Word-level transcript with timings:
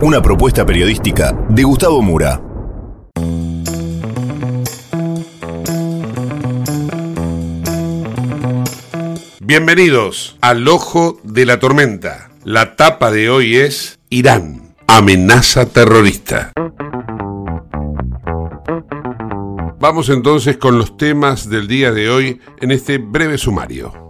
Una 0.00 0.20
propuesta 0.20 0.66
periodística 0.66 1.32
de 1.48 1.62
Gustavo 1.62 2.02
Mura. 2.02 2.40
Bienvenidos 9.40 10.36
al 10.40 10.66
Ojo 10.66 11.18
de 11.22 11.46
la 11.46 11.60
Tormenta. 11.60 12.30
La 12.44 12.76
tapa 12.76 13.10
de 13.10 13.30
hoy 13.30 13.56
es 13.56 14.00
Irán, 14.10 14.74
amenaza 14.88 15.66
terrorista. 15.66 16.52
Vamos 19.78 20.08
entonces 20.08 20.56
con 20.56 20.78
los 20.78 20.96
temas 20.96 21.48
del 21.48 21.68
día 21.68 21.92
de 21.92 22.10
hoy 22.10 22.40
en 22.60 22.72
este 22.72 22.98
breve 22.98 23.38
sumario. 23.38 24.05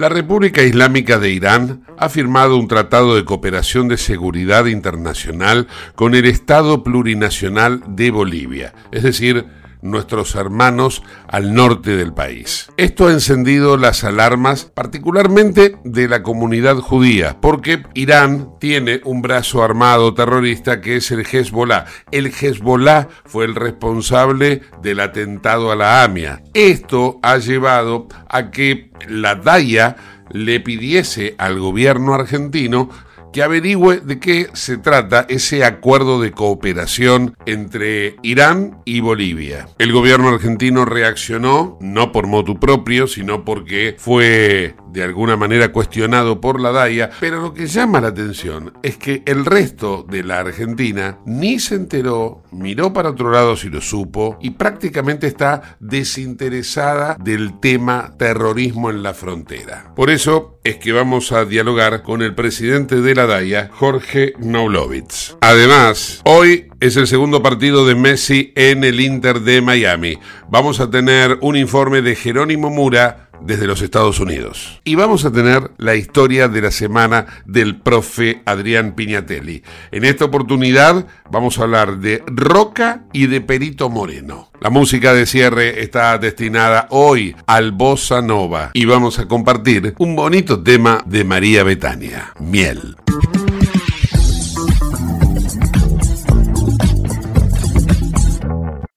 La 0.00 0.08
República 0.08 0.62
Islámica 0.62 1.18
de 1.18 1.28
Irán 1.28 1.82
ha 1.98 2.08
firmado 2.08 2.56
un 2.56 2.68
tratado 2.68 3.16
de 3.16 3.26
cooperación 3.26 3.86
de 3.88 3.98
seguridad 3.98 4.64
internacional 4.64 5.68
con 5.94 6.14
el 6.14 6.24
Estado 6.24 6.82
plurinacional 6.82 7.82
de 7.86 8.10
Bolivia, 8.10 8.72
es 8.92 9.02
decir, 9.02 9.44
nuestros 9.82 10.34
hermanos 10.34 11.02
al 11.28 11.54
norte 11.54 11.96
del 11.96 12.12
país. 12.12 12.70
Esto 12.76 13.08
ha 13.08 13.12
encendido 13.12 13.76
las 13.76 14.04
alarmas 14.04 14.64
particularmente 14.64 15.76
de 15.84 16.08
la 16.08 16.22
comunidad 16.22 16.76
judía, 16.76 17.38
porque 17.40 17.82
Irán 17.94 18.50
tiene 18.60 19.00
un 19.04 19.22
brazo 19.22 19.62
armado 19.62 20.14
terrorista 20.14 20.80
que 20.80 20.96
es 20.96 21.10
el 21.10 21.26
Hezbollah. 21.26 21.86
El 22.10 22.26
Hezbollah 22.26 23.08
fue 23.24 23.44
el 23.44 23.54
responsable 23.54 24.62
del 24.82 25.00
atentado 25.00 25.72
a 25.72 25.76
la 25.76 26.02
AMIA. 26.04 26.42
Esto 26.54 27.18
ha 27.22 27.38
llevado 27.38 28.08
a 28.28 28.50
que 28.50 28.90
la 29.08 29.34
DAIA 29.34 29.96
le 30.30 30.60
pidiese 30.60 31.34
al 31.38 31.58
gobierno 31.58 32.14
argentino 32.14 32.88
que 33.32 33.42
averigüe 33.42 34.00
de 34.00 34.18
qué 34.18 34.48
se 34.52 34.78
trata 34.78 35.26
ese 35.28 35.64
acuerdo 35.64 36.20
de 36.20 36.32
cooperación 36.32 37.36
entre 37.46 38.16
Irán 38.22 38.80
y 38.84 39.00
Bolivia. 39.00 39.68
El 39.78 39.92
gobierno 39.92 40.28
argentino 40.28 40.84
reaccionó, 40.84 41.78
no 41.80 42.12
por 42.12 42.26
motu 42.26 42.58
propio, 42.58 43.06
sino 43.06 43.44
porque 43.44 43.96
fue 43.98 44.74
de 44.92 45.02
alguna 45.02 45.36
manera 45.36 45.72
cuestionado 45.72 46.40
por 46.40 46.60
la 46.60 46.72
DAIA, 46.72 47.10
pero 47.20 47.40
lo 47.40 47.54
que 47.54 47.66
llama 47.66 48.00
la 48.00 48.08
atención 48.08 48.72
es 48.82 48.96
que 48.96 49.22
el 49.26 49.44
resto 49.44 50.04
de 50.08 50.24
la 50.24 50.40
Argentina 50.40 51.18
ni 51.24 51.58
se 51.58 51.76
enteró, 51.76 52.42
miró 52.50 52.92
para 52.92 53.10
otro 53.10 53.30
lado 53.30 53.56
si 53.56 53.68
lo 53.68 53.80
supo 53.80 54.38
y 54.40 54.50
prácticamente 54.50 55.26
está 55.26 55.76
desinteresada 55.80 57.16
del 57.20 57.60
tema 57.60 58.14
terrorismo 58.18 58.90
en 58.90 59.02
la 59.02 59.14
frontera. 59.14 59.92
Por 59.94 60.10
eso 60.10 60.59
es 60.62 60.76
que 60.76 60.92
vamos 60.92 61.32
a 61.32 61.44
dialogar 61.44 62.02
con 62.02 62.20
el 62.20 62.34
presidente 62.34 63.00
de 63.00 63.14
la 63.14 63.26
DAIA, 63.26 63.70
Jorge 63.72 64.34
Naulovitz. 64.38 65.36
Además, 65.40 66.20
hoy 66.24 66.68
es 66.80 66.96
el 66.96 67.06
segundo 67.06 67.42
partido 67.42 67.86
de 67.86 67.94
Messi 67.94 68.52
en 68.56 68.84
el 68.84 69.00
Inter 69.00 69.40
de 69.40 69.62
Miami. 69.62 70.18
Vamos 70.50 70.80
a 70.80 70.90
tener 70.90 71.38
un 71.40 71.56
informe 71.56 72.02
de 72.02 72.14
Jerónimo 72.14 72.68
Mura 72.68 73.29
desde 73.42 73.66
los 73.66 73.82
Estados 73.82 74.20
Unidos. 74.20 74.80
Y 74.84 74.94
vamos 74.94 75.24
a 75.24 75.32
tener 75.32 75.70
la 75.78 75.94
historia 75.94 76.48
de 76.48 76.62
la 76.62 76.70
semana 76.70 77.26
del 77.46 77.76
profe 77.76 78.42
Adrián 78.44 78.94
Piñatelli. 78.94 79.62
En 79.90 80.04
esta 80.04 80.24
oportunidad 80.24 81.06
vamos 81.30 81.58
a 81.58 81.62
hablar 81.62 81.98
de 81.98 82.22
Roca 82.26 83.04
y 83.12 83.26
de 83.26 83.40
Perito 83.40 83.90
Moreno. 83.90 84.50
La 84.60 84.70
música 84.70 85.14
de 85.14 85.26
cierre 85.26 85.82
está 85.82 86.18
destinada 86.18 86.86
hoy 86.90 87.34
al 87.46 87.72
Bossa 87.72 88.20
Nova 88.20 88.70
y 88.74 88.84
vamos 88.84 89.18
a 89.18 89.26
compartir 89.26 89.94
un 89.98 90.16
bonito 90.16 90.62
tema 90.62 91.02
de 91.06 91.24
María 91.24 91.64
Betania, 91.64 92.32
Miel. 92.38 92.96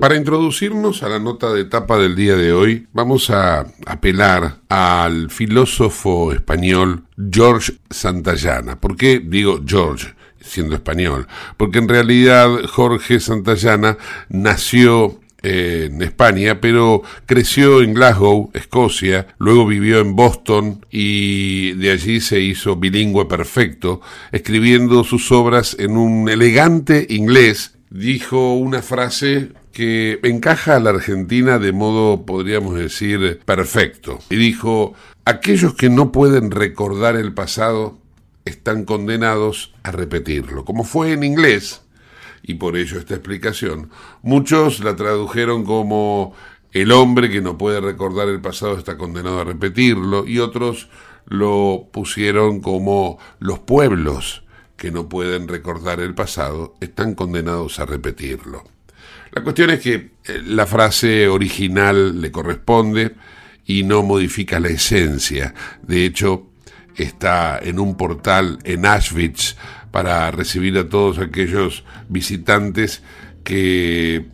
Para 0.00 0.16
introducirnos 0.16 1.02
a 1.02 1.08
la 1.08 1.18
nota 1.18 1.52
de 1.52 1.62
etapa 1.62 1.98
del 1.98 2.14
día 2.14 2.36
de 2.36 2.52
hoy, 2.52 2.86
vamos 2.92 3.30
a 3.30 3.66
apelar 3.86 4.58
al 4.68 5.30
filósofo 5.30 6.32
español 6.32 7.04
George 7.30 7.72
Santayana. 7.90 8.78
¿Por 8.78 8.96
qué 8.96 9.20
digo 9.20 9.60
George? 9.66 10.14
siendo 10.38 10.76
español, 10.76 11.26
porque 11.56 11.78
en 11.78 11.88
realidad 11.88 12.48
Jorge 12.68 13.18
Santayana 13.18 13.98
nació 14.28 15.18
en 15.42 16.02
España, 16.02 16.60
pero 16.60 17.02
creció 17.26 17.82
en 17.82 17.94
Glasgow, 17.94 18.50
Escocia, 18.54 19.28
luego 19.38 19.66
vivió 19.66 20.00
en 20.00 20.16
Boston 20.16 20.84
y 20.90 21.72
de 21.74 21.90
allí 21.90 22.20
se 22.20 22.40
hizo 22.40 22.76
bilingüe 22.76 23.26
perfecto, 23.26 24.00
escribiendo 24.32 25.04
sus 25.04 25.30
obras 25.30 25.76
en 25.78 25.96
un 25.96 26.28
elegante 26.28 27.06
inglés. 27.10 27.74
Dijo 27.90 28.54
una 28.54 28.82
frase 28.82 29.52
que 29.76 30.20
encaja 30.22 30.76
a 30.76 30.80
la 30.80 30.88
Argentina 30.88 31.58
de 31.58 31.70
modo, 31.70 32.24
podríamos 32.24 32.76
decir, 32.76 33.42
perfecto. 33.44 34.20
Y 34.30 34.36
dijo, 34.36 34.94
aquellos 35.26 35.74
que 35.74 35.90
no 35.90 36.12
pueden 36.12 36.50
recordar 36.50 37.14
el 37.14 37.34
pasado 37.34 37.98
están 38.46 38.86
condenados 38.86 39.74
a 39.82 39.90
repetirlo, 39.90 40.64
como 40.64 40.82
fue 40.82 41.12
en 41.12 41.24
inglés, 41.24 41.82
y 42.42 42.54
por 42.54 42.78
ello 42.78 42.98
esta 42.98 43.16
explicación. 43.16 43.90
Muchos 44.22 44.80
la 44.80 44.96
tradujeron 44.96 45.66
como 45.66 46.32
el 46.72 46.90
hombre 46.90 47.28
que 47.28 47.42
no 47.42 47.58
puede 47.58 47.82
recordar 47.82 48.30
el 48.30 48.40
pasado 48.40 48.78
está 48.78 48.96
condenado 48.96 49.40
a 49.40 49.44
repetirlo, 49.44 50.26
y 50.26 50.38
otros 50.38 50.88
lo 51.26 51.90
pusieron 51.92 52.60
como 52.62 53.18
los 53.40 53.58
pueblos 53.58 54.42
que 54.78 54.90
no 54.90 55.10
pueden 55.10 55.48
recordar 55.48 56.00
el 56.00 56.14
pasado 56.14 56.76
están 56.80 57.14
condenados 57.14 57.78
a 57.78 57.84
repetirlo. 57.84 58.64
La 59.36 59.42
cuestión 59.42 59.68
es 59.68 59.80
que 59.80 59.94
eh, 59.94 60.42
la 60.46 60.64
frase 60.64 61.28
original 61.28 62.22
le 62.22 62.32
corresponde 62.32 63.16
y 63.66 63.82
no 63.82 64.02
modifica 64.02 64.58
la 64.60 64.68
esencia. 64.68 65.52
De 65.82 66.06
hecho, 66.06 66.46
está 66.96 67.58
en 67.62 67.78
un 67.78 67.98
portal 67.98 68.58
en 68.64 68.86
Auschwitz 68.86 69.56
para 69.90 70.30
recibir 70.30 70.78
a 70.78 70.88
todos 70.88 71.18
aquellos 71.18 71.84
visitantes 72.08 73.02
que 73.44 74.24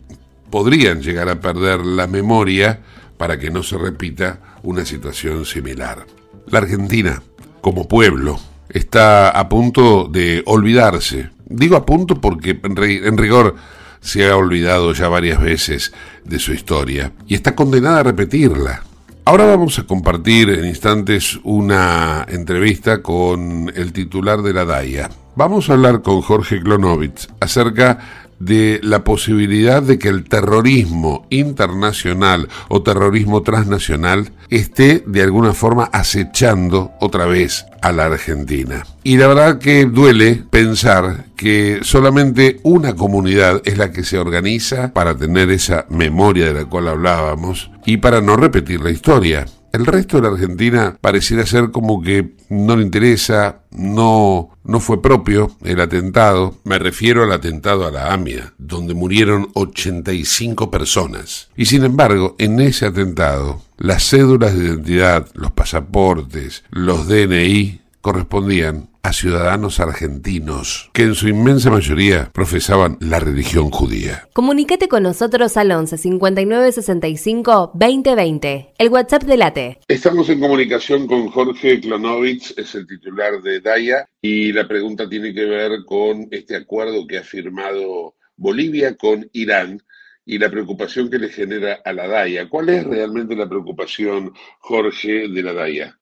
podrían 0.49 1.01
llegar 1.01 1.27
a 1.27 1.41
perder 1.41 1.81
la 1.81 2.07
memoria 2.07 2.79
para 3.17 3.37
que 3.37 3.51
no 3.51 3.61
se 3.61 3.77
repita 3.77 4.39
una 4.63 4.85
situación 4.85 5.45
similar. 5.45 6.05
La 6.47 6.59
Argentina, 6.59 7.21
como 7.59 7.89
pueblo, 7.89 8.39
está 8.69 9.31
a 9.31 9.49
punto 9.49 10.07
de 10.07 10.43
olvidarse. 10.45 11.29
Digo 11.43 11.75
a 11.75 11.85
punto 11.85 12.21
porque 12.21 12.57
en, 12.63 13.17
rigor 13.17 13.57
se 14.03 14.29
ha 14.29 14.35
olvidado 14.35 14.93
ya 14.93 15.07
varias 15.07 15.41
veces 15.41 15.93
de 16.25 16.37
su 16.37 16.53
historia 16.53 17.13
y 17.25 17.35
está 17.35 17.55
condenada 17.55 18.01
a 18.01 18.03
repetirla. 18.03 18.83
Ahora 19.25 19.45
vamos 19.45 19.79
a 19.79 19.83
compartir 19.83 20.49
en 20.49 20.65
instantes 20.65 21.39
una 21.43 22.25
entrevista 22.27 23.01
con 23.01 23.71
el 23.73 23.93
titular 23.93 24.41
de 24.41 24.53
la 24.53 24.65
DAIA. 24.65 25.09
Vamos 25.35 25.69
a 25.69 25.73
hablar 25.73 26.01
con 26.01 26.21
Jorge 26.21 26.61
Klonovitz 26.61 27.29
acerca 27.39 27.99
de 28.45 28.79
la 28.83 29.03
posibilidad 29.03 29.81
de 29.81 29.97
que 29.99 30.09
el 30.09 30.23
terrorismo 30.25 31.25
internacional 31.29 32.49
o 32.69 32.83
terrorismo 32.83 33.41
transnacional 33.41 34.31
esté 34.49 35.03
de 35.05 35.23
alguna 35.23 35.53
forma 35.53 35.85
acechando 35.91 36.91
otra 36.99 37.25
vez 37.25 37.65
a 37.81 37.91
la 37.91 38.05
Argentina. 38.05 38.85
Y 39.03 39.17
la 39.17 39.27
verdad 39.27 39.59
que 39.59 39.85
duele 39.85 40.43
pensar 40.49 41.25
que 41.35 41.79
solamente 41.81 42.59
una 42.63 42.95
comunidad 42.95 43.61
es 43.65 43.77
la 43.77 43.91
que 43.91 44.03
se 44.03 44.17
organiza 44.17 44.93
para 44.93 45.17
tener 45.17 45.49
esa 45.49 45.85
memoria 45.89 46.45
de 46.47 46.53
la 46.53 46.65
cual 46.65 46.87
hablábamos 46.87 47.71
y 47.85 47.97
para 47.97 48.21
no 48.21 48.35
repetir 48.35 48.81
la 48.81 48.91
historia. 48.91 49.45
El 49.73 49.87
resto 49.87 50.17
de 50.17 50.21
la 50.21 50.35
Argentina 50.35 50.99
pareciera 51.01 51.47
ser 51.47 51.71
como 51.71 51.99
que 51.99 52.35
no 52.47 52.75
le 52.75 52.83
interesa, 52.83 53.63
no, 53.71 54.51
no 54.63 54.79
fue 54.79 55.01
propio 55.01 55.57
el 55.63 55.81
atentado. 55.81 56.59
Me 56.63 56.77
refiero 56.77 57.23
al 57.23 57.31
atentado 57.31 57.87
a 57.87 57.91
la 57.91 58.13
AMIA, 58.13 58.53
donde 58.59 58.93
murieron 58.93 59.49
85 59.55 60.69
personas. 60.69 61.49
Y 61.57 61.65
sin 61.65 61.83
embargo, 61.83 62.35
en 62.37 62.59
ese 62.61 62.85
atentado, 62.85 63.63
las 63.79 64.07
cédulas 64.07 64.55
de 64.55 64.65
identidad, 64.65 65.27
los 65.33 65.51
pasaportes, 65.53 66.63
los 66.69 67.07
DNI 67.07 67.81
correspondían 68.01 68.92
a 69.03 69.11
ciudadanos 69.11 69.81
argentinos 69.81 70.89
que 70.93 71.03
en 71.03 71.13
su 71.13 71.27
inmensa 71.27 71.69
mayoría 71.69 72.31
profesaban 72.33 72.97
la 73.01 73.19
religión 73.19 73.69
judía. 73.69 74.29
Comunícate 74.31 74.87
con 74.87 75.03
nosotros 75.03 75.57
al 75.57 75.71
11 75.71 75.97
59 75.97 76.71
65 76.71 77.71
2020, 77.73 78.73
el 78.77 78.89
WhatsApp 78.89 79.23
de 79.23 79.37
Late. 79.37 79.79
Estamos 79.89 80.29
en 80.29 80.39
comunicación 80.39 81.05
con 81.07 81.27
Jorge 81.27 81.81
Klonovich, 81.81 82.57
es 82.57 82.75
el 82.75 82.87
titular 82.87 83.41
de 83.41 83.59
DAIA, 83.59 84.07
y 84.21 84.53
la 84.53 84.69
pregunta 84.69 85.09
tiene 85.09 85.33
que 85.33 85.45
ver 85.45 85.83
con 85.85 86.29
este 86.31 86.55
acuerdo 86.55 87.05
que 87.05 87.17
ha 87.17 87.23
firmado 87.23 88.15
Bolivia 88.37 88.95
con 88.95 89.29
Irán 89.33 89.83
y 90.25 90.37
la 90.39 90.49
preocupación 90.49 91.09
que 91.09 91.19
le 91.19 91.27
genera 91.27 91.79
a 91.83 91.91
la 91.91 92.07
DAIA. 92.07 92.47
¿Cuál 92.47 92.69
es 92.69 92.85
realmente 92.85 93.35
la 93.35 93.49
preocupación, 93.49 94.31
Jorge, 94.59 95.27
de 95.27 95.43
la 95.43 95.51
DAIA? 95.51 95.99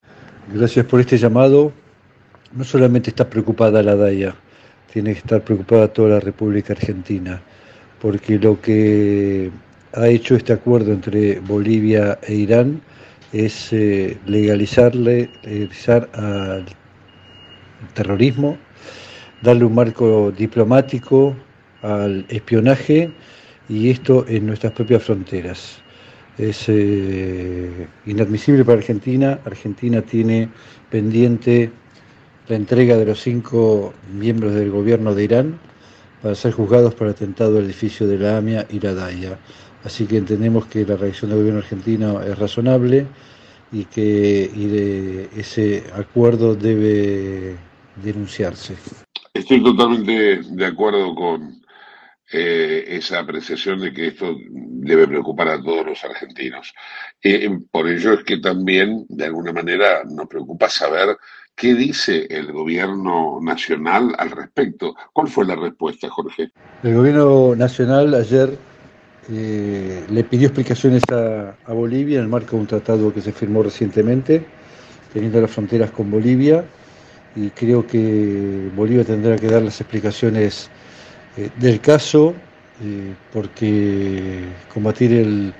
Gracias 0.54 0.86
por 0.86 1.00
este 1.00 1.18
llamado 1.18 1.74
no 2.54 2.64
solamente 2.64 3.10
está 3.10 3.30
preocupada 3.30 3.84
la 3.84 3.96
DAIA, 3.96 4.36
tiene 4.92 5.14
que 5.14 5.20
estar 5.20 5.42
preocupada 5.42 5.88
toda 5.88 6.10
la 6.10 6.20
República 6.20 6.74
Argentina, 6.74 7.42
porque 8.02 8.38
lo 8.38 8.60
que 8.62 9.52
ha 9.94 10.08
hecho 10.08 10.36
este 10.36 10.54
acuerdo 10.54 10.92
entre 10.92 11.40
Bolivia 11.40 12.20
e 12.24 12.34
Irán 12.36 12.82
es 13.34 13.72
eh, 13.72 14.18
legalizarle, 14.26 15.30
legalizar 15.44 16.10
al 16.14 16.66
terrorismo, 17.94 18.58
darle 19.42 19.66
un 19.66 19.76
marco 19.76 20.32
diplomático 20.32 21.36
al 21.82 22.26
espionaje 22.30 23.12
y 23.70 23.90
esto 23.90 24.26
en 24.28 24.46
nuestras 24.46 24.74
propias 24.74 25.04
fronteras. 25.04 25.82
Es 26.38 26.66
eh, 26.68 27.88
inadmisible 28.06 28.66
para 28.66 28.80
Argentina. 28.80 29.40
Argentina 29.46 30.02
tiene 30.02 30.50
pendiente 30.90 31.72
la 32.52 32.58
entrega 32.58 32.98
de 32.98 33.06
los 33.06 33.22
cinco 33.22 33.94
miembros 34.12 34.54
del 34.54 34.72
gobierno 34.72 35.16
de 35.16 35.24
Irán 35.24 35.58
para 36.22 36.36
ser 36.36 36.52
juzgados 36.52 36.94
por 36.94 37.08
atentado 37.08 37.58
al 37.58 37.64
edificio 37.64 38.06
de 38.06 38.18
la 38.20 38.36
AMIA 38.36 38.68
y 38.70 38.82
la 38.82 38.94
DAIA. 38.94 39.40
Así 39.86 40.06
que 40.06 40.18
entendemos 40.18 40.66
que 40.66 40.86
la 40.86 40.98
reacción 40.98 41.32
del 41.32 41.40
gobierno 41.40 41.62
argentino 41.62 42.22
es 42.22 42.38
razonable 42.38 43.08
y 43.72 43.86
que 43.86 45.30
ese 45.34 45.86
acuerdo 45.96 46.54
debe 46.54 47.56
denunciarse. 48.04 48.76
Estoy 49.34 49.64
totalmente 49.64 50.42
de 50.44 50.66
acuerdo 50.66 51.16
con 51.16 51.62
eh, 52.34 52.84
esa 52.86 53.20
apreciación 53.20 53.80
de 53.80 53.94
que 53.94 54.08
esto 54.08 54.36
debe 54.50 55.08
preocupar 55.08 55.48
a 55.48 55.62
todos 55.62 55.86
los 55.86 56.04
argentinos. 56.04 56.74
Eh, 57.24 57.50
por 57.72 57.88
ello 57.88 58.12
es 58.12 58.26
que 58.26 58.40
también, 58.40 59.06
de 59.08 59.26
alguna 59.26 59.54
manera, 59.54 60.04
nos 60.04 60.28
preocupa 60.28 60.68
saber 60.68 61.18
¿Qué 61.62 61.76
dice 61.76 62.26
el 62.32 62.52
gobierno 62.52 63.38
nacional 63.40 64.16
al 64.18 64.32
respecto? 64.32 64.96
¿Cuál 65.14 65.28
fue 65.28 65.46
la 65.46 65.56
respuesta, 65.56 66.10
Jorge? 66.10 66.50
El 66.82 66.96
gobierno 66.96 67.56
nacional 67.56 68.16
ayer 68.16 68.58
eh, 69.30 70.04
le 70.10 70.24
pidió 70.24 70.48
explicaciones 70.48 71.04
a, 71.12 71.54
Bolivia 71.72 72.18
en 72.18 72.24
el 72.24 72.30
marco 72.30 72.56
de 72.56 72.62
un 72.64 72.66
tratado 72.66 73.14
que 73.14 73.22
se 73.22 73.32
firmó 73.32 73.62
recientemente, 73.62 74.44
teniendo 75.14 75.40
las 75.40 75.52
fronteras 75.52 75.92
con 75.92 76.10
Bolivia, 76.10 76.66
y 77.36 77.52
creo 77.52 77.86
que 77.86 78.72
Bolivia 78.76 79.06
tendrá 79.06 79.36
que 79.36 79.46
dar 79.46 79.62
las 79.62 79.80
explicaciones 79.80 80.68
eh, 81.38 81.52
del 81.60 81.80
caso, 81.80 82.34
eh, 82.84 83.14
porque 83.32 84.46
combatir 84.74 85.14
el, 85.14 85.54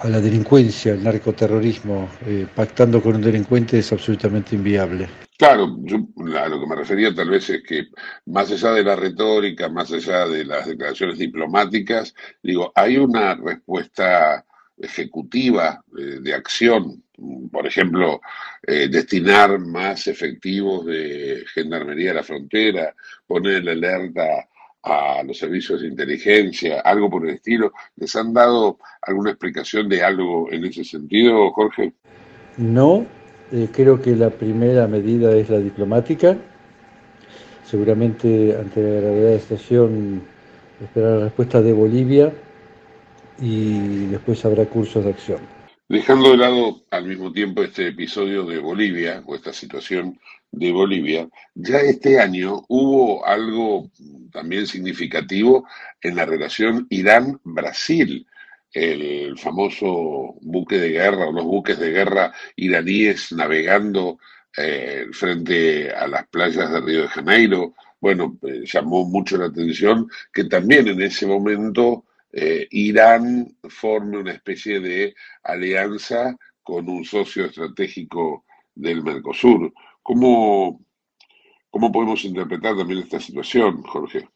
a 0.00 0.08
la 0.08 0.20
delincuencia, 0.20 0.92
al 0.92 1.02
narcoterrorismo, 1.02 2.08
eh, 2.26 2.46
pactando 2.54 3.02
con 3.02 3.16
un 3.16 3.22
delincuente 3.22 3.78
es 3.78 3.92
absolutamente 3.92 4.54
inviable. 4.54 5.08
Claro, 5.36 5.76
yo 5.82 5.98
a 6.36 6.48
lo 6.48 6.60
que 6.60 6.66
me 6.66 6.76
refería 6.76 7.14
tal 7.14 7.30
vez 7.30 7.48
es 7.50 7.62
que 7.62 7.86
más 8.26 8.50
allá 8.50 8.72
de 8.72 8.84
la 8.84 8.96
retórica, 8.96 9.68
más 9.68 9.92
allá 9.92 10.26
de 10.26 10.44
las 10.44 10.66
declaraciones 10.66 11.18
diplomáticas, 11.18 12.14
digo, 12.42 12.72
hay 12.74 12.96
una 12.96 13.34
respuesta 13.34 14.44
ejecutiva 14.76 15.82
eh, 15.96 16.18
de 16.20 16.34
acción, 16.34 17.02
por 17.50 17.66
ejemplo, 17.66 18.20
eh, 18.66 18.88
destinar 18.88 19.58
más 19.58 20.06
efectivos 20.06 20.86
de 20.86 21.44
gendarmería 21.52 22.12
a 22.12 22.14
la 22.14 22.22
frontera, 22.22 22.94
poner 23.26 23.68
alerta 23.68 24.48
a 24.82 25.22
los 25.24 25.38
servicios 25.38 25.80
de 25.80 25.88
inteligencia, 25.88 26.80
algo 26.80 27.10
por 27.10 27.24
el 27.26 27.34
estilo. 27.34 27.72
¿Les 27.96 28.14
han 28.16 28.32
dado 28.32 28.78
alguna 29.02 29.30
explicación 29.30 29.88
de 29.88 30.02
algo 30.02 30.50
en 30.50 30.64
ese 30.64 30.84
sentido, 30.84 31.50
Jorge? 31.52 31.92
No, 32.56 33.06
eh, 33.52 33.68
creo 33.72 34.00
que 34.00 34.14
la 34.14 34.30
primera 34.30 34.86
medida 34.86 35.34
es 35.36 35.48
la 35.48 35.58
diplomática. 35.58 36.36
Seguramente 37.64 38.56
ante 38.58 38.82
la 38.82 39.00
gravedad 39.00 39.24
de 39.24 39.30
la 39.30 39.36
estación 39.36 40.22
esperar 40.82 41.18
la 41.18 41.24
respuesta 41.24 41.60
de 41.60 41.72
Bolivia 41.72 42.32
y 43.40 44.06
después 44.06 44.44
habrá 44.44 44.64
cursos 44.66 45.04
de 45.04 45.10
acción. 45.10 45.40
Dejando 45.88 46.30
de 46.30 46.36
lado 46.36 46.82
al 46.90 47.06
mismo 47.06 47.32
tiempo 47.32 47.62
este 47.62 47.88
episodio 47.88 48.44
de 48.44 48.58
Bolivia 48.58 49.22
o 49.26 49.34
esta 49.34 49.52
situación 49.52 50.18
de 50.50 50.72
Bolivia, 50.72 51.28
ya 51.54 51.78
este 51.80 52.20
año 52.20 52.64
hubo 52.68 53.24
algo 53.26 53.90
también 54.32 54.66
significativo 54.66 55.66
en 56.00 56.16
la 56.16 56.24
relación 56.24 56.86
Irán-Brasil. 56.90 58.26
El 58.72 59.38
famoso 59.38 60.36
buque 60.40 60.78
de 60.78 60.90
guerra 60.90 61.28
o 61.28 61.32
los 61.32 61.44
buques 61.44 61.78
de 61.78 61.90
guerra 61.90 62.32
iraníes 62.56 63.32
navegando 63.32 64.18
eh, 64.56 65.06
frente 65.12 65.90
a 65.90 66.06
las 66.06 66.26
playas 66.28 66.70
de 66.70 66.80
Río 66.80 67.02
de 67.02 67.08
Janeiro. 67.08 67.74
Bueno, 68.00 68.38
eh, 68.42 68.62
llamó 68.64 69.04
mucho 69.04 69.36
la 69.36 69.46
atención 69.46 70.08
que 70.32 70.44
también 70.44 70.88
en 70.88 71.00
ese 71.00 71.26
momento 71.26 72.04
eh, 72.32 72.66
Irán 72.70 73.56
forme 73.68 74.18
una 74.18 74.32
especie 74.32 74.80
de 74.80 75.14
alianza 75.42 76.36
con 76.62 76.88
un 76.88 77.04
socio 77.04 77.46
estratégico 77.46 78.44
del 78.74 79.02
Mercosur. 79.02 79.72
¿Cómo, 80.08 80.80
cómo 81.68 81.92
podemos 81.92 82.24
interpretar 82.24 82.74
también 82.74 83.00
esta 83.00 83.20
situación, 83.20 83.82
Jorge? 83.82 84.26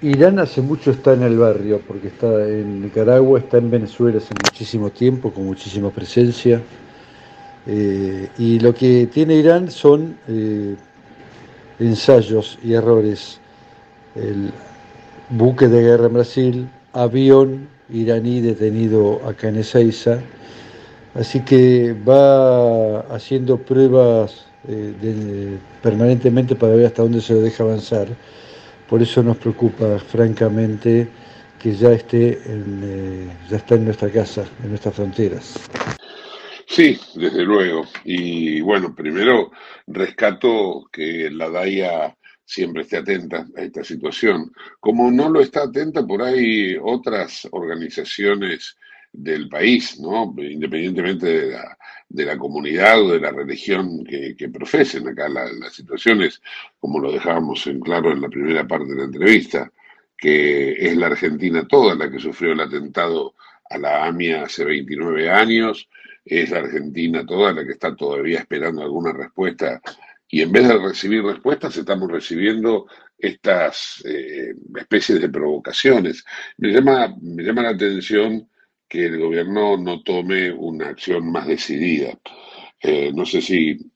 Irán 0.00 0.38
hace 0.38 0.62
mucho 0.62 0.92
está 0.92 1.14
en 1.14 1.24
el 1.24 1.36
barrio, 1.38 1.80
porque 1.88 2.06
está 2.06 2.48
en 2.48 2.82
Nicaragua, 2.82 3.40
está 3.40 3.58
en 3.58 3.68
Venezuela 3.68 4.18
hace 4.18 4.32
muchísimo 4.32 4.90
tiempo, 4.90 5.32
con 5.32 5.44
muchísima 5.44 5.90
presencia. 5.90 6.62
Eh, 7.66 8.28
y 8.38 8.60
lo 8.60 8.72
que 8.72 9.08
tiene 9.08 9.34
Irán 9.34 9.72
son 9.72 10.16
eh, 10.28 10.76
ensayos 11.80 12.60
y 12.62 12.74
errores. 12.74 13.40
El 14.14 14.52
buque 15.30 15.66
de 15.66 15.82
guerra 15.82 16.06
en 16.06 16.14
Brasil, 16.14 16.68
avión 16.92 17.68
iraní 17.90 18.40
detenido 18.40 19.20
acá 19.28 19.48
en 19.48 19.56
Ezeiza. 19.56 20.20
Así 21.16 21.40
que 21.40 21.92
va 21.92 23.00
haciendo 23.12 23.58
pruebas 23.58 24.46
eh, 24.68 25.58
permanentemente 25.82 26.54
para 26.54 26.74
ver 26.74 26.86
hasta 26.86 27.02
dónde 27.02 27.20
se 27.20 27.34
lo 27.34 27.40
deja 27.40 27.64
avanzar. 27.64 28.08
Por 28.88 29.02
eso 29.02 29.22
nos 29.22 29.38
preocupa 29.38 29.98
francamente 29.98 31.08
que 31.58 31.74
ya 31.74 31.92
esté 31.92 32.40
en, 32.44 33.30
ya 33.48 33.56
está 33.56 33.76
en 33.76 33.84
nuestra 33.84 34.10
casa, 34.10 34.44
en 34.62 34.70
nuestras 34.70 34.94
fronteras. 34.94 35.54
Sí, 36.66 36.98
desde 37.14 37.44
luego. 37.44 37.86
Y 38.04 38.60
bueno, 38.60 38.94
primero 38.94 39.50
rescato 39.86 40.88
que 40.90 41.30
la 41.30 41.50
DAIA 41.50 42.16
siempre 42.44 42.82
esté 42.82 42.98
atenta 42.98 43.46
a 43.56 43.62
esta 43.62 43.84
situación. 43.84 44.52
Como 44.80 45.10
no 45.10 45.28
lo 45.28 45.40
está 45.40 45.64
atenta 45.64 46.06
por 46.06 46.22
ahí 46.22 46.76
otras 46.82 47.48
organizaciones 47.52 48.76
del 49.12 49.48
país, 49.48 50.00
¿no? 50.00 50.34
independientemente 50.38 51.26
de 51.26 51.52
la, 51.52 51.78
de 52.12 52.26
la 52.26 52.36
comunidad 52.36 53.02
o 53.02 53.12
de 53.12 53.20
la 53.20 53.30
religión 53.30 54.04
que, 54.04 54.48
profesen. 54.50 55.08
Acá 55.08 55.28
la, 55.28 55.50
la, 55.52 55.70
situación 55.70 56.20
como 56.78 56.98
lo 57.00 57.10
dejábamos 57.10 57.66
en 57.66 57.80
claro 57.80 58.12
en 58.12 58.20
la 58.20 58.28
primera 58.28 58.66
parte 58.66 58.90
de 58.90 58.98
la 58.98 59.04
entrevista, 59.04 59.72
que 60.16 60.72
es 60.72 60.96
la 60.96 61.06
Argentina 61.06 61.66
toda 61.66 61.94
la 61.94 62.10
que 62.10 62.18
sufrió 62.18 62.52
el 62.52 62.60
atentado 62.60 63.34
a 63.70 63.78
la 63.78 64.04
AMIA 64.04 64.42
hace 64.42 64.64
29 64.64 65.30
años, 65.30 65.88
es 66.24 66.50
la 66.50 66.58
Argentina 66.58 67.24
toda 67.24 67.52
la 67.52 67.64
que 67.64 67.72
está 67.72 67.96
todavía 67.96 68.40
esperando 68.40 68.82
alguna 68.82 69.12
respuesta 69.12 69.80
y 70.28 70.42
en 70.42 70.52
vez 70.52 70.68
de 70.68 70.78
recibir 70.78 71.22
respuestas 71.24 71.76
estamos 71.76 72.10
recibiendo 72.10 72.86
estas 73.18 74.02
eh, 74.04 74.54
especies 74.76 75.20
de 75.20 75.28
provocaciones. 75.28 76.24
Me 76.58 76.72
llama, 76.72 77.14
me 77.20 77.42
llama 77.42 77.62
la 77.62 77.70
atención 77.70 78.48
que 78.92 79.06
el 79.06 79.18
gobierno 79.18 79.78
no 79.78 80.02
tome 80.02 80.52
una 80.52 80.88
acción 80.90 81.32
más 81.32 81.46
decidida. 81.46 82.12
Eh, 82.82 83.10
no 83.14 83.24
sé 83.24 83.40
si 83.40 83.90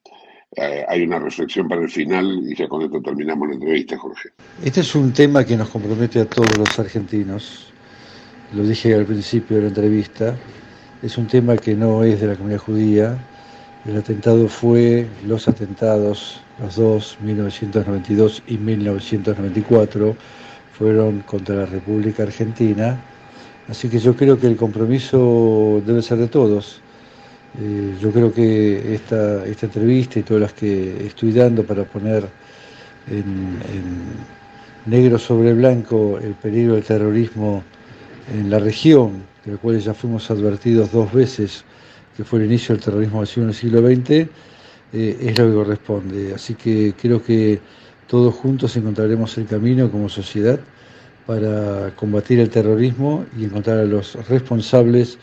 eh, 0.57 0.87
hay 0.88 1.03
una 1.03 1.19
reflexión 1.19 1.69
para 1.69 1.83
el 1.83 1.91
final 1.91 2.41
y 2.49 2.57
ya 2.57 2.67
con 2.67 2.81
esto 2.81 3.03
terminamos 3.03 3.47
la 3.49 3.55
entrevista, 3.57 3.99
Jorge. 3.99 4.31
Este 4.65 4.81
es 4.81 4.95
un 4.95 5.12
tema 5.12 5.45
que 5.45 5.55
nos 5.55 5.69
compromete 5.69 6.21
a 6.21 6.25
todos 6.25 6.57
los 6.57 6.79
argentinos. 6.79 7.71
Lo 8.55 8.62
dije 8.62 8.95
al 8.95 9.05
principio 9.05 9.59
de 9.59 9.65
la 9.65 9.69
entrevista 9.69 10.35
es 11.03 11.19
un 11.19 11.26
tema 11.26 11.59
que 11.59 11.75
no 11.75 12.03
es 12.03 12.19
de 12.19 12.29
la 12.29 12.37
comunidad 12.37 12.61
judía. 12.61 13.19
El 13.85 13.99
atentado 13.99 14.49
fue, 14.49 15.07
los 15.26 15.47
atentados, 15.47 16.41
los 16.59 16.75
dos, 16.75 17.19
1992 17.21 18.43
y 18.47 18.57
1994, 18.57 20.17
fueron 20.73 21.21
contra 21.21 21.57
la 21.57 21.67
República 21.67 22.23
Argentina. 22.23 22.99
Así 23.68 23.88
que 23.88 23.99
yo 23.99 24.14
creo 24.14 24.38
que 24.38 24.46
el 24.46 24.56
compromiso 24.56 25.82
debe 25.85 26.00
ser 26.02 26.18
de 26.18 26.28
todos. 26.28 26.80
Eh, 27.61 27.96
yo 28.00 28.12
creo 28.12 28.32
que 28.32 28.94
esta, 28.94 29.44
esta 29.44 29.66
entrevista 29.66 30.18
y 30.18 30.23
todas 30.23 30.42
las 30.42 30.52
que 30.52 31.06
estoy 31.06 31.32
dando 31.32 31.64
para 31.64 31.85
poner 31.85 32.28
en, 33.11 33.58
negro 34.87 35.18
sobre 35.18 35.52
blanco 35.52 36.18
el 36.23 36.35
peligro 36.35 36.75
del 36.75 36.85
terrorismo 36.85 37.64
en 38.32 38.50
la 38.50 38.61
región, 38.61 39.25
de 39.44 39.52
los 39.52 39.61
cuales 39.61 39.85
ya 39.85 39.94
fuimos 39.94 40.30
advertidos 40.30 40.92
dos 40.92 41.12
veces, 41.12 41.64
que 42.16 42.23
fue 42.23 42.38
el 42.40 42.46
inicio 42.46 42.75
del 42.75 42.85
terrorismo 42.85 43.20
masivo 43.20 43.44
en 43.44 43.49
el 43.49 43.54
siglo 43.56 43.80
XX, 43.80 44.11
eh, 44.11 44.28
es 44.92 45.38
lo 45.38 45.49
que 45.49 45.54
corresponde. 45.54 46.35
Así 46.35 46.54
que 46.54 46.94
creo 47.00 47.20
que 47.20 47.58
todos 48.06 48.32
juntos 48.32 48.76
encontraremos 48.76 49.37
el 49.38 49.46
camino 49.46 49.90
como 49.90 50.08
sociedad 50.08 50.61
para 51.26 51.95
combatir 51.97 52.40
el 52.40 52.50
terrorismo 52.50 53.26
y 53.37 53.45
encontrar 53.45 53.78
a 53.78 53.85
los 53.85 54.14
responsables 54.28 55.18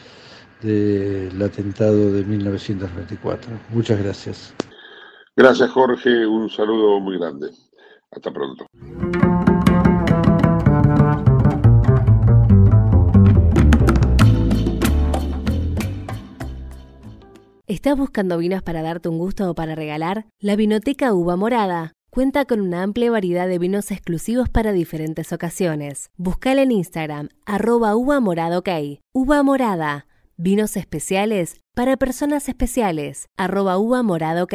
del 0.61 1.41
atentado 1.41 2.11
de 2.11 2.23
1994. 2.23 3.51
Muchas 3.69 4.01
gracias. 4.01 4.53
Gracias 5.35 5.71
Jorge, 5.71 6.27
un 6.27 6.49
saludo 6.49 6.99
muy 6.99 7.17
grande. 7.17 7.49
Hasta 8.11 8.31
pronto. 8.31 8.65
¿Estás 17.65 17.97
buscando 17.97 18.37
vinos 18.37 18.61
para 18.61 18.81
darte 18.81 19.09
un 19.09 19.17
gusto 19.17 19.49
o 19.49 19.55
para 19.55 19.73
regalar? 19.73 20.25
La 20.39 20.55
Vinoteca 20.55 21.13
Uva 21.13 21.35
Morada 21.35 21.93
cuenta 22.13 22.45
con 22.45 22.61
una 22.61 22.83
amplia 22.83 23.09
variedad 23.09 23.47
de 23.47 23.57
vinos 23.57 23.89
exclusivos 23.89 24.47
para 24.47 24.71
diferentes 24.71 25.33
ocasiones. 25.33 26.11
Buscala 26.15 26.61
en 26.61 26.71
Instagram, 26.71 27.29
arroba 27.47 27.95
uva 27.95 28.19
morada. 28.19 28.61
Uva 29.13 29.41
morada, 29.41 30.05
vinos 30.37 30.77
especiales 30.77 31.55
para 31.73 31.97
personas 31.97 32.49
especiales, 32.49 33.29
arroba 33.35 33.79
uva 33.79 34.03
morada. 34.03 34.45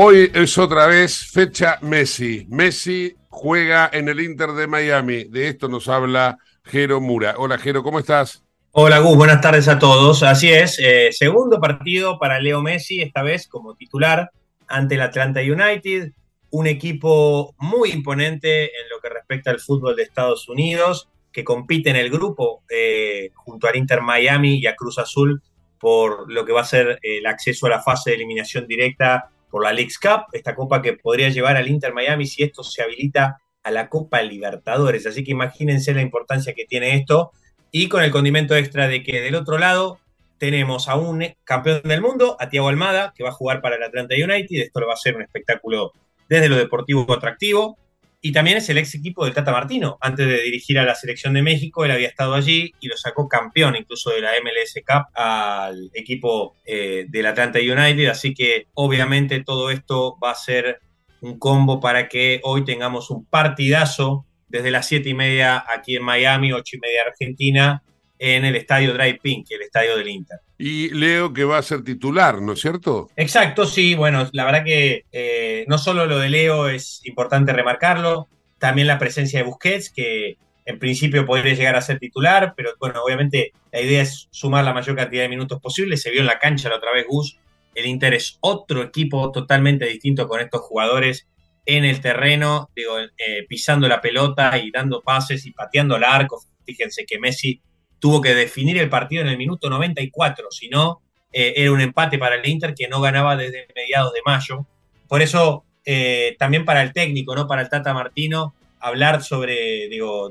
Hoy 0.00 0.30
es 0.32 0.56
otra 0.58 0.86
vez 0.86 1.26
fecha 1.26 1.80
Messi. 1.82 2.46
Messi 2.48 3.16
juega 3.30 3.90
en 3.92 4.08
el 4.08 4.20
Inter 4.20 4.50
de 4.50 4.68
Miami. 4.68 5.24
De 5.24 5.48
esto 5.48 5.68
nos 5.68 5.88
habla 5.88 6.38
Jero 6.62 7.00
Mura. 7.00 7.34
Hola 7.36 7.58
Jero, 7.58 7.82
¿cómo 7.82 7.98
estás? 7.98 8.44
Hola 8.70 9.00
Gus, 9.00 9.16
buenas 9.16 9.40
tardes 9.40 9.66
a 9.66 9.80
todos. 9.80 10.22
Así 10.22 10.50
es, 10.50 10.78
eh, 10.78 11.08
segundo 11.10 11.58
partido 11.58 12.16
para 12.20 12.38
Leo 12.38 12.62
Messi, 12.62 13.02
esta 13.02 13.24
vez 13.24 13.48
como 13.48 13.74
titular 13.74 14.30
ante 14.68 14.94
el 14.94 15.00
Atlanta 15.00 15.40
United, 15.40 16.12
un 16.50 16.68
equipo 16.68 17.56
muy 17.58 17.90
imponente 17.90 18.66
en 18.66 18.88
lo 18.94 19.00
que 19.02 19.08
respecta 19.08 19.50
al 19.50 19.58
fútbol 19.58 19.96
de 19.96 20.04
Estados 20.04 20.48
Unidos, 20.48 21.08
que 21.32 21.42
compite 21.42 21.90
en 21.90 21.96
el 21.96 22.08
grupo 22.08 22.62
eh, 22.70 23.32
junto 23.34 23.66
al 23.66 23.74
Inter 23.74 24.02
Miami 24.02 24.58
y 24.58 24.68
a 24.68 24.76
Cruz 24.76 25.00
Azul 25.00 25.42
por 25.80 26.30
lo 26.32 26.44
que 26.44 26.52
va 26.52 26.60
a 26.60 26.64
ser 26.64 27.00
el 27.02 27.26
acceso 27.26 27.66
a 27.66 27.70
la 27.70 27.82
fase 27.82 28.10
de 28.10 28.16
eliminación 28.16 28.68
directa 28.68 29.30
por 29.50 29.64
la 29.64 29.72
Leagues 29.72 29.98
Cup, 29.98 30.26
esta 30.32 30.54
copa 30.54 30.82
que 30.82 30.94
podría 30.94 31.28
llevar 31.28 31.56
al 31.56 31.68
Inter 31.68 31.94
Miami 31.94 32.26
si 32.26 32.42
esto 32.42 32.62
se 32.62 32.82
habilita 32.82 33.40
a 33.62 33.70
la 33.70 33.88
Copa 33.88 34.22
Libertadores. 34.22 35.06
Así 35.06 35.24
que 35.24 35.32
imagínense 35.32 35.94
la 35.94 36.02
importancia 36.02 36.54
que 36.54 36.64
tiene 36.64 36.94
esto 36.94 37.32
y 37.70 37.88
con 37.88 38.02
el 38.02 38.10
condimento 38.10 38.56
extra 38.56 38.88
de 38.88 39.02
que 39.02 39.20
del 39.20 39.34
otro 39.34 39.58
lado 39.58 39.98
tenemos 40.38 40.88
a 40.88 40.96
un 40.96 41.24
campeón 41.44 41.82
del 41.84 42.00
mundo, 42.00 42.36
a 42.38 42.48
Tiago 42.48 42.68
Almada, 42.68 43.12
que 43.14 43.24
va 43.24 43.30
a 43.30 43.32
jugar 43.32 43.60
para 43.60 43.76
el 43.76 43.82
Atlanta 43.82 44.14
United. 44.14 44.62
Esto 44.62 44.80
lo 44.80 44.86
va 44.86 44.94
a 44.94 44.96
ser 44.96 45.16
un 45.16 45.22
espectáculo 45.22 45.92
desde 46.28 46.48
lo 46.48 46.56
deportivo 46.56 47.12
atractivo. 47.12 47.76
Y 48.20 48.32
también 48.32 48.56
es 48.56 48.68
el 48.68 48.78
ex 48.78 48.94
equipo 48.96 49.24
del 49.24 49.34
Tata 49.34 49.52
Martino. 49.52 49.96
Antes 50.00 50.26
de 50.26 50.42
dirigir 50.42 50.78
a 50.78 50.84
la 50.84 50.96
selección 50.96 51.34
de 51.34 51.42
México, 51.42 51.84
él 51.84 51.92
había 51.92 52.08
estado 52.08 52.34
allí 52.34 52.72
y 52.80 52.88
lo 52.88 52.96
sacó 52.96 53.28
campeón 53.28 53.76
incluso 53.76 54.10
de 54.10 54.20
la 54.20 54.32
MLS 54.42 54.74
Cup 54.84 55.06
al 55.14 55.90
equipo 55.94 56.56
eh, 56.64 57.06
del 57.08 57.26
Atlanta 57.26 57.60
United. 57.60 58.08
Así 58.08 58.34
que 58.34 58.66
obviamente 58.74 59.44
todo 59.44 59.70
esto 59.70 60.18
va 60.22 60.32
a 60.32 60.34
ser 60.34 60.80
un 61.20 61.38
combo 61.38 61.80
para 61.80 62.08
que 62.08 62.40
hoy 62.42 62.64
tengamos 62.64 63.10
un 63.10 63.24
partidazo 63.24 64.26
desde 64.48 64.70
las 64.70 64.86
siete 64.86 65.10
y 65.10 65.14
media 65.14 65.64
aquí 65.68 65.96
en 65.96 66.02
Miami, 66.02 66.52
ocho 66.52 66.76
y 66.76 66.80
media 66.80 67.02
Argentina, 67.06 67.82
en 68.18 68.44
el 68.44 68.56
estadio 68.56 68.92
Dry 68.94 69.18
Pink, 69.18 69.46
el 69.50 69.62
estadio 69.62 69.96
del 69.96 70.08
Inter. 70.08 70.38
Y 70.58 70.90
Leo 70.90 71.32
que 71.32 71.44
va 71.44 71.58
a 71.58 71.62
ser 71.62 71.84
titular, 71.84 72.42
¿no 72.42 72.52
es 72.52 72.60
cierto? 72.60 73.08
Exacto, 73.16 73.64
sí. 73.64 73.94
Bueno, 73.94 74.28
la 74.32 74.44
verdad 74.44 74.64
que 74.64 75.04
eh, 75.12 75.64
no 75.68 75.78
solo 75.78 76.06
lo 76.06 76.18
de 76.18 76.28
Leo 76.28 76.68
es 76.68 77.00
importante 77.04 77.52
remarcarlo, 77.52 78.28
también 78.58 78.88
la 78.88 78.98
presencia 78.98 79.38
de 79.38 79.44
Busquets, 79.44 79.90
que 79.90 80.36
en 80.64 80.78
principio 80.78 81.24
podría 81.24 81.54
llegar 81.54 81.76
a 81.76 81.80
ser 81.82 81.98
titular, 81.98 82.54
pero 82.56 82.72
bueno, 82.78 83.02
obviamente 83.02 83.52
la 83.72 83.80
idea 83.80 84.02
es 84.02 84.28
sumar 84.30 84.64
la 84.64 84.74
mayor 84.74 84.96
cantidad 84.96 85.22
de 85.22 85.28
minutos 85.28 85.60
posible. 85.60 85.96
Se 85.96 86.10
vio 86.10 86.20
en 86.20 86.26
la 86.26 86.38
cancha 86.38 86.68
la 86.68 86.76
otra 86.76 86.92
vez 86.92 87.06
Gus. 87.08 87.38
El 87.74 87.86
Inter 87.86 88.14
es 88.14 88.36
otro 88.40 88.82
equipo 88.82 89.30
totalmente 89.30 89.86
distinto 89.86 90.26
con 90.26 90.40
estos 90.40 90.60
jugadores 90.62 91.28
en 91.64 91.84
el 91.84 92.00
terreno, 92.00 92.70
digo, 92.74 92.98
eh, 92.98 93.46
pisando 93.48 93.88
la 93.88 94.00
pelota 94.00 94.58
y 94.58 94.70
dando 94.70 95.02
pases 95.02 95.46
y 95.46 95.52
pateando 95.52 95.96
el 95.96 96.04
arco. 96.04 96.42
Fíjense 96.64 97.06
que 97.06 97.18
Messi 97.18 97.62
tuvo 97.98 98.20
que 98.20 98.34
definir 98.34 98.78
el 98.78 98.88
partido 98.88 99.22
en 99.22 99.28
el 99.28 99.38
minuto 99.38 99.70
94, 99.70 100.48
si 100.50 100.68
no, 100.68 101.02
eh, 101.32 101.54
era 101.56 101.72
un 101.72 101.80
empate 101.80 102.18
para 102.18 102.36
el 102.36 102.48
Inter 102.48 102.74
que 102.74 102.88
no 102.88 103.00
ganaba 103.00 103.36
desde 103.36 103.66
mediados 103.74 104.12
de 104.12 104.20
mayo. 104.24 104.66
Por 105.08 105.22
eso, 105.22 105.64
eh, 105.84 106.36
también 106.38 106.64
para 106.64 106.82
el 106.82 106.92
técnico, 106.92 107.34
¿no? 107.34 107.46
Para 107.46 107.62
el 107.62 107.68
Tata 107.68 107.92
Martino, 107.94 108.54
hablar 108.80 109.22
sobre, 109.22 109.88
digo, 109.88 110.30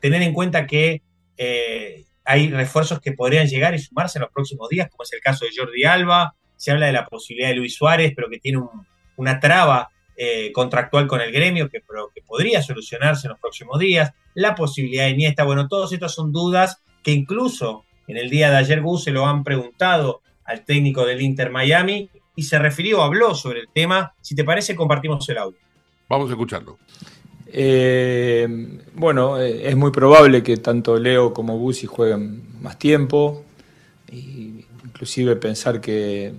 tener 0.00 0.22
en 0.22 0.32
cuenta 0.32 0.66
que 0.66 1.02
eh, 1.36 2.04
hay 2.24 2.50
refuerzos 2.50 3.00
que 3.00 3.12
podrían 3.12 3.46
llegar 3.46 3.74
y 3.74 3.78
sumarse 3.78 4.18
en 4.18 4.22
los 4.22 4.32
próximos 4.32 4.68
días, 4.68 4.88
como 4.90 5.02
es 5.02 5.12
el 5.12 5.20
caso 5.20 5.44
de 5.44 5.50
Jordi 5.56 5.84
Alba, 5.84 6.34
se 6.56 6.70
habla 6.70 6.86
de 6.86 6.92
la 6.92 7.06
posibilidad 7.06 7.48
de 7.48 7.56
Luis 7.56 7.74
Suárez, 7.74 8.12
pero 8.14 8.28
que 8.28 8.38
tiene 8.38 8.60
una 9.16 9.40
traba 9.40 9.90
contractual 10.52 11.06
con 11.06 11.20
el 11.20 11.32
gremio 11.32 11.68
que, 11.68 11.80
que 12.14 12.22
podría 12.22 12.62
solucionarse 12.62 13.26
en 13.26 13.30
los 13.30 13.40
próximos 13.40 13.78
días, 13.78 14.12
la 14.34 14.54
posibilidad 14.54 15.04
de 15.04 15.10
Iniesta, 15.10 15.44
bueno, 15.44 15.68
todas 15.68 15.92
estas 15.92 16.14
son 16.14 16.32
dudas 16.32 16.82
que 17.02 17.12
incluso 17.12 17.84
en 18.06 18.16
el 18.16 18.30
día 18.30 18.50
de 18.50 18.56
ayer 18.56 18.80
Gus 18.80 19.04
se 19.04 19.10
lo 19.10 19.26
han 19.26 19.44
preguntado 19.44 20.22
al 20.44 20.64
técnico 20.64 21.04
del 21.06 21.20
Inter 21.20 21.50
Miami 21.50 22.10
y 22.34 22.42
se 22.42 22.58
refirió, 22.58 23.02
habló 23.02 23.34
sobre 23.34 23.60
el 23.60 23.68
tema. 23.72 24.14
Si 24.20 24.34
te 24.34 24.44
parece, 24.44 24.74
compartimos 24.74 25.28
el 25.28 25.38
audio. 25.38 25.58
Vamos 26.08 26.28
a 26.28 26.32
escucharlo. 26.32 26.78
Eh, 27.46 28.48
bueno, 28.94 29.38
eh, 29.38 29.68
es 29.68 29.76
muy 29.76 29.90
probable 29.90 30.42
que 30.42 30.56
tanto 30.56 30.98
Leo 30.98 31.34
como 31.34 31.58
Busi 31.58 31.86
jueguen 31.86 32.60
más 32.62 32.78
tiempo. 32.78 33.44
Inclusive 34.10 35.36
pensar 35.36 35.80
que 35.80 36.32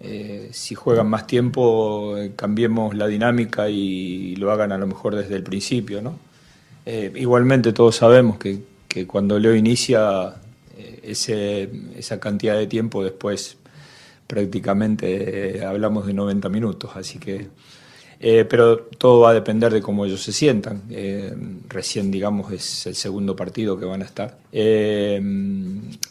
eh, 0.00 0.50
si 0.52 0.74
juegan 0.74 1.08
más 1.08 1.26
tiempo 1.26 2.16
cambiemos 2.36 2.94
la 2.94 3.06
dinámica 3.06 3.68
y 3.68 4.36
lo 4.36 4.52
hagan 4.52 4.72
a 4.72 4.78
lo 4.78 4.86
mejor 4.86 5.14
desde 5.16 5.36
el 5.36 5.42
principio. 5.42 6.02
¿no? 6.02 6.18
igualmente 6.86 7.72
todos 7.72 7.96
sabemos 7.96 8.38
que, 8.38 8.60
que 8.86 9.08
cuando 9.08 9.40
Leo 9.40 9.56
inicia 9.56 10.36
ese, 11.02 11.70
esa 11.96 12.20
cantidad 12.20 12.56
de 12.56 12.66
tiempo 12.66 13.02
después 13.02 13.56
prácticamente 14.26 15.58
eh, 15.58 15.64
hablamos 15.64 16.06
de 16.06 16.14
90 16.14 16.48
minutos, 16.48 16.90
así 16.94 17.18
que... 17.18 17.48
Eh, 18.18 18.46
pero 18.48 18.78
todo 18.98 19.20
va 19.20 19.30
a 19.30 19.34
depender 19.34 19.72
de 19.72 19.82
cómo 19.82 20.04
ellos 20.04 20.22
se 20.22 20.32
sientan. 20.32 20.82
Eh, 20.90 21.34
recién, 21.68 22.10
digamos, 22.10 22.52
es 22.52 22.86
el 22.86 22.94
segundo 22.94 23.36
partido 23.36 23.78
que 23.78 23.84
van 23.84 24.02
a 24.02 24.06
estar. 24.06 24.38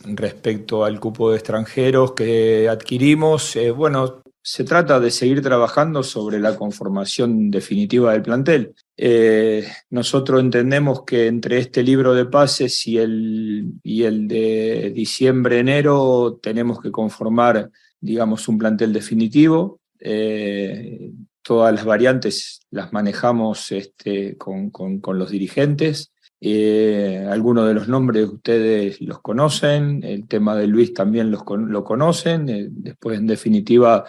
respecto 0.04 0.86
al 0.86 1.00
cupo 1.00 1.32
de 1.32 1.38
extranjeros 1.38 2.14
que 2.14 2.70
adquirimos, 2.70 3.58
bueno, 3.76 4.22
se 4.48 4.64
trata 4.64 5.00
de 5.00 5.10
seguir 5.10 5.42
trabajando 5.42 6.04
sobre 6.04 6.40
la 6.40 6.56
conformación 6.56 7.50
definitiva 7.50 8.14
del 8.14 8.22
plantel. 8.22 8.76
Eh, 8.96 9.68
nosotros 9.90 10.40
entendemos 10.40 11.02
que 11.04 11.26
entre 11.26 11.58
este 11.58 11.82
libro 11.82 12.14
de 12.14 12.26
pases 12.26 12.86
y 12.86 13.00
el, 13.00 13.74
y 13.82 14.04
el 14.04 14.28
de 14.28 14.92
diciembre-enero 14.94 16.38
tenemos 16.44 16.80
que 16.80 16.92
conformar, 16.92 17.72
digamos, 18.00 18.48
un 18.48 18.60
plantel 18.60 18.94
definitivo. 18.94 19.80
Eh, 20.00 21.12
todas 21.46 21.74
las 21.74 21.86
variantes 21.86 22.60
las 22.72 22.92
manejamos 22.92 23.72
este, 23.72 24.36
con, 24.36 24.72
los 25.14 25.30
dirigentes. 25.30 26.12
Eh, 26.42 27.24
algunos 27.30 27.68
de 27.68 27.76
los 27.76 27.88
nombres 27.88 28.28
ustedes 28.28 29.00
los 29.00 29.22
conocen, 29.22 30.04
el 30.04 30.28
tema 30.28 30.56
de 30.56 30.66
Luis 30.66 30.94
también 30.94 31.30
los, 31.30 31.44
lo 31.48 31.84
conocen. 31.84 32.48
después, 32.82 33.20
en 33.20 33.28
definitiva, 33.28 34.06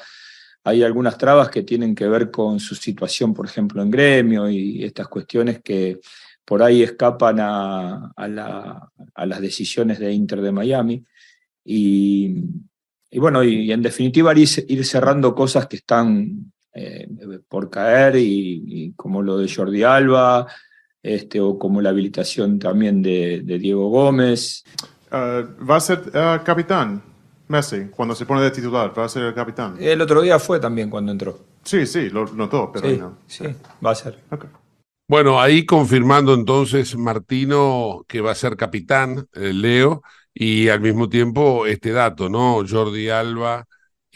hay 0.65 0.83
algunas 0.83 1.19
trabas 1.19 1.51
que 1.51 1.63
tienen 1.63 1.95
que 1.95 2.09
ver 2.09 2.31
con 2.31 2.59
su 2.59 2.75
situación, 2.75 3.35
por 3.35 3.45
ejemplo, 3.45 3.83
en 3.83 3.91
gremio 3.91 4.49
y 4.49 4.83
estas 4.83 5.07
cuestiones 5.07 5.61
que 5.63 6.01
por 6.43 6.63
ahí 6.63 6.83
escapan 6.83 7.37
a, 7.41 8.13
las 9.27 9.41
decisiones 9.43 9.99
de 9.99 10.11
Inter 10.11 10.41
de 10.41 10.53
Miami. 10.53 11.05
Y, 11.63 12.35
bueno, 13.13 13.45
y, 13.45 13.71
en 13.71 13.83
definitiva 13.83 14.33
ir, 14.35 14.85
cerrando 14.87 15.35
cosas 15.35 15.67
que 15.67 15.77
están 15.77 16.53
eh, 16.77 17.09
por 17.49 17.71
caer, 17.71 18.17
y, 18.17 18.93
como 18.97 19.23
lo 19.23 19.39
de 19.39 19.53
Jordi 19.53 19.83
Alba, 19.83 20.47
este, 21.03 21.41
o 21.41 21.59
como 21.59 21.81
la 21.81 21.91
habilitación 21.91 22.59
también 22.59 23.01
de, 23.01 23.41
Diego 23.41 23.89
Gómez. 23.89 24.63
Ah, 25.11 25.43
¿Va 25.69 25.77
a 25.77 25.81
ser 25.81 26.03
ah, 26.15 26.43
capitán? 26.45 27.03
Messi, 27.49 27.87
cuando 27.91 28.15
se 28.15 28.27
pone 28.27 28.43
de 28.43 28.51
titular, 28.51 28.93
va 28.99 29.05
a 29.05 29.09
ser 29.09 29.23
el 29.23 29.35
capitán. 29.35 29.77
El 29.79 30.01
otro 30.03 30.21
día 30.21 30.39
fue 30.39 30.59
también 30.61 30.91
cuando 30.91 31.13
entró. 31.13 31.39
Sí, 31.63 31.87
sí, 31.87 32.11
lo 32.11 32.27
notó, 32.27 32.71
pero 32.73 32.89
sí, 32.91 32.97
no. 32.99 33.19
Sí, 33.27 33.45
va 33.85 33.93
a 33.93 33.95
ser. 33.95 34.19
Bueno, 35.09 35.41
ahí 35.41 35.65
confirmando 35.65 36.35
entonces 36.35 36.97
Martino 36.97 38.05
que 38.09 38.21
va 38.21 38.33
a 38.33 38.35
ser 38.35 38.57
capitán, 38.57 39.29
eh, 39.33 39.53
Leo, 39.53 40.03
y 40.35 40.69
al 40.69 40.81
mismo 40.81 41.09
tiempo 41.09 41.67
este 41.67 41.93
dato, 41.93 42.29
¿no? 42.29 42.63
Jordi 42.69 43.09
Alba 43.09 43.67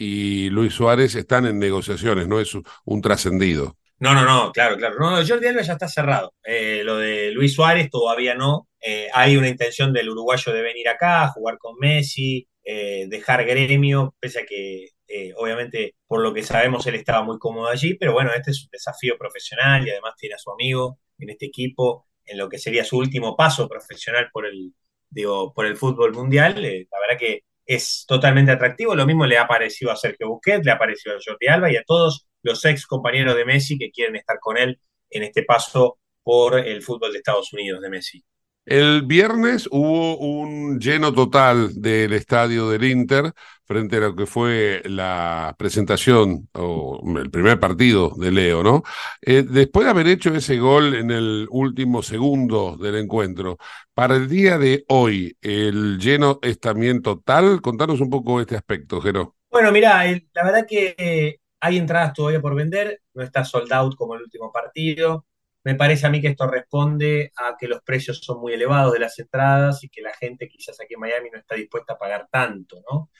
y 0.03 0.49
Luis 0.49 0.73
Suárez 0.73 1.13
están 1.13 1.45
en 1.45 1.59
negociaciones, 1.59 2.27
no 2.27 2.39
es 2.39 2.57
un 2.85 3.01
trascendido. 3.01 3.77
No, 3.99 4.15
no, 4.15 4.25
no, 4.25 4.51
claro, 4.51 4.75
claro. 4.75 4.95
No, 4.97 5.23
Jordi 5.23 5.45
Alba 5.45 5.61
ya 5.61 5.73
está 5.73 5.87
cerrado. 5.87 6.33
Eh, 6.43 6.81
lo 6.83 6.97
de 6.97 7.29
Luis 7.29 7.53
Suárez 7.53 7.87
todavía 7.91 8.33
no. 8.33 8.67
Eh, 8.81 9.09
hay 9.13 9.37
una 9.37 9.47
intención 9.47 9.93
del 9.93 10.09
uruguayo 10.09 10.53
de 10.53 10.63
venir 10.63 10.89
acá, 10.89 11.27
jugar 11.27 11.59
con 11.59 11.75
Messi, 11.77 12.47
eh, 12.63 13.05
dejar 13.09 13.45
gremio, 13.45 14.15
pese 14.19 14.39
a 14.39 14.45
que 14.47 14.89
eh, 15.07 15.33
obviamente 15.37 15.93
por 16.07 16.21
lo 16.21 16.33
que 16.33 16.41
sabemos 16.41 16.87
él 16.87 16.95
estaba 16.95 17.23
muy 17.23 17.37
cómodo 17.37 17.67
allí, 17.67 17.93
pero 17.93 18.13
bueno, 18.13 18.31
este 18.35 18.49
es 18.49 18.63
un 18.63 18.69
desafío 18.71 19.19
profesional 19.19 19.85
y 19.85 19.91
además 19.91 20.15
tiene 20.17 20.33
a 20.33 20.39
su 20.39 20.49
amigo 20.49 20.97
en 21.19 21.29
este 21.29 21.45
equipo 21.45 22.07
en 22.25 22.39
lo 22.39 22.49
que 22.49 22.57
sería 22.57 22.83
su 22.83 22.97
último 22.97 23.35
paso 23.35 23.67
profesional 23.69 24.29
por 24.33 24.47
el, 24.47 24.73
digo, 25.11 25.53
por 25.53 25.67
el 25.67 25.77
fútbol 25.77 26.13
mundial. 26.13 26.55
La 26.55 26.99
verdad 26.99 27.19
que 27.19 27.43
es 27.75 28.05
totalmente 28.07 28.51
atractivo. 28.51 28.95
Lo 28.95 29.05
mismo 29.05 29.25
le 29.25 29.37
ha 29.37 29.47
parecido 29.47 29.91
a 29.91 29.95
Sergio 29.95 30.29
Busquets, 30.29 30.65
le 30.65 30.71
ha 30.71 30.77
parecido 30.77 31.15
a 31.15 31.19
Jordi 31.23 31.47
Alba 31.47 31.71
y 31.71 31.77
a 31.77 31.83
todos 31.83 32.27
los 32.43 32.63
ex 32.65 32.85
compañeros 32.85 33.35
de 33.35 33.45
Messi 33.45 33.77
que 33.77 33.91
quieren 33.91 34.15
estar 34.15 34.39
con 34.39 34.57
él 34.57 34.79
en 35.09 35.23
este 35.23 35.43
paso 35.43 35.99
por 36.23 36.59
el 36.59 36.81
fútbol 36.81 37.11
de 37.11 37.19
Estados 37.19 37.53
Unidos 37.53 37.81
de 37.81 37.89
Messi. 37.89 38.23
El 38.65 39.03
viernes 39.03 39.67
hubo 39.71 40.17
un 40.17 40.79
lleno 40.79 41.13
total 41.13 41.81
del 41.81 42.13
estadio 42.13 42.69
del 42.69 42.83
Inter 42.83 43.33
frente 43.71 43.95
a 43.95 43.99
lo 44.01 44.15
que 44.15 44.25
fue 44.25 44.81
la 44.83 45.55
presentación 45.57 46.49
o 46.53 47.01
el 47.17 47.31
primer 47.31 47.57
partido 47.57 48.11
de 48.17 48.29
Leo, 48.29 48.63
¿no? 48.63 48.83
Eh, 49.21 49.43
después 49.43 49.85
de 49.85 49.91
haber 49.91 50.07
hecho 50.07 50.35
ese 50.35 50.57
gol 50.57 50.93
en 50.93 51.09
el 51.09 51.47
último 51.49 52.03
segundo 52.03 52.75
del 52.75 52.97
encuentro, 52.97 53.57
para 53.93 54.17
el 54.17 54.27
día 54.27 54.57
de 54.57 54.83
hoy, 54.89 55.37
¿el 55.41 55.97
lleno 55.99 56.39
es 56.41 56.59
también 56.59 57.01
total? 57.01 57.61
Contanos 57.61 58.01
un 58.01 58.09
poco 58.09 58.41
este 58.41 58.57
aspecto, 58.57 58.99
Jero. 58.99 59.37
Bueno, 59.49 59.71
mira, 59.71 60.03
la 60.03 60.43
verdad 60.43 60.65
que 60.67 60.93
eh, 60.97 61.39
hay 61.61 61.77
entradas 61.77 62.11
todavía 62.11 62.41
por 62.41 62.53
vender, 62.53 63.01
no 63.13 63.23
está 63.23 63.45
sold 63.45 63.71
out 63.71 63.95
como 63.95 64.15
el 64.15 64.23
último 64.23 64.51
partido. 64.51 65.25
Me 65.63 65.75
parece 65.75 66.07
a 66.07 66.09
mí 66.09 66.19
que 66.19 66.27
esto 66.27 66.45
responde 66.45 67.31
a 67.37 67.55
que 67.57 67.69
los 67.69 67.81
precios 67.83 68.19
son 68.21 68.41
muy 68.41 68.51
elevados 68.51 68.91
de 68.91 68.99
las 68.99 69.17
entradas 69.17 69.81
y 69.85 69.89
que 69.89 70.01
la 70.01 70.13
gente 70.13 70.49
quizás 70.49 70.77
aquí 70.81 70.95
en 70.95 70.99
Miami 70.99 71.29
no 71.31 71.39
está 71.39 71.55
dispuesta 71.55 71.93
a 71.93 71.97
pagar 71.97 72.27
tanto, 72.29 72.81
¿no? 72.91 73.11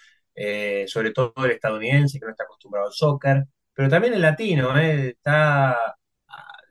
Eh, 0.44 0.86
sobre 0.88 1.12
todo 1.12 1.34
el 1.46 1.52
estadounidense 1.52 2.20
que 2.20 2.26
no 2.26 2.32
está 2.32 2.46
acostumbrado 2.46 2.88
al 2.88 2.94
soccer, 2.94 3.46
pero 3.74 3.90
también 3.90 4.16
el 4.16 4.22
latino, 4.22 4.76
¿eh? 4.78 5.10
está, 5.10 5.78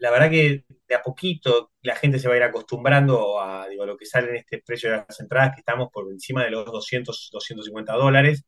la 0.00 0.10
verdad 0.10 0.30
que 0.30 0.64
de 0.88 0.94
a 0.94 1.02
poquito 1.02 1.70
la 1.82 1.94
gente 1.94 2.18
se 2.18 2.26
va 2.28 2.34
a 2.34 2.36
ir 2.38 2.42
acostumbrando 2.42 3.40
a 3.40 3.68
digo, 3.68 3.86
lo 3.86 3.96
que 3.96 4.06
sale 4.06 4.30
en 4.30 4.36
este 4.36 4.60
precio 4.66 4.90
de 4.90 4.96
las 5.08 5.20
entradas, 5.20 5.52
que 5.54 5.60
estamos 5.60 5.88
por 5.92 6.10
encima 6.10 6.44
de 6.44 6.50
los 6.50 6.64
200, 6.66 7.30
250 7.32 7.92
dólares, 7.94 8.44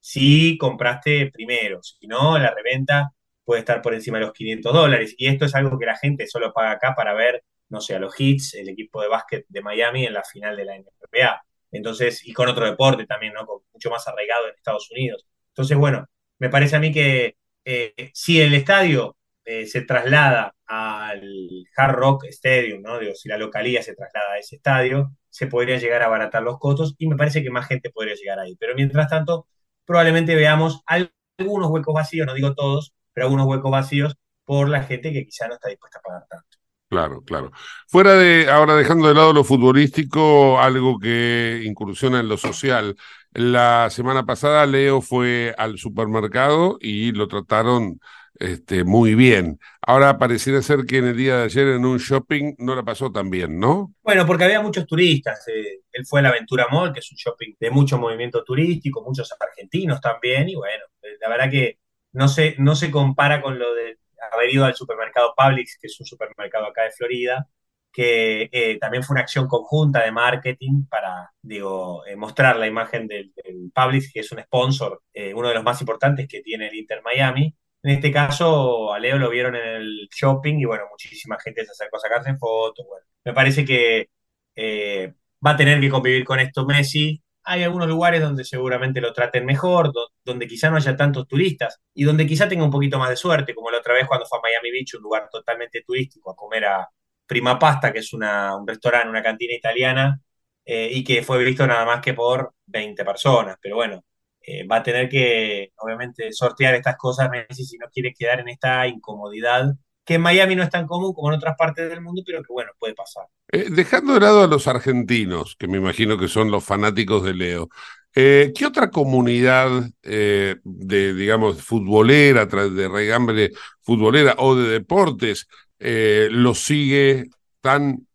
si 0.00 0.56
compraste 0.58 1.30
primero, 1.30 1.82
si 1.82 2.06
no, 2.06 2.38
la 2.38 2.54
reventa 2.54 3.12
puede 3.44 3.60
estar 3.60 3.82
por 3.82 3.94
encima 3.94 4.18
de 4.18 4.24
los 4.26 4.32
500 4.32 4.72
dólares. 4.72 5.14
Y 5.18 5.26
esto 5.28 5.44
es 5.46 5.54
algo 5.54 5.78
que 5.78 5.86
la 5.86 5.96
gente 5.96 6.26
solo 6.26 6.52
paga 6.52 6.72
acá 6.72 6.94
para 6.94 7.14
ver, 7.14 7.44
no 7.68 7.80
sé, 7.80 7.94
a 7.94 7.98
los 7.98 8.18
Hits, 8.18 8.54
el 8.54 8.68
equipo 8.70 9.02
de 9.02 9.08
básquet 9.08 9.44
de 9.48 9.60
Miami 9.62 10.06
en 10.06 10.14
la 10.14 10.24
final 10.24 10.56
de 10.56 10.64
la 10.64 10.76
NBA. 10.78 11.42
Entonces, 11.72 12.26
y 12.26 12.32
con 12.32 12.48
otro 12.48 12.66
deporte 12.66 13.06
también, 13.06 13.32
¿no? 13.34 13.46
Mucho 13.72 13.90
más 13.90 14.06
arraigado 14.06 14.48
en 14.48 14.54
Estados 14.54 14.90
Unidos. 14.90 15.26
Entonces, 15.48 15.76
bueno, 15.76 16.06
me 16.38 16.50
parece 16.50 16.76
a 16.76 16.80
mí 16.80 16.92
que 16.92 17.36
eh, 17.64 18.10
si 18.14 18.40
el 18.40 18.54
estadio 18.54 19.16
eh, 19.44 19.66
se 19.66 19.82
traslada 19.82 20.54
al 20.66 21.64
Hard 21.76 21.94
Rock 21.96 22.24
Stadium, 22.26 22.82
¿no? 22.82 22.98
Digo, 22.98 23.14
si 23.14 23.28
la 23.28 23.38
localía 23.38 23.82
se 23.82 23.94
traslada 23.94 24.34
a 24.34 24.38
ese 24.38 24.56
estadio, 24.56 25.12
se 25.30 25.46
podría 25.46 25.78
llegar 25.78 26.02
a 26.02 26.06
abaratar 26.06 26.42
los 26.42 26.58
costos 26.58 26.94
y 26.98 27.08
me 27.08 27.16
parece 27.16 27.42
que 27.42 27.50
más 27.50 27.66
gente 27.66 27.90
podría 27.90 28.14
llegar 28.14 28.38
ahí. 28.38 28.56
Pero 28.56 28.74
mientras 28.74 29.08
tanto, 29.08 29.46
probablemente 29.84 30.34
veamos 30.36 30.82
algunos 30.86 31.70
huecos 31.70 31.94
vacíos, 31.94 32.26
no 32.26 32.34
digo 32.34 32.54
todos, 32.54 32.94
pero 33.12 33.26
algunos 33.26 33.46
huecos 33.46 33.70
vacíos 33.70 34.16
por 34.44 34.68
la 34.68 34.82
gente 34.84 35.12
que 35.12 35.24
quizá 35.24 35.48
no 35.48 35.54
está 35.54 35.68
dispuesta 35.68 35.98
a 35.98 36.02
pagar 36.02 36.26
tanto. 36.28 36.61
Claro, 36.92 37.22
claro. 37.24 37.52
Fuera 37.86 38.12
de, 38.16 38.50
ahora 38.50 38.76
dejando 38.76 39.08
de 39.08 39.14
lado 39.14 39.32
lo 39.32 39.44
futbolístico, 39.44 40.60
algo 40.60 40.98
que 40.98 41.62
incursiona 41.64 42.20
en 42.20 42.28
lo 42.28 42.36
social. 42.36 42.96
La 43.32 43.88
semana 43.88 44.26
pasada 44.26 44.66
Leo 44.66 45.00
fue 45.00 45.54
al 45.56 45.78
supermercado 45.78 46.76
y 46.82 47.12
lo 47.12 47.28
trataron 47.28 47.98
este, 48.38 48.84
muy 48.84 49.14
bien. 49.14 49.58
Ahora 49.80 50.18
pareciera 50.18 50.60
ser 50.60 50.84
que 50.84 50.98
en 50.98 51.06
el 51.06 51.16
día 51.16 51.38
de 51.38 51.44
ayer 51.44 51.68
en 51.68 51.86
un 51.86 51.96
shopping 51.96 52.56
no 52.58 52.74
la 52.74 52.82
pasó 52.82 53.10
tan 53.10 53.30
bien, 53.30 53.58
¿no? 53.58 53.94
Bueno, 54.02 54.26
porque 54.26 54.44
había 54.44 54.60
muchos 54.60 54.86
turistas. 54.86 55.48
Eh, 55.48 55.80
él 55.92 56.04
fue 56.04 56.20
a 56.20 56.24
la 56.24 56.28
Aventura 56.28 56.66
Mall, 56.70 56.92
que 56.92 57.00
es 57.00 57.10
un 57.10 57.16
shopping 57.16 57.54
de 57.58 57.70
mucho 57.70 57.96
movimiento 57.96 58.44
turístico, 58.44 59.02
muchos 59.02 59.34
argentinos 59.40 59.98
también, 59.98 60.46
y 60.46 60.56
bueno, 60.56 60.84
eh, 61.00 61.16
la 61.22 61.30
verdad 61.30 61.50
que 61.50 61.78
no 62.12 62.28
se, 62.28 62.54
no 62.58 62.76
se 62.76 62.90
compara 62.90 63.40
con 63.40 63.58
lo 63.58 63.72
de 63.72 63.96
haber 64.30 64.50
ido 64.52 64.64
al 64.64 64.74
supermercado 64.74 65.34
Publix, 65.36 65.78
que 65.80 65.86
es 65.86 66.00
un 66.00 66.06
supermercado 66.06 66.66
acá 66.66 66.84
de 66.84 66.92
Florida, 66.92 67.48
que 67.92 68.48
eh, 68.52 68.78
también 68.78 69.02
fue 69.02 69.14
una 69.14 69.22
acción 69.22 69.46
conjunta 69.48 70.02
de 70.04 70.12
marketing 70.12 70.86
para, 70.88 71.30
digo, 71.42 72.02
mostrar 72.16 72.56
la 72.56 72.66
imagen 72.66 73.06
del, 73.06 73.32
Publix, 73.74 74.12
que 74.12 74.20
es 74.20 74.32
un 74.32 74.40
sponsor, 74.40 75.02
uno 75.34 75.48
de 75.48 75.54
los 75.54 75.64
más 75.64 75.80
importantes 75.80 76.26
que 76.28 76.40
tiene 76.42 76.68
el 76.68 76.74
Inter 76.74 77.02
Miami, 77.02 77.54
en 77.82 77.90
este 77.90 78.12
caso, 78.12 78.92
a 78.92 78.98
Leo 78.98 79.18
lo 79.18 79.28
vieron 79.30 79.56
en 79.56 79.66
el 79.82 80.08
shopping 80.12 80.58
y 80.60 80.64
bueno, 80.64 80.84
muchísima 80.90 81.38
gente 81.40 81.64
se 81.64 81.72
acercó 81.72 81.96
a 81.96 82.00
sacarse 82.00 82.36
fotos. 82.36 82.86
Bueno, 82.88 83.04
me 83.24 83.32
parece 83.32 83.64
que 83.64 84.08
eh, 84.54 85.14
va 85.44 85.52
a 85.52 85.56
tener 85.56 85.80
que 85.80 85.90
convivir 85.90 86.24
con 86.24 86.38
esto 86.38 86.64
Messi. 86.64 87.21
Hay 87.44 87.62
algunos 87.64 87.88
lugares 87.88 88.20
donde 88.20 88.44
seguramente 88.44 89.00
lo 89.00 89.12
traten 89.12 89.44
mejor, 89.44 89.92
donde 90.24 90.46
quizá 90.46 90.70
no 90.70 90.76
haya 90.76 90.96
tantos 90.96 91.26
turistas 91.26 91.80
y 91.94 92.04
donde 92.04 92.26
quizá 92.26 92.48
tenga 92.48 92.64
un 92.64 92.70
poquito 92.70 92.98
más 92.98 93.10
de 93.10 93.16
suerte, 93.16 93.54
como 93.54 93.70
la 93.70 93.78
otra 93.78 93.94
vez 93.94 94.06
cuando 94.06 94.26
fue 94.26 94.38
a 94.38 94.42
Miami 94.42 94.70
Beach, 94.70 94.94
un 94.94 95.02
lugar 95.02 95.28
totalmente 95.30 95.82
turístico, 95.82 96.30
a 96.30 96.36
comer 96.36 96.64
a 96.66 96.88
Prima 97.26 97.58
Pasta, 97.58 97.92
que 97.92 98.00
es 98.00 98.12
una, 98.12 98.56
un 98.56 98.66
restaurante, 98.66 99.08
una 99.08 99.22
cantina 99.22 99.54
italiana, 99.54 100.20
eh, 100.64 100.88
y 100.92 101.04
que 101.04 101.22
fue 101.22 101.42
visto 101.44 101.66
nada 101.66 101.84
más 101.84 102.00
que 102.00 102.14
por 102.14 102.54
20 102.66 103.04
personas. 103.04 103.56
Pero 103.60 103.76
bueno, 103.76 104.04
eh, 104.40 104.66
va 104.66 104.76
a 104.76 104.82
tener 104.82 105.08
que, 105.08 105.72
obviamente, 105.78 106.32
sortear 106.32 106.74
estas 106.74 106.96
cosas 106.96 107.30
Messi 107.30 107.64
si 107.64 107.78
no 107.78 107.88
quiere 107.92 108.12
quedar 108.14 108.40
en 108.40 108.48
esta 108.48 108.86
incomodidad 108.86 109.72
que 110.04 110.14
en 110.14 110.20
Miami 110.20 110.56
no 110.56 110.62
es 110.62 110.70
tan 110.70 110.86
común 110.86 111.12
como 111.12 111.28
en 111.28 111.36
otras 111.36 111.56
partes 111.56 111.88
del 111.88 112.00
mundo, 112.00 112.22
pero 112.26 112.42
que 112.42 112.52
bueno, 112.52 112.72
puede 112.78 112.94
pasar. 112.94 113.24
Eh, 113.50 113.66
dejando 113.70 114.14
de 114.14 114.20
lado 114.20 114.42
a 114.42 114.46
los 114.46 114.66
argentinos, 114.66 115.56
que 115.56 115.68
me 115.68 115.78
imagino 115.78 116.18
que 116.18 116.28
son 116.28 116.50
los 116.50 116.64
fanáticos 116.64 117.22
de 117.22 117.34
Leo, 117.34 117.68
eh, 118.14 118.52
¿qué 118.54 118.66
otra 118.66 118.90
comunidad 118.90 119.70
de, 120.02 121.14
digamos, 121.14 121.62
futbolera, 121.62 122.46
de 122.46 122.88
regambre 122.88 123.52
futbolera 123.80 124.34
o 124.38 124.54
de 124.54 124.68
deportes 124.68 125.48
lo 125.78 126.54
sigue 126.54 127.30
tan 127.60 128.06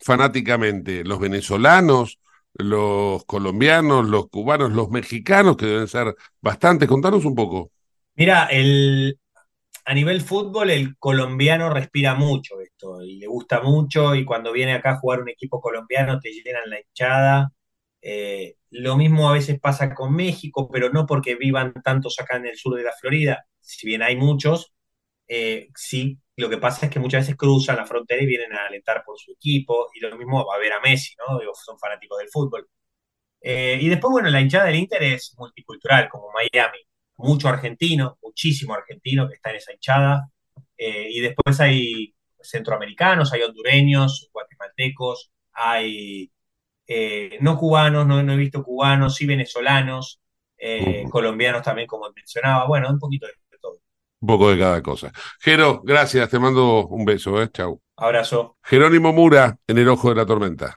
fanáticamente? 0.00 1.04
¿Los 1.04 1.20
venezolanos? 1.20 2.18
los 2.58 3.24
colombianos, 3.24 4.08
los 4.08 4.28
cubanos, 4.28 4.72
los 4.72 4.90
mexicanos, 4.90 5.56
que 5.56 5.66
deben 5.66 5.88
ser 5.88 6.14
bastantes. 6.40 6.88
Contanos 6.88 7.24
un 7.24 7.34
poco. 7.34 7.70
Mira, 8.16 8.46
el, 8.46 9.18
a 9.88 9.94
nivel 9.94 10.20
fútbol, 10.20 10.70
el 10.70 10.96
colombiano 10.98 11.70
respira 11.70 12.14
mucho 12.14 12.60
esto 12.60 13.02
y 13.02 13.18
le 13.18 13.26
gusta 13.26 13.62
mucho. 13.62 14.14
Y 14.14 14.24
cuando 14.24 14.52
viene 14.52 14.74
acá 14.74 14.92
a 14.92 14.98
jugar 14.98 15.20
un 15.22 15.30
equipo 15.30 15.60
colombiano, 15.60 16.20
te 16.20 16.30
llenan 16.30 16.68
la 16.68 16.80
hinchada. 16.80 17.52
Eh, 18.02 18.56
lo 18.70 18.96
mismo 18.96 19.30
a 19.30 19.32
veces 19.32 19.58
pasa 19.60 19.94
con 19.94 20.14
México, 20.14 20.68
pero 20.70 20.90
no 20.90 21.06
porque 21.06 21.36
vivan 21.36 21.72
tantos 21.82 22.20
acá 22.20 22.36
en 22.36 22.46
el 22.46 22.56
sur 22.56 22.76
de 22.76 22.84
la 22.84 22.92
Florida. 23.00 23.46
Si 23.60 23.86
bien 23.86 24.02
hay 24.02 24.16
muchos, 24.16 24.72
eh, 25.28 25.68
sí 25.74 26.18
lo 26.36 26.48
que 26.50 26.58
pasa 26.58 26.86
es 26.86 26.92
que 26.92 27.00
muchas 27.00 27.22
veces 27.22 27.36
cruzan 27.36 27.76
la 27.76 27.86
frontera 27.86 28.22
y 28.22 28.26
vienen 28.26 28.52
a 28.54 28.66
alentar 28.66 29.02
por 29.04 29.18
su 29.18 29.32
equipo, 29.32 29.88
y 29.94 30.00
lo 30.00 30.16
mismo 30.16 30.46
va 30.46 30.54
a 30.56 30.58
ver 30.58 30.72
a 30.72 30.80
Messi, 30.80 31.14
¿no? 31.18 31.40
son 31.54 31.78
fanáticos 31.78 32.18
del 32.18 32.28
fútbol. 32.30 32.68
Eh, 33.40 33.78
y 33.80 33.88
después, 33.88 34.12
bueno, 34.12 34.30
la 34.30 34.40
hinchada 34.40 34.66
del 34.66 34.76
Inter 34.76 35.02
es 35.02 35.34
multicultural, 35.38 36.08
como 36.08 36.30
Miami. 36.32 36.78
Mucho 37.18 37.48
argentino, 37.48 38.18
muchísimo 38.22 38.74
argentino 38.74 39.28
que 39.28 39.34
está 39.34 39.50
en 39.50 39.56
esa 39.56 39.72
hinchada. 39.72 40.30
Eh, 40.76 41.08
y 41.10 41.20
después 41.20 41.60
hay 41.60 42.14
centroamericanos, 42.40 43.32
hay 43.32 43.42
hondureños, 43.42 44.30
guatemaltecos, 44.32 45.30
hay 45.52 46.30
eh, 46.86 47.36
no 47.40 47.58
cubanos, 47.58 48.06
no, 48.06 48.20
he 48.20 48.36
visto 48.36 48.62
cubanos, 48.62 49.16
sí 49.16 49.26
venezolanos, 49.26 50.20
colombianos 51.10 51.62
también, 51.62 51.86
como 51.86 52.10
mencionaba. 52.10 52.66
Bueno, 52.66 52.88
un 52.90 52.98
poquito 52.98 53.26
de 53.26 53.32
un 54.20 54.26
poco 54.26 54.50
de 54.50 54.58
cada 54.58 54.82
cosa. 54.82 55.12
Jero, 55.40 55.80
gracias, 55.84 56.28
te 56.28 56.38
mando 56.38 56.86
un 56.88 57.04
beso, 57.04 57.40
¿eh? 57.40 57.48
Chau. 57.52 57.80
Abrazo. 57.96 58.56
Jerónimo 58.64 59.12
Mura, 59.12 59.56
en 59.66 59.78
el 59.78 59.88
ojo 59.88 60.08
de 60.08 60.16
la 60.16 60.26
tormenta. 60.26 60.76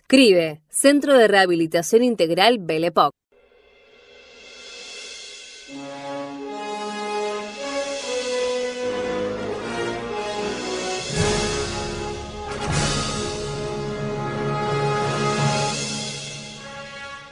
CRIBE, 0.07 0.61
Centro 0.69 1.17
de 1.17 1.27
Rehabilitación 1.27 2.03
Integral 2.03 2.57
Belepoc. 2.59 3.11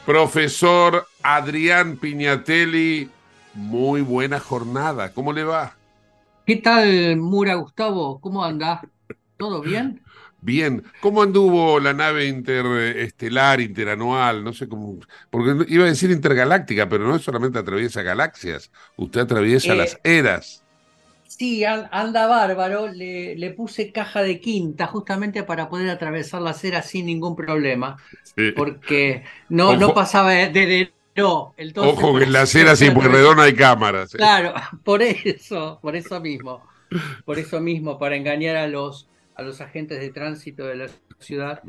Profesor 0.06 1.06
Adrián 1.22 1.98
Piñatelli, 1.98 3.10
muy 3.54 4.02
buena 4.02 4.40
jornada. 4.40 5.14
¿Cómo 5.14 5.34
le 5.34 5.44
va? 5.44 5.76
¿Qué 6.48 6.56
tal, 6.56 7.18
Mura 7.18 7.54
Gustavo? 7.54 8.20
¿Cómo 8.20 8.44
anda? 8.44 8.82
¿Todo 9.38 9.62
bien? 9.62 10.02
Bien, 10.42 10.84
¿cómo 11.02 11.22
anduvo 11.22 11.80
la 11.82 11.94
nave 11.94 12.26
interestelar, 12.28 13.60
interanual? 13.60 14.44
No 14.44 14.54
sé 14.54 14.70
cómo, 14.70 14.98
porque 15.30 15.66
iba 15.74 15.84
a 15.86 15.88
decir 15.88 16.12
intergaláctica, 16.12 16.88
pero 16.88 17.06
no 17.08 17.20
solamente 17.20 17.60
atraviesa 17.60 18.04
galaxias, 18.04 18.72
usted 18.96 19.22
atraviesa 19.22 19.74
Eh, 19.74 19.76
las 19.76 20.00
eras. 20.04 20.66
Sí, 21.24 21.64
an- 21.64 21.88
anda 21.92 22.28
bárbaro. 22.28 22.88
Le, 22.88 23.36
le 23.36 23.52
puse 23.54 23.92
caja 23.92 24.22
de 24.24 24.40
quinta 24.42 24.88
justamente 24.88 25.44
para 25.44 25.70
poder 25.70 25.90
atravesar 25.90 26.42
la 26.42 26.52
acera 26.52 26.82
sin 26.82 27.06
ningún 27.06 27.36
problema, 27.36 27.98
Sí. 28.36 28.52
porque 28.56 29.24
no, 29.50 29.76
no 29.76 29.88
Ojo. 29.88 29.94
pasaba 29.94 30.32
de 30.34 30.50
de 30.52 30.94
no. 31.16 31.54
Entonces, 31.58 31.94
Ojo 31.94 32.18
que 32.18 32.24
en 32.26 32.32
las 32.34 32.54
eras 32.56 32.82
y 32.82 32.92
Pueyrredón 32.92 33.40
hay 33.40 33.56
cámaras. 33.56 34.14
¿eh? 34.16 34.18
Claro, 34.18 34.54
por 34.84 35.02
eso, 35.02 35.80
por 35.82 35.96
eso 35.96 36.20
mismo, 36.20 36.68
por 37.26 37.40
eso 37.40 37.60
mismo, 37.62 37.98
para 38.00 38.16
engañar 38.18 38.56
a 38.58 38.68
los, 38.68 39.09
a 39.40 39.44
los 39.44 39.62
agentes 39.62 40.00
de 40.00 40.12
tránsito 40.12 40.66
de 40.66 40.76
la 40.76 40.90
ciudad. 41.20 41.64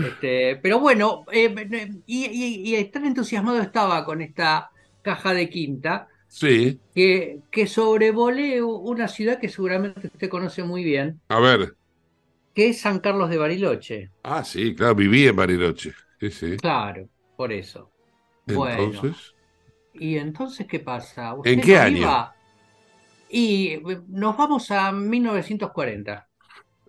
Este, 0.00 0.56
pero 0.56 0.80
bueno, 0.80 1.24
eh, 1.32 1.54
y, 2.06 2.26
y- 2.26 2.76
y 2.76 2.84
tan 2.86 3.06
entusiasmado 3.06 3.60
estaba 3.60 4.04
con 4.04 4.20
esta 4.22 4.70
caja 5.02 5.34
de 5.34 5.48
quinta 5.50 6.08
Sí. 6.28 6.80
que, 6.94 7.40
que 7.50 7.66
sobrevolé 7.66 8.62
una 8.62 9.08
ciudad 9.08 9.40
que 9.40 9.48
seguramente 9.48 10.08
usted 10.08 10.28
conoce 10.30 10.62
muy 10.64 10.84
bien, 10.84 11.20
A 11.28 11.40
ver. 11.40 11.76
que 12.54 12.70
es 12.70 12.80
San 12.80 13.00
Carlos 13.00 13.28
de 13.30 13.36
Bariloche. 13.36 14.10
Ah, 14.24 14.44
sí, 14.44 14.74
claro, 14.74 14.94
viví 14.94 15.26
en 15.26 15.36
Bariloche. 15.36 15.92
Sí, 16.20 16.30
sí. 16.30 16.56
Claro, 16.60 17.08
por 17.36 17.52
eso. 17.52 17.92
Bueno, 18.46 18.92
Entonces, 18.94 19.34
¿y 19.94 20.18
entonces 20.18 20.66
qué 20.68 20.80
pasa? 20.80 21.34
¿En 21.44 21.60
¿Usted 21.60 21.60
qué 21.60 21.76
no 21.76 21.78
año? 21.78 21.98
iba? 21.98 22.34
Y 23.28 23.68
eh, 23.74 24.02
nos 24.08 24.36
vamos 24.38 24.70
a 24.72 24.92
1940. 24.92 26.28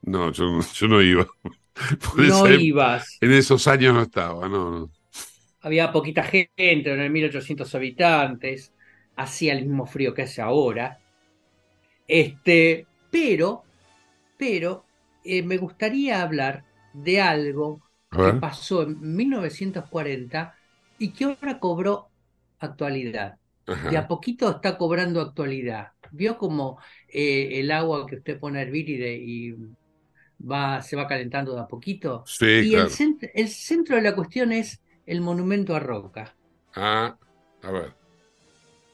No, 0.03 0.31
yo, 0.31 0.45
no- 0.45 0.61
yo 0.73 0.87
no 0.87 1.01
iba. 1.01 1.27
Por 2.13 2.21
No 2.21 2.25
esa 2.25 2.53
ep- 2.53 2.69
ibas. 2.69 3.21
En 3.21 3.31
esos 3.33 3.67
años 3.67 3.93
no 3.93 4.01
estaba, 4.03 4.47
no, 4.49 4.69
no. 4.71 4.91
Había 5.61 5.91
poquita 5.91 6.21
gente, 6.23 6.51
en 6.93 6.99
el 6.99 7.09
1800 7.09 7.73
habitantes, 7.73 8.71
hacía 9.15 9.53
el 9.53 9.65
mismo 9.65 9.87
frío 9.87 10.13
que 10.13 10.21
hace 10.23 10.41
ahora. 10.43 11.01
Este, 12.07 12.87
pero, 13.09 13.63
pero 14.37 14.85
eh, 15.23 15.43
me 15.43 15.57
gustaría 15.57 16.21
hablar 16.21 16.65
de 16.93 17.21
algo 17.21 17.83
que 18.21 18.33
pasó 18.33 18.83
en 18.83 18.99
1940 19.01 20.55
y 20.99 21.13
que 21.13 21.25
ahora 21.25 21.59
cobró 21.59 22.11
actualidad. 22.59 23.39
Ajá. 23.67 23.89
De 23.89 23.97
a 23.97 24.07
poquito 24.07 24.49
está 24.51 24.77
cobrando 24.77 25.21
actualidad. 25.21 25.93
Vio 26.11 26.37
como 26.37 26.79
eh, 27.09 27.59
el 27.61 27.71
agua 27.71 28.05
que 28.07 28.17
usted 28.17 28.39
pone 28.39 28.59
a 28.59 28.61
hervir 28.63 28.89
y, 28.89 28.97
de- 28.97 29.17
y 29.17 29.55
va, 30.49 30.81
se 30.81 30.95
va 30.95 31.07
calentando 31.07 31.55
de 31.55 31.61
a 31.61 31.67
poquito. 31.67 32.25
Sí, 32.25 32.45
y 32.57 32.69
claro. 32.69 32.89
el, 32.89 32.89
cent- 32.89 33.29
el 33.33 33.49
centro 33.49 33.95
de 33.95 34.01
la 34.03 34.15
cuestión 34.15 34.51
es 34.51 34.81
el 35.05 35.21
monumento 35.21 35.75
a 35.75 35.79
Roca. 35.79 36.37
Ah, 36.75 37.17
a 37.63 37.71
ver. 37.71 37.95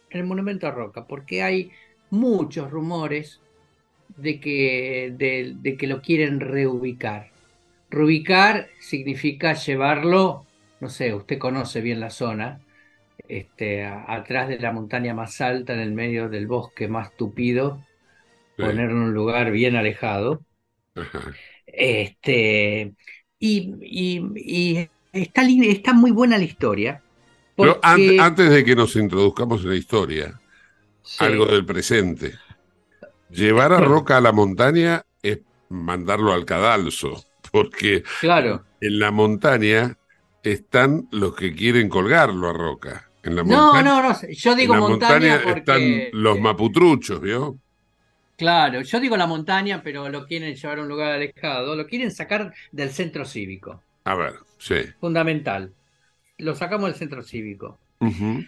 El 0.09 0.23
monumento 0.25 0.67
a 0.67 0.71
Roca, 0.71 1.05
porque 1.07 1.43
hay 1.43 1.71
muchos 2.09 2.71
rumores 2.71 3.43
de 4.09 4.39
que, 4.41 5.13
de, 5.17 5.53
de 5.57 5.77
que 5.77 5.87
lo 5.87 6.01
quieren 6.01 6.39
reubicar. 6.41 7.33
Reubicar 7.89 8.69
significa 8.79 9.53
llevarlo, 9.53 10.49
no 10.79 10.89
sé, 10.89 11.13
usted 11.15 11.39
conoce 11.39 11.81
bien 11.81 11.99
la 12.01 12.09
zona, 12.11 12.63
este, 13.27 13.85
a- 13.85 14.05
atrás 14.13 14.49
de 14.49 14.59
la 14.59 14.73
montaña 14.73 15.13
más 15.15 15.41
alta, 15.41 15.73
en 15.73 15.81
el 15.81 15.93
medio 15.93 16.29
del 16.29 16.47
bosque 16.47 16.87
más 16.89 17.15
tupido, 17.17 17.87
Sí. 18.57 18.63
ponerlo 18.63 18.97
en 18.97 19.03
un 19.03 19.13
lugar 19.15 19.51
bien 19.51 19.75
alejado. 19.77 20.45
Ajá. 21.01 21.33
Este, 21.65 22.93
y, 23.39 23.73
y- 23.81 24.21
y 24.35 24.89
está, 25.13 25.93
muy 25.93 26.11
buena 26.11 26.37
la 26.37 26.43
historia. 26.43 27.01
Pero 27.55 27.79
an- 27.83 28.19
antes 28.19 28.49
de 28.49 28.63
que 28.63 28.75
nos 28.75 28.95
introduzcamos 28.95 29.63
en 29.63 29.69
la 29.69 29.75
historia, 29.75 30.39
Sí. 31.01 31.23
algo 31.23 31.45
del 31.45 31.65
presente. 31.65 32.33
Llevar 33.29 33.73
a 33.73 33.77
Bueno. 33.79 33.93
Roca 33.93 34.17
a 34.17 34.21
la 34.21 34.31
montaña 34.31 35.03
es 35.21 35.39
mandarlo 35.69 36.33
al 36.33 36.45
cadalso, 36.45 37.23
porque 37.51 38.03
Claro. 38.21 38.65
en 38.81 38.99
la 38.99 39.11
montaña 39.11 39.97
están 40.43 41.07
los 41.11 41.35
que 41.35 41.53
quieren 41.53 41.89
colgarlo 41.89 42.49
a 42.49 42.53
Roca. 42.53 43.09
En 43.23 43.35
la 43.35 43.43
No, 43.43 43.73
montaña, 43.73 43.83
no, 43.83 44.01
no, 44.09 44.15
yo 44.31 44.55
digo 44.55 44.73
en 44.75 44.79
la 44.81 44.87
montaña, 44.87 45.41
porque... 45.43 45.59
están 45.59 45.81
los 46.13 46.39
maputruchos, 46.39 47.19
¿vio? 47.21 47.57
Claro, 48.39 48.81
yo 48.81 48.99
digo 48.99 49.15
la 49.17 49.27
montaña, 49.27 49.83
pero 49.83 50.09
lo 50.09 50.25
quieren 50.25 50.55
llevar 50.55 50.79
a 50.79 50.81
un 50.81 50.87
lugar 50.87 51.11
alejado, 51.11 51.75
lo 51.75 51.85
quieren 51.85 52.09
sacar 52.11 52.53
del 52.71 52.89
centro 52.91 53.23
cívico, 53.25 53.83
A 54.05 54.15
ver, 54.15 54.33
sí. 54.57 54.75
fundamental. 54.99 55.73
Lo 56.37 56.55
sacamos 56.55 56.89
del 56.89 56.99
centro 56.99 57.23
cívico. 57.23 57.79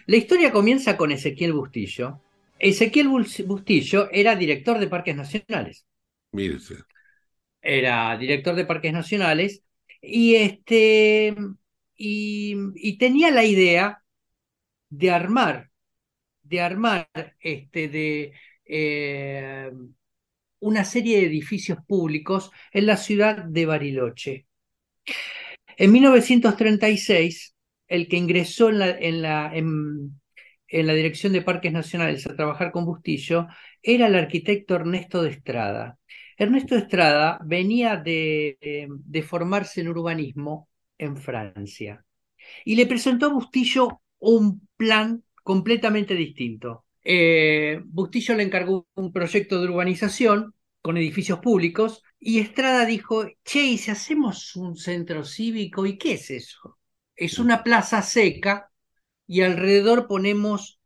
La 0.06 0.16
historia 0.16 0.52
comienza 0.52 0.96
con 0.96 1.12
Ezequiel 1.12 1.52
Bustillo. 1.54 2.20
Ezequiel 2.58 3.08
Bus- 3.08 3.46
Bustillo 3.46 4.10
era 4.12 4.36
director 4.36 4.78
de 4.80 4.88
parques 4.88 5.16
nacionales. 5.16 5.86
Mire 6.32 6.56
usted. 6.56 6.84
Era 7.60 8.16
director 8.18 8.54
de 8.56 8.64
parques 8.66 8.92
nacionales 8.92 9.62
y 10.00 10.34
este 10.36 11.36
y, 11.96 12.56
y 12.74 12.98
tenía 12.98 13.30
la 13.30 13.44
idea 13.44 14.02
de 14.90 15.10
armar, 15.12 15.70
de 16.42 16.60
armar 16.62 17.08
este 17.40 17.88
de 17.88 18.34
eh, 18.74 19.70
una 20.60 20.84
serie 20.84 21.18
de 21.18 21.26
edificios 21.26 21.78
públicos 21.86 22.50
en 22.72 22.86
la 22.86 22.96
ciudad 22.96 23.44
de 23.44 23.66
Bariloche. 23.66 24.46
En 25.76 25.92
1936, 25.92 27.54
el 27.88 28.08
que 28.08 28.16
ingresó 28.16 28.70
en 28.70 28.78
la, 28.78 29.54
en 29.54 30.86
la, 30.86 30.94
Dirección 30.94 31.34
de 31.34 31.42
Parques 31.42 31.72
Nacionales 31.72 32.26
a 32.26 32.34
trabajar 32.34 32.72
con 32.72 32.86
Bustillo 32.86 33.46
era 33.82 34.06
el 34.06 34.14
arquitecto 34.14 34.74
Ernesto 34.74 35.22
de 35.22 35.30
Estrada. 35.30 35.98
Ernesto 36.38 36.74
Estrada 36.74 37.38
venía 37.44 37.96
de, 37.96 38.88
de 38.88 39.22
formarse 39.22 39.82
en 39.82 39.88
urbanismo 39.88 40.70
en 40.96 41.18
Francia 41.18 42.02
y 42.64 42.76
le 42.76 42.86
presentó 42.86 43.26
a 43.26 43.34
Bustillo 43.34 44.00
un 44.18 44.66
plan 44.76 45.22
completamente 45.42 46.14
distinto. 46.14 46.86
Eh, 47.04 47.80
Bustillo 47.86 48.34
le 48.34 48.44
encargó 48.44 48.86
un 48.94 49.12
proyecto 49.12 49.60
de 49.60 49.68
urbanización 49.68 50.54
con 50.80 50.96
edificios 50.96 51.38
públicos 51.40 52.02
y 52.18 52.40
Estrada 52.40 52.86
dijo, 52.86 53.26
che, 53.44 53.62
¿y 53.64 53.78
si 53.78 53.90
hacemos 53.90 54.56
un 54.56 54.76
centro 54.76 55.24
cívico? 55.24 55.86
¿Y 55.86 55.98
qué 55.98 56.14
es 56.14 56.30
eso? 56.30 56.78
Es 57.16 57.38
una 57.38 57.62
plaza 57.64 58.02
seca 58.02 58.70
y 59.26 59.42
alrededor 59.42 60.06
ponemos 60.08 60.80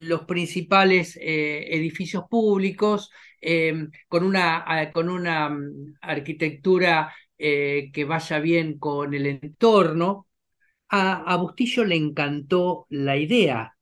los 0.00 0.22
principales 0.24 1.16
eh, 1.20 1.74
edificios 1.76 2.24
públicos 2.28 3.10
eh, 3.40 3.88
con 4.08 4.24
una, 4.24 4.90
con 4.92 5.08
una 5.08 5.48
mm, 5.50 5.96
arquitectura 6.02 7.14
eh, 7.38 7.90
que 7.92 8.04
vaya 8.04 8.38
bien 8.40 8.78
con 8.78 9.14
el 9.14 9.26
entorno. 9.26 10.28
A, 10.90 11.24
a 11.32 11.36
Bustillo 11.36 11.84
le 11.84 11.96
encantó 11.96 12.86
la 12.90 13.16
idea, 13.16 13.76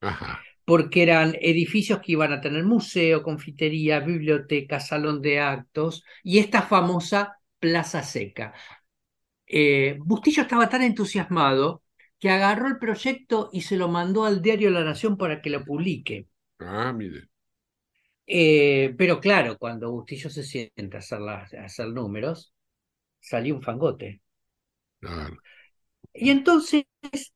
Ajá. 0.00 0.45
Porque 0.66 1.04
eran 1.04 1.36
edificios 1.42 2.00
que 2.02 2.12
iban 2.14 2.32
a 2.34 2.42
tener 2.42 2.64
museo, 2.64 3.24
confitería, 3.24 4.00
biblioteca, 4.00 4.80
salón 4.80 5.22
de 5.22 5.40
actos 5.40 6.04
y 6.24 6.40
esta 6.40 6.62
famosa 6.62 7.38
Plaza 7.60 8.04
Seca. 8.04 8.54
Eh, 9.46 9.98
Bustillo 10.00 10.42
estaba 10.42 10.68
tan 10.68 10.82
entusiasmado 10.82 11.82
que 12.20 12.30
agarró 12.30 12.68
el 12.68 12.78
proyecto 12.78 13.50
y 13.52 13.62
se 13.62 13.76
lo 13.76 13.88
mandó 13.88 14.24
al 14.24 14.42
diario 14.42 14.70
La 14.70 14.84
Nación 14.84 15.16
para 15.18 15.42
que 15.42 15.50
lo 15.50 15.64
publique. 15.64 16.28
Ah, 16.60 16.92
mire. 16.92 17.28
Eh, 18.26 18.94
pero 18.98 19.20
claro, 19.20 19.56
cuando 19.58 19.90
Bustillo 19.92 20.30
se 20.30 20.42
sienta 20.44 20.96
a 20.98 21.00
hacer, 21.00 21.20
las- 21.20 21.54
a 21.54 21.64
hacer 21.64 21.88
números, 21.88 22.52
salió 23.20 23.54
un 23.56 23.62
fangote. 23.62 24.22
Claro. 25.00 25.36
Y 26.14 26.30
entonces 26.30 26.84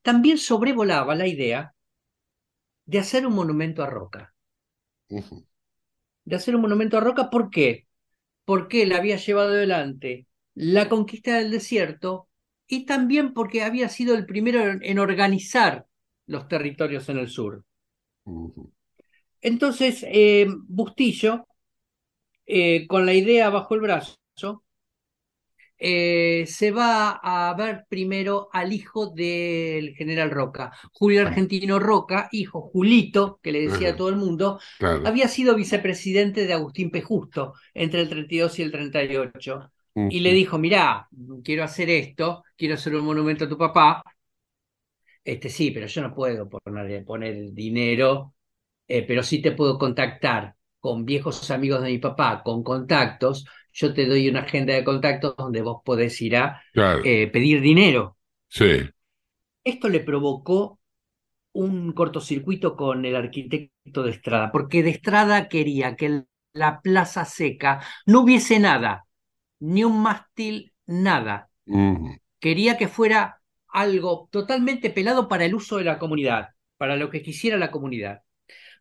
también 0.03 0.39
sobrevolaba 0.39 1.15
la 1.15 1.27
idea 1.27 1.75
de 2.91 2.99
hacer 2.99 3.27
un 3.27 3.35
monumento 3.35 3.83
a 3.83 3.87
Roca. 3.87 4.35
De 6.25 6.37
hacer 6.37 6.55
un 6.57 6.63
monumento 6.63 6.97
a 6.97 7.01
Roca, 7.01 7.29
¿por 7.31 7.51
qué? 7.51 7.87
Porque 8.45 8.83
él 8.85 8.93
había 8.93 9.17
llevado 9.17 9.51
adelante 9.51 10.27
la 10.55 10.89
conquista 10.89 11.37
del 11.37 11.51
desierto 11.53 12.29
y 12.69 12.87
también 12.87 13.35
porque 13.35 13.63
había 13.65 13.89
sido 13.91 14.15
el 14.17 14.27
primero 14.27 14.61
en, 14.63 14.81
en 14.85 14.99
organizar 15.01 15.87
los 16.27 16.49
territorios 16.49 17.09
en 17.11 17.19
el 17.19 17.29
sur. 17.29 17.65
Entonces, 19.41 20.05
eh, 20.09 20.47
Bustillo, 20.69 21.47
eh, 22.47 22.87
con 22.89 23.07
la 23.07 23.15
idea 23.15 23.51
bajo 23.51 23.75
el 23.75 23.81
brazo, 23.81 24.17
eh, 25.81 26.45
se 26.47 26.71
va 26.73 27.21
a 27.23 27.55
ver 27.55 27.87
primero 27.89 28.49
al 28.53 28.73
hijo 28.73 29.09
del 29.11 29.95
general 29.97 30.31
Roca, 30.31 30.73
Julio 30.93 31.23
Argentino 31.27 31.79
Roca, 31.79 32.29
hijo 32.33 32.61
Julito, 32.63 33.41
que 33.43 33.53
le 33.53 33.63
decía 33.63 33.89
Ajá. 33.89 33.95
a 33.95 33.97
todo 33.97 34.11
el 34.11 34.17
mundo, 34.17 34.61
Claro. 34.79 35.07
había 35.07 35.29
sido 35.29 35.55
vicepresidente 35.57 36.47
de 36.47 36.53
Agustín 36.53 36.91
P. 36.91 37.03
Justo 37.03 37.55
entre 37.75 38.03
el 38.03 38.09
32 38.09 38.59
y 38.59 38.63
el 38.63 38.73
38. 38.73 39.71
Y 40.09 40.21
le 40.21 40.33
dijo, 40.33 40.59
mirá, 40.59 41.09
quiero 41.45 41.65
hacer 41.65 41.89
esto, 41.91 42.45
quiero 42.57 42.75
hacer 42.75 42.95
un 42.97 43.05
monumento 43.05 43.45
a 43.45 43.49
tu 43.49 43.57
papá. 43.59 44.03
Este 45.25 45.49
sí, 45.49 45.71
pero 45.71 45.87
yo 45.87 46.03
no 46.03 46.15
puedo 46.15 46.49
poner, 46.49 47.05
poner 47.05 47.53
dinero, 47.53 48.35
eh, 48.89 49.05
pero 49.07 49.23
sí 49.23 49.43
te 49.43 49.53
puedo 49.53 49.79
contactar 49.79 50.57
con 50.81 51.05
viejos 51.05 51.51
amigos 51.51 51.83
de 51.83 51.91
mi 51.91 51.99
papá, 51.99 52.43
con 52.45 52.63
contactos. 52.65 53.47
Yo 53.73 53.95
te 53.95 54.07
doy 54.07 54.29
una 54.29 54.41
agenda 54.41 54.75
de 54.75 54.85
contactos 54.85 55.35
donde 55.37 55.63
vos 55.63 55.83
podés 55.85 56.21
ir 56.23 56.37
a 56.37 56.63
Claro. 56.73 57.03
eh, 57.05 57.29
pedir 57.29 57.61
dinero. 57.61 58.17
Sí. 58.49 58.91
Esto 59.65 59.89
le 59.89 60.01
provocó 60.01 60.81
un 61.53 61.93
cortocircuito 61.93 62.77
con 62.77 63.05
el 63.05 63.17
arquitecto 63.17 64.03
de 64.05 64.13
Estrada, 64.13 64.53
porque 64.53 64.83
de 64.83 64.91
Estrada 64.91 65.49
quería 65.49 65.97
que 65.97 66.07
en 66.07 66.29
la 66.53 66.81
Plaza 66.83 67.25
Seca 67.25 67.83
no 68.07 68.23
hubiese 68.23 68.59
nada, 68.61 69.07
ni 69.61 69.85
un 69.85 70.03
mástil, 70.03 70.73
nada. 70.87 71.51
Quería 72.41 72.79
que 72.79 72.89
fuera 72.89 73.43
algo 73.69 74.29
totalmente 74.33 74.91
pelado 74.91 75.29
para 75.29 75.45
el 75.45 75.55
uso 75.55 75.79
de 75.79 75.85
la 75.85 75.99
comunidad, 75.99 76.51
para 76.77 76.97
lo 76.97 77.11
que 77.11 77.23
quisiera 77.23 77.57
la 77.59 77.71
comunidad. 77.71 78.23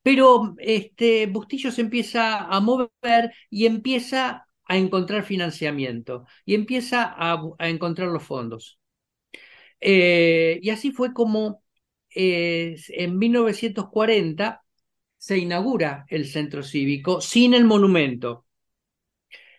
Pero 0.04 0.56
este, 0.60 1.28
Bustillo 1.28 1.72
se 1.72 1.82
empieza 1.82 2.40
a 2.46 2.60
mover 2.62 3.34
y 3.50 3.68
empieza 3.68 4.48
a 4.70 4.78
encontrar 4.78 5.24
financiamiento 5.24 6.26
y 6.46 6.54
empieza 6.54 7.14
a, 7.18 7.42
encontrar 7.68 8.10
los 8.10 8.24
fondos. 8.24 8.80
Eh, 9.82 10.60
y 10.62 10.70
así 10.70 10.92
fue 10.92 11.12
como 11.12 11.64
eh, 12.14 12.78
en 12.90 13.18
1940 13.18 14.64
se 15.18 15.38
inaugura 15.40 16.06
el 16.08 16.28
centro 16.28 16.62
cívico 16.62 17.20
sin 17.20 17.56
el 17.56 17.66
monumento. 17.66 18.46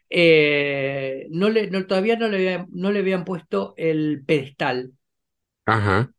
Eh, 0.08 1.26
no 1.30 1.50
le, 1.50 1.66
todavía 1.82 2.16
no 2.16 2.28
le, 2.28 2.64
no 2.70 2.92
le 2.92 3.00
habían 3.00 3.24
puesto 3.24 3.74
el 3.76 4.22
pedestal. 4.24 4.92
Ajá. 5.66 6.12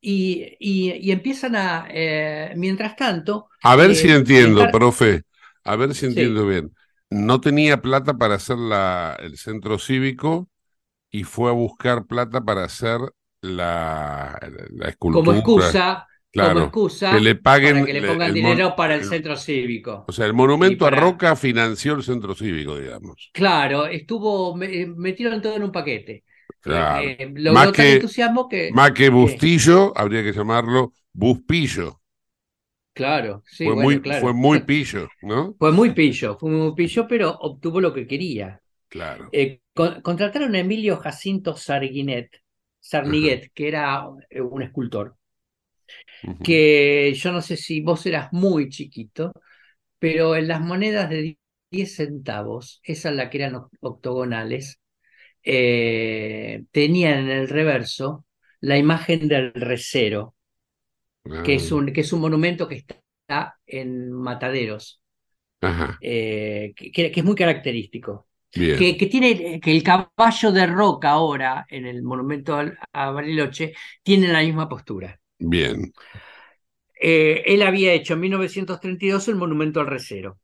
Y, 0.00 0.56
y, 0.58 1.12
empiezan 1.12 1.54
a, 1.54 1.86
eh, 1.88 2.52
mientras 2.56 2.96
tanto... 2.96 3.48
A 3.62 3.76
ver 3.76 3.94
si 3.94 4.10
entiendo, 4.10 4.68
profe, 4.70 5.22
a 5.62 5.76
ver 5.76 5.94
si 5.94 6.06
entiendo 6.06 6.46
bien. 6.46 6.74
No 7.14 7.40
tenía 7.40 7.80
plata 7.80 8.14
para 8.14 8.34
hacer 8.34 8.58
la, 8.58 9.16
el 9.20 9.36
centro 9.38 9.78
cívico 9.78 10.48
y 11.10 11.24
fue 11.24 11.50
a 11.50 11.52
buscar 11.54 12.06
plata 12.06 12.40
para 12.40 12.64
hacer 12.64 13.00
la, 13.40 14.38
la 14.70 14.88
escultura. 14.88 15.24
Como 15.24 15.32
excusa 15.32 16.06
Claro, 16.34 16.54
como 16.54 16.64
excusa 16.64 17.12
que 17.12 17.20
le 17.20 17.36
paguen 17.36 17.74
para 17.74 17.86
que 17.86 17.92
le 17.92 18.02
pongan 18.02 18.34
dinero 18.34 18.74
para 18.74 18.96
el, 18.96 19.04
centro 19.04 19.36
cívico. 19.36 20.04
O 20.08 20.12
sea, 20.12 20.26
el 20.26 20.34
monumento 20.34 20.84
a 20.84 20.90
Roca 20.90 21.36
financió 21.36 21.94
el 21.94 22.02
centro 22.02 22.34
cívico, 22.34 22.76
digamos. 22.76 23.30
Claro, 23.32 23.86
estuvo, 23.86 24.60
eh, 24.60 24.86
metieron 24.96 25.40
todo 25.40 25.54
en 25.54 25.62
un 25.62 25.70
paquete. 25.70 26.24
Claro. 26.58 27.06
Eh, 27.06 27.32
más, 27.52 27.70
que, 27.70 27.94
entusiasmo 27.94 28.48
que, 28.48 28.70
más 28.72 28.90
que 28.90 29.10
Bustillo, 29.10 29.96
habría 29.96 30.24
que 30.24 30.32
llamarlo 30.32 30.92
Buspillo. 31.12 32.00
Claro, 32.94 33.42
sí, 33.46 33.64
fue, 33.64 33.74
bueno, 33.74 33.90
muy, 33.90 34.00
claro. 34.00 34.20
fue 34.20 34.32
muy 34.32 34.60
pillo, 34.60 35.08
¿no? 35.22 35.54
Fue 35.58 35.72
muy 35.72 35.90
pillo, 35.90 36.38
fue 36.38 36.50
muy 36.50 36.74
pillo, 36.74 37.06
pero 37.08 37.30
obtuvo 37.30 37.80
lo 37.80 37.92
que 37.92 38.06
quería. 38.06 38.60
Claro. 38.88 39.28
Eh, 39.32 39.60
contrataron 39.74 40.54
a 40.54 40.60
Emilio 40.60 40.96
Jacinto 40.98 41.56
Sarguinet, 41.56 42.30
Sarniguet, 42.78 43.50
que 43.52 43.68
era 43.68 44.06
un 44.08 44.62
escultor 44.62 45.16
que 46.42 47.12
yo 47.14 47.32
no 47.32 47.42
sé 47.42 47.56
si 47.56 47.80
vos 47.80 48.04
eras 48.06 48.32
muy 48.32 48.68
chiquito, 48.68 49.32
pero 49.98 50.36
en 50.36 50.48
las 50.48 50.60
monedas 50.60 51.10
de 51.10 51.38
10 51.70 51.96
centavos, 51.96 52.80
esas 52.84 53.14
las 53.14 53.30
que 53.30 53.38
eran 53.38 53.62
octogonales, 53.80 54.80
eh, 55.44 56.64
tenían 56.72 57.20
en 57.20 57.30
el 57.30 57.48
reverso 57.48 58.26
la 58.60 58.78
imagen 58.78 59.28
del 59.28 59.52
recero, 59.54 60.33
que, 61.44 61.54
es 61.54 61.72
un, 61.72 61.92
que 61.92 62.02
es 62.02 62.12
un 62.12 62.20
monumento 62.20 62.68
que 62.68 62.76
está 62.76 63.58
en 63.66 64.12
Mataderos, 64.12 65.00
eh, 66.00 66.72
que, 66.76 67.12
es 67.14 67.24
muy 67.24 67.34
característico. 67.34 68.28
Que, 68.50 68.96
que, 68.96 69.06
tiene 69.06 69.58
que 69.58 69.72
el 69.72 69.82
caballo 69.82 70.52
de 70.52 70.66
roca 70.66 71.10
ahora 71.10 71.66
en 71.68 71.86
el 71.86 72.04
monumento 72.04 72.56
a 72.92 73.10
Bariloche 73.10 73.72
tiene 74.00 74.28
la 74.28 74.42
misma 74.42 74.68
postura. 74.68 75.18
Bien. 75.38 75.92
Eh, 77.00 77.42
él 77.46 77.62
había 77.62 77.92
hecho 77.92 78.14
en 78.14 78.20
1932 78.20 79.28
el 79.28 79.34
monumento 79.34 79.80
al 79.80 79.88
recero, 79.88 80.38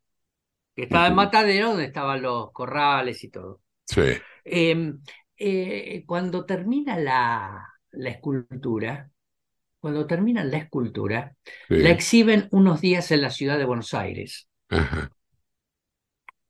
que 0.74 0.83
estaba 0.83 1.07
en 1.07 1.14
Matadero, 1.14 1.68
donde 1.68 1.85
estaban 1.85 2.20
los 2.20 2.51
corrales 2.53 3.22
y 3.22 3.31
todo. 3.31 3.61
Sí. 3.87 4.03
Em, 4.45 5.01
eh, 5.37 6.03
cuando 6.05 6.45
termina 6.45 6.99
la, 6.99 7.66
la, 7.93 8.11
escultura, 8.11 9.09
cuando 9.81 10.07
terminan 10.07 10.51
la 10.51 10.59
escultura, 10.59 11.35
la 11.68 11.91
exhiben 11.91 12.49
unos 12.51 12.81
días 12.81 13.11
en 13.11 13.22
la 13.22 13.31
ciudad 13.31 13.59
de 13.59 13.64
Buenos 13.64 13.95
Aires. 13.95 14.49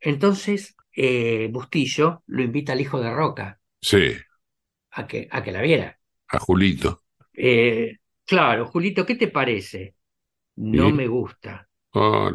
Entonces, 0.00 0.76
eh, 0.94 1.48
Bustillo 1.52 2.22
lo 2.26 2.42
invita 2.42 2.72
al 2.72 2.80
hijo 2.80 3.00
de 3.00 3.12
Roca. 3.12 3.60
Sí. 3.80 4.12
A 4.90 5.06
que, 5.06 5.28
a 5.30 5.42
que 5.42 5.52
la 5.52 5.62
viera. 5.62 5.98
A 6.28 6.38
Julito. 6.38 7.02
Claro, 8.30 8.66
Julito, 8.66 9.04
¿qué 9.04 9.16
te 9.16 9.28
parece? 9.28 9.96
No 10.56 10.90
me 10.90 11.08
gusta. 11.08 11.68
Ah, 11.92 12.30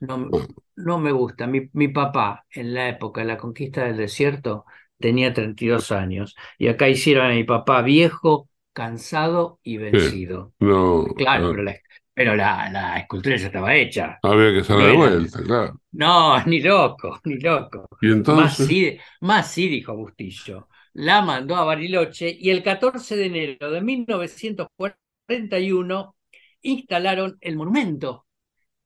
no, 0.00 0.30
no, 0.76 0.98
me 1.00 1.10
gusta. 1.10 1.46
Mi, 1.46 1.68
mi, 1.72 1.88
papá, 1.88 2.46
en 2.50 2.74
la 2.74 2.88
época 2.88 3.22
de 3.22 3.26
la 3.26 3.36
conquista 3.36 3.84
del 3.84 3.96
desierto, 3.96 4.64
tenía 4.98 5.34
32 5.34 5.90
años. 5.90 6.36
Y 6.58 6.68
acá 6.68 6.88
hicieron 6.88 7.26
a 7.26 7.34
mi 7.34 7.42
papá 7.42 7.82
viejo, 7.82 8.48
cansado 8.76 9.58
y 9.62 9.78
vencido. 9.78 10.52
No. 10.60 11.06
Claro, 11.16 11.50
pero, 11.50 11.62
la, 11.62 11.76
pero 12.12 12.36
la, 12.36 12.98
escultura 12.98 13.36
ya 13.36 13.46
estaba 13.46 13.74
hecha. 13.74 14.18
Había 14.22 14.52
que 14.52 14.60
hacerla 14.60 14.86
de 14.88 14.96
vuelta, 14.96 15.42
claro. 15.42 15.80
No, 15.92 16.42
ni 16.46 16.60
loco, 16.60 17.18
ni 17.24 17.38
loco. 17.38 17.88
¿Y 18.02 18.12
entonces? 18.12 18.60
Más 18.60 18.68
sí, 18.68 18.98
más 19.22 19.50
sí 19.50 19.68
dijo 19.68 19.96
Bustillo. 19.96 20.68
La 20.92 21.22
mandó 21.22 21.56
a 21.56 21.64
Bariloche 21.64 22.36
y 22.38 22.50
el 22.50 22.62
14 22.62 23.16
de 23.16 23.26
enero 23.26 23.70
de 23.70 23.80
1940 23.80 25.06
41 25.26 26.14
instalaron 26.62 27.36
el 27.40 27.56
monumento 27.56 28.26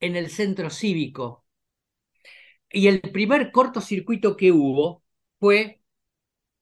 en 0.00 0.16
el 0.16 0.30
centro 0.30 0.70
cívico. 0.70 1.44
Y 2.70 2.86
el 2.86 3.00
primer 3.00 3.50
cortocircuito 3.52 4.36
que 4.36 4.52
hubo 4.52 5.02
fue, 5.38 5.79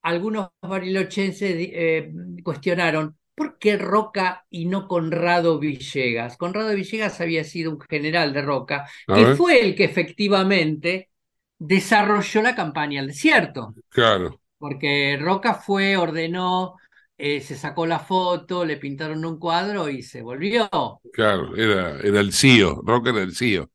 algunos 0.09 0.49
barilochenses 0.63 1.55
eh, 1.59 2.13
cuestionaron, 2.43 3.17
¿por 3.35 3.59
qué 3.59 3.77
Roca 3.77 4.47
y 4.51 4.67
no 4.67 4.89
Conrado 4.89 5.59
Villegas? 5.59 6.37
Conrado 6.37 6.75
Villegas 6.75 7.21
había 7.21 7.45
sido 7.45 7.73
un 7.73 7.81
general 7.81 8.33
de 8.33 8.43
Roca, 8.43 8.89
que 9.07 9.35
fue 9.37 9.61
el 9.61 9.75
que 9.75 9.85
efectivamente 9.85 11.11
desarrolló 11.59 12.43
la 12.43 12.55
campaña 12.55 13.01
al 13.01 13.09
desierto. 13.09 13.75
Claro. 13.89 14.41
Porque 14.59 15.19
Roca 15.21 15.55
fue, 15.55 15.97
ordenó 15.97 16.77
eh, 17.21 17.41
se 17.41 17.57
sacó 17.57 17.85
la 17.85 17.99
foto, 17.99 18.65
le 18.65 18.77
pintaron 18.77 19.25
un 19.25 19.41
cuadro 19.41 19.89
y 19.89 20.05
se 20.05 20.23
volvió. 20.23 20.71
Claro, 21.13 21.57
era, 21.57 21.99
era 22.01 22.21
el 22.21 22.33
CIO, 22.33 22.81
Roca 22.85 23.11
era 23.11 23.23
el 23.23 23.35
CIO. 23.35 23.73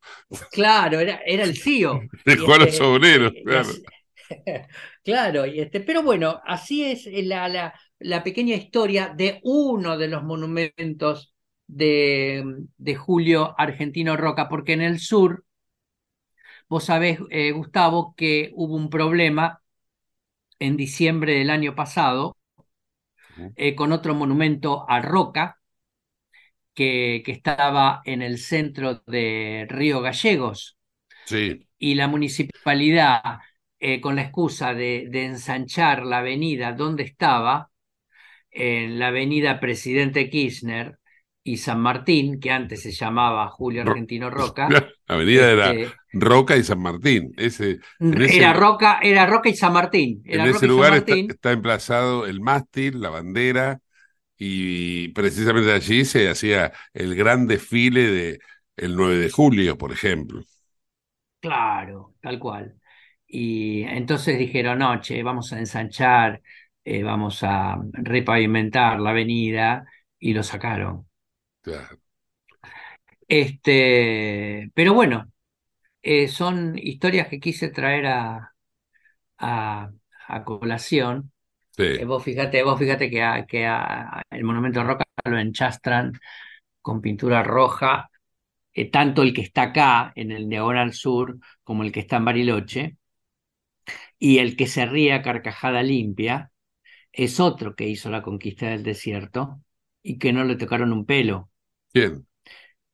Claro, 0.49 1.01
era, 1.01 1.19
era 1.25 1.43
el 1.43 1.57
CIO. 1.57 2.03
Dejó 2.23 2.53
a 2.53 2.59
los 2.59 2.69
este, 2.69 2.83
obreros, 2.85 3.33
claro. 3.43 3.69
claro, 5.03 5.45
y 5.45 5.59
este, 5.59 5.81
pero 5.81 6.03
bueno, 6.03 6.41
así 6.45 6.83
es 6.83 7.07
la, 7.25 7.47
la, 7.49 7.73
la, 7.99 8.23
pequeña 8.23 8.55
historia 8.55 9.13
de 9.15 9.39
uno 9.43 9.97
de 9.97 10.07
los 10.07 10.23
monumentos 10.23 11.33
de, 11.67 12.43
de 12.77 12.95
Julio 12.95 13.55
Argentino 13.57 14.17
Roca, 14.17 14.49
porque 14.49 14.73
en 14.73 14.81
el 14.81 14.99
sur, 14.99 15.45
vos 16.69 16.85
sabés, 16.85 17.19
eh, 17.29 17.51
Gustavo, 17.51 18.13
que 18.15 18.51
hubo 18.55 18.75
un 18.75 18.89
problema 18.89 19.61
en 20.59 20.77
diciembre 20.77 21.35
del 21.35 21.49
año 21.49 21.75
pasado 21.75 22.37
eh, 23.55 23.75
con 23.75 23.91
otro 23.91 24.13
monumento 24.13 24.85
a 24.89 25.01
Roca, 25.01 25.59
que, 26.73 27.21
que, 27.25 27.31
estaba 27.31 28.01
en 28.05 28.21
el 28.21 28.37
centro 28.37 29.03
de 29.07 29.65
Río 29.69 30.01
Gallegos. 30.01 30.77
Sí. 31.25 31.67
Y 31.77 31.95
la 31.95 32.07
municipalidad, 32.07 33.39
eh, 33.85 33.99
con 33.99 34.15
la 34.15 34.21
excusa 34.21 34.73
de, 34.73 35.07
de, 35.09 35.25
ensanchar 35.25 36.05
la 36.05 36.19
avenida 36.19 36.71
donde 36.71 37.03
estaba, 37.03 37.69
en 38.49 38.97
la 38.97 39.07
avenida 39.07 39.59
Presidente 39.59 40.29
Kirchner, 40.29 40.99
y 41.43 41.57
San 41.57 41.81
Martín, 41.81 42.39
que 42.39 42.49
antes 42.49 42.81
se 42.81 42.93
llamaba 42.93 43.49
Julio 43.49 43.81
Argentino 43.81 44.29
Roca. 44.29 44.69
La 44.69 44.87
avenida 45.07 45.51
era 45.51 45.73
este, 45.73 45.93
Roca 46.13 46.55
y 46.55 46.63
San 46.63 46.79
Martín. 46.79 47.33
Ese, 47.35 47.79
era, 47.99 48.53
Roca, 48.53 48.99
era 49.03 49.25
Roca 49.25 49.49
y 49.49 49.55
San 49.55 49.73
Martín. 49.73 50.21
en 50.23 50.39
ese 50.47 50.65
lugar 50.65 51.03
está, 51.05 51.51
emplazado 51.51 52.25
el 52.25 52.39
mástil, 52.39 53.01
la 53.01 53.09
bandera, 53.09 53.81
y 54.37 55.09
precisamente 55.09 55.73
allí 55.73 56.05
se 56.05 56.29
hacía 56.29 56.71
el 56.93 57.15
gran 57.15 57.47
desfile 57.47 58.09
de 58.09 58.39
el 58.77 58.95
9 58.95 59.17
de 59.17 59.29
julio, 59.29 59.77
por 59.77 59.91
ejemplo. 59.91 60.41
Claro, 61.41 62.13
tal 62.21 62.39
cual. 62.39 62.77
Y 63.35 63.81
entonces 63.83 64.37
dijeron, 64.37 64.77
no, 64.77 65.01
che, 65.01 65.23
vamos 65.23 65.51
a 65.53 65.59
ensanchar, 65.59 66.39
eh, 66.85 67.01
vamos 67.01 67.43
a 67.43 67.79
repavimentar 67.93 68.99
la 68.99 69.09
avenida, 69.09 69.85
y 70.19 70.33
lo 70.33 70.43
sacaron. 70.43 71.07
Este, 73.27 74.69
pero 74.75 74.93
bueno, 74.93 75.31
eh, 76.01 76.27
son 76.27 76.77
historias 76.77 77.27
que 77.27 77.39
quise 77.39 77.69
traer 77.69 78.05
a, 78.05 78.53
a, 79.39 79.91
colación. 80.45 81.31
Eh, 81.77 82.05
vos 82.05 82.23
fíjate, 82.23 82.63
vos 82.63 82.77
fíjate 82.77 83.09
que, 83.09 83.45
que 83.47 83.65
el 84.29 84.43
monumento 84.43 84.83
Roca 84.83 85.05
lo 85.25 85.39
enchastran 85.39 86.13
con 86.81 87.01
pintura 87.01 87.41
roja, 87.43 88.09
eh, 88.73 88.89
tanto 88.91 89.23
el 89.23 89.33
que 89.33 89.41
está 89.41 89.63
acá 89.63 90.13
en 90.15 90.31
el 90.31 90.47
diagonal 90.47 90.93
sur 90.93 91.37
como 91.63 91.83
el 91.83 91.91
que 91.91 92.01
está 92.01 92.17
en 92.17 92.25
Bariloche, 92.25 92.97
y 94.23 94.39
el 94.39 94.55
que 94.57 94.67
se 94.67 94.85
ríe 94.85 95.13
a 95.13 95.21
carcajada 95.21 95.83
limpia 95.83 96.51
es 97.11 97.39
otro 97.39 97.75
que 97.75 97.87
hizo 97.87 98.09
la 98.11 98.23
conquista 98.23 98.67
del 98.69 98.83
desierto 98.83 99.61
y 100.03 100.19
que 100.19 100.33
no 100.33 100.43
le 100.45 100.57
tocaron 100.57 100.93
un 100.93 101.05
pelo. 101.05 101.49
¿Quién? 101.93 102.27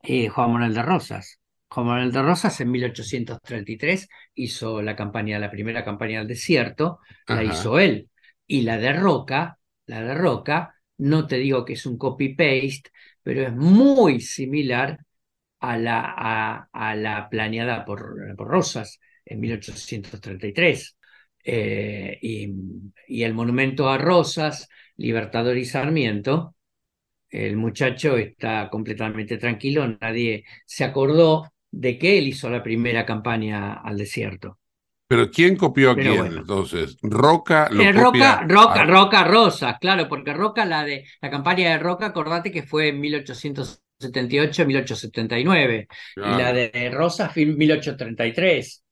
Eh, 0.02 0.30
Juan 0.30 0.52
Manuel 0.54 0.74
de 0.74 0.82
Rosas. 0.84 1.40
Juan 1.70 1.88
Manuel 1.88 2.12
de 2.12 2.22
Rosas 2.24 2.60
en 2.62 2.72
1833 2.72 4.08
hizo 4.36 4.82
la 4.82 4.96
campaña, 4.96 5.40
la 5.40 5.52
primera 5.52 5.86
campaña 5.86 6.20
al 6.22 6.28
desierto, 6.28 7.00
la 7.28 7.44
hizo 7.44 7.80
él. 7.80 8.10
Y 8.48 8.62
la 8.64 8.78
de 8.78 8.94
Roca, 8.94 9.60
la 9.86 10.02
de 10.04 10.14
Roca, 10.16 10.76
no 10.98 11.28
te 11.28 11.38
digo 11.38 11.66
que 11.66 11.74
es 11.74 11.86
un 11.86 11.98
copy-paste, 11.98 12.90
pero 13.24 13.44
es 13.44 13.54
muy 13.56 14.22
similar 14.22 15.00
a 15.60 15.78
la, 15.78 16.02
a, 16.18 16.70
a 16.72 16.96
la 16.96 17.30
planeada 17.30 17.86
por, 17.86 18.36
por 18.38 18.48
Rosas 18.48 19.00
en 19.26 19.40
1833. 19.40 20.98
Eh, 21.52 22.20
y, 22.22 22.50
y 23.08 23.24
el 23.24 23.34
monumento 23.34 23.90
a 23.90 23.98
Rosas, 23.98 24.70
Libertador 24.98 25.58
y 25.58 25.66
Sarmiento, 25.66 26.56
el 27.30 27.58
muchacho 27.58 28.18
está 28.18 28.70
completamente 28.70 29.38
tranquilo, 29.38 29.88
nadie 30.02 30.46
se 30.66 30.84
acordó 30.86 31.52
de 31.72 31.98
que 32.00 32.18
él 32.20 32.28
hizo 32.30 32.50
la 32.50 32.64
primera 32.64 33.06
campaña 33.06 33.74
al 33.76 33.98
desierto. 33.98 34.60
Pero 35.08 35.30
¿quién 35.32 35.56
copió 35.58 35.92
a 35.92 35.98
Pero 35.98 36.16
quién? 36.16 36.16
bueno. 36.16 36.42
Entonces, 36.42 36.98
Roca 37.02 37.70
lo 37.72 37.92
copia 37.92 38.32
Roca, 38.32 38.44
Roca, 38.48 38.84
a- 38.84 38.86
Roca 38.86 39.24
Rosas, 39.24 39.78
claro, 39.80 40.08
porque 40.08 40.34
Roca, 40.34 40.66
la 40.66 40.84
de 40.84 41.06
la 41.22 41.30
campaña 41.30 41.70
de 41.72 41.78
Roca, 41.80 42.08
acordate 42.08 42.52
que 42.52 42.64
fue 42.64 42.90
en 42.90 43.00
1878, 43.00 44.66
1879, 44.66 45.88
y 46.22 46.34
la 46.36 46.54
de 46.54 46.90
Rosas 46.94 47.34
fue 47.34 47.44
en 47.44 47.58
1833. 47.58 48.84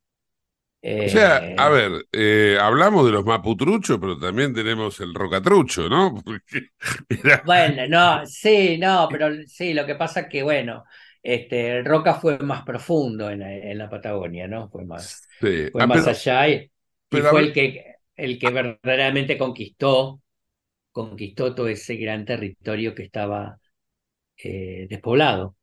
O 0.99 1.09
sea, 1.09 1.51
Eh, 1.51 1.55
a 1.55 1.69
ver, 1.69 2.07
eh, 2.11 2.57
hablamos 2.59 3.05
de 3.05 3.11
los 3.11 3.23
maputruchos, 3.25 3.99
pero 3.99 4.17
también 4.19 4.53
tenemos 4.53 4.99
el 4.99 5.13
rocatrucho, 5.13 5.87
¿no? 5.89 6.23
Era- 7.09 7.43
Bueno, 7.43 7.87
no, 7.87 8.25
sí, 8.25 8.77
no, 8.77 9.07
pero 9.11 9.29
sí, 9.47 9.73
lo 9.73 9.85
que 9.85 9.95
pasa 9.95 10.21
es 10.21 10.27
que, 10.29 10.43
bueno, 10.43 10.83
este, 11.21 11.81
Roca 11.83 12.15
fue 12.15 12.39
más 12.39 12.63
profundo 12.63 13.29
en 13.29 13.39
la, 13.39 13.53
en 13.55 13.77
la 13.77 13.89
Patagonia, 13.89 14.47
¿no? 14.47 14.69
Fue 14.69 14.85
más, 14.85 15.23
sí. 15.41 15.69
fue 15.71 15.83
Ah, 15.83 15.85
más 15.85 16.05
pero- 16.05 16.07
allá 16.07 16.47
y, 16.49 17.21
fue 17.21 17.41
el 17.41 17.53
que, 17.53 17.95
el 18.15 18.37
que 18.39 18.51
verdaderamente 18.51 19.37
conquistó, 19.37 20.21
conquistó 20.91 21.55
todo 21.55 21.67
ese 21.69 21.95
gran 21.97 22.25
territorio 22.25 22.95
que 22.95 23.03
estaba 23.03 23.59
eh, 24.37 24.87
despoblado. 24.89 25.57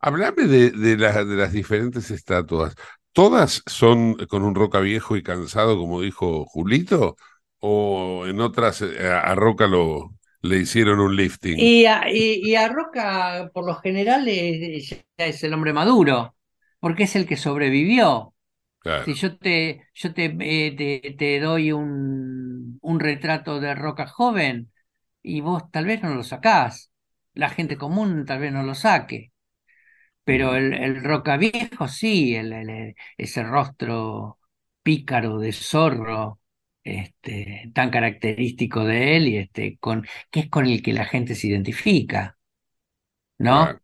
Hablame 0.00 0.44
de, 0.46 0.70
de, 0.70 0.96
de 0.96 1.36
las 1.36 1.52
diferentes 1.52 2.10
estatuas. 2.10 2.74
¿Todas 3.18 3.62
son 3.66 4.14
con 4.28 4.44
un 4.44 4.54
Roca 4.54 4.78
viejo 4.80 5.16
y 5.16 5.22
cansado, 5.24 5.76
como 5.76 6.00
dijo 6.02 6.44
Julito? 6.46 7.16
¿O 7.58 8.24
en 8.28 8.40
otras 8.40 8.80
eh, 8.82 9.08
a, 9.10 9.34
Roca 9.34 9.66
lo, 9.66 10.14
le 10.42 10.58
hicieron 10.58 11.00
un 11.00 11.16
lifting? 11.16 11.72
Y 11.72 11.86
a, 11.86 12.08
y- 12.10 12.40
y 12.42 12.54
a 12.56 12.68
Roca, 12.68 13.50
por 13.52 13.66
lo 13.66 13.74
general, 13.76 14.28
es, 14.28 15.42
el 15.42 15.52
hombre 15.54 15.72
maduro, 15.72 16.36
porque 16.80 17.04
es 17.04 17.16
el 17.16 17.26
que 17.26 17.36
sobrevivió. 17.36 18.34
Claro. 18.80 19.06
Si 19.06 19.14
yo 19.14 19.38
te, 19.38 19.88
yo 19.94 20.14
te, 20.14 20.26
eh, 20.40 20.72
te, 20.76 21.14
te 21.18 21.40
doy 21.40 21.72
un, 21.72 22.78
un 22.82 23.00
retrato 23.00 23.60
de 23.60 23.74
Roca 23.74 24.06
joven 24.06 24.72
y 25.22 25.40
vos 25.42 25.70
tal 25.72 25.86
vez 25.86 26.02
no 26.02 26.14
lo 26.14 26.24
sacás, 26.24 26.92
la 27.34 27.50
gente 27.50 27.76
común 27.78 28.24
tal 28.26 28.40
vez 28.40 28.52
no 28.52 28.62
lo 28.64 28.74
saque, 28.74 29.32
pero 30.28 30.54
el, 30.56 30.74
el 30.74 31.02
Roca 31.02 31.36
viejo 31.38 31.88
sí, 31.88 32.34
el, 32.36 32.52
el- 32.52 32.94
ese 33.16 33.42
rostro 33.44 34.38
pícaro 34.82 35.38
de 35.38 35.52
zorro, 35.52 36.40
este, 36.84 37.70
tan 37.74 37.88
característico 37.90 38.84
de 38.84 39.16
él 39.16 39.28
y 39.28 39.36
este, 39.38 39.78
con, 39.78 40.06
que 40.30 40.40
es 40.40 40.50
con 40.50 40.66
el 40.66 40.82
que 40.82 40.92
la 40.92 41.06
gente 41.06 41.34
se 41.34 41.46
identifica, 41.48 42.36
¿no? 43.38 43.68
Claro. 43.68 43.80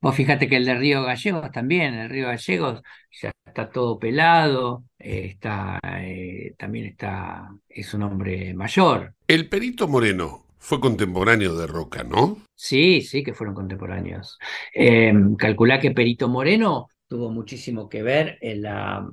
Vos 0.00 0.16
fíjate 0.16 0.48
que 0.48 0.56
el 0.56 0.66
de 0.66 0.74
Río 0.76 1.02
Gallegos 1.04 1.50
también, 1.52 1.94
el 1.94 2.10
Río 2.10 2.28
Gallegos 2.28 2.82
ya 3.22 3.32
está 3.46 3.70
todo 3.70 3.98
pelado, 3.98 4.84
eh, 4.98 5.26
está, 5.32 5.80
eh, 6.00 6.54
también 6.58 6.86
está, 6.86 7.50
es 7.68 7.94
un 7.94 8.02
hombre 8.04 8.54
mayor. 8.54 9.14
El 9.28 9.50
Perito 9.50 9.86
Moreno 9.86 10.43
fue 10.64 10.80
contemporáneo 10.80 11.54
de 11.56 11.66
Roca, 11.66 12.02
¿no? 12.04 12.38
Sí, 12.54 13.02
sí, 13.02 13.22
que 13.22 13.34
fueron 13.34 13.54
contemporáneos. 13.54 14.38
Eh, 14.74 15.12
calculá 15.38 15.78
que 15.80 15.90
Perito 15.90 16.28
Moreno 16.28 16.88
tuvo 17.06 17.30
muchísimo 17.30 17.88
que 17.88 18.02
ver 18.02 18.38
en 18.40 18.62
la, 18.62 19.06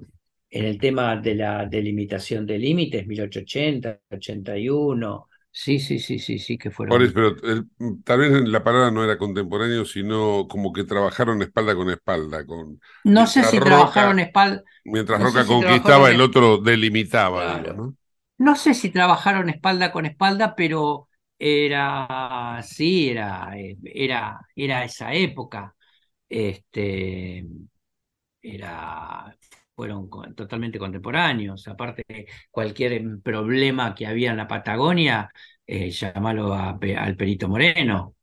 en 0.50 0.66
el 0.66 0.78
tema 0.80 1.18
de 1.18 1.36
la 1.36 1.66
delimitación 1.66 2.46
de 2.46 2.58
límites, 2.58 3.06
1880, 3.06 4.00
81. 4.12 5.28
Sí, 5.54 5.80
sí, 5.80 6.00
sí, 6.00 6.18
sí, 6.18 6.40
sí, 6.40 6.58
que 6.58 6.72
fueron. 6.72 6.94
Por 6.94 7.04
eso, 7.04 7.14
pero 7.14 7.36
el- 7.44 7.68
tal 8.06 8.20
vez 8.20 8.32
la 8.48 8.64
palabra 8.64 8.90
no 8.92 9.04
era 9.04 9.18
contemporáneo, 9.18 9.84
sino 9.84 10.48
como 10.48 10.72
que 10.72 10.86
trabajaron 10.86 11.42
espalda 11.42 11.76
con 11.76 11.90
espalda. 11.90 12.46
Con, 12.46 12.80
No 13.04 13.28
sé 13.28 13.44
si 13.44 13.60
Roca- 13.60 13.66
trabajaron 13.66 14.20
espalda. 14.20 14.64
Mientras 14.86 15.20
no 15.20 15.26
Roca 15.26 15.42
si 15.44 15.48
conquistaba, 15.50 16.10
el 16.10 16.22
otro 16.22 16.58
delimitaba, 16.60 17.62
Claro. 17.62 17.74
¿no? 17.76 17.96
No 18.38 18.56
sé 18.56 18.74
si 18.74 18.90
trabajaron 18.90 19.50
espalda 19.50 19.92
con 19.92 20.06
espalda, 20.06 20.56
pero 20.56 21.08
era, 21.42 22.62
sí, 22.64 23.10
era, 23.10 23.58
eh, 23.58 23.78
era, 23.84 24.40
era 24.56 24.84
esa 24.86 25.14
época. 25.14 25.76
Este, 26.30 27.46
era, 28.42 29.36
fueron 29.76 30.10
totalmente 30.36 30.80
contemporáneos. 30.80 31.68
Aparte, 31.68 32.04
cualquier 32.52 33.04
problema 33.24 33.96
que 33.96 34.08
había 34.08 34.32
en 34.32 34.38
la 34.38 34.48
Patagonia, 34.48 35.32
eh, 35.66 35.92
llamalo 35.92 36.54
a 36.54 36.80
al 36.98 37.16
Perito 37.18 37.48
Moreno. 37.50 38.16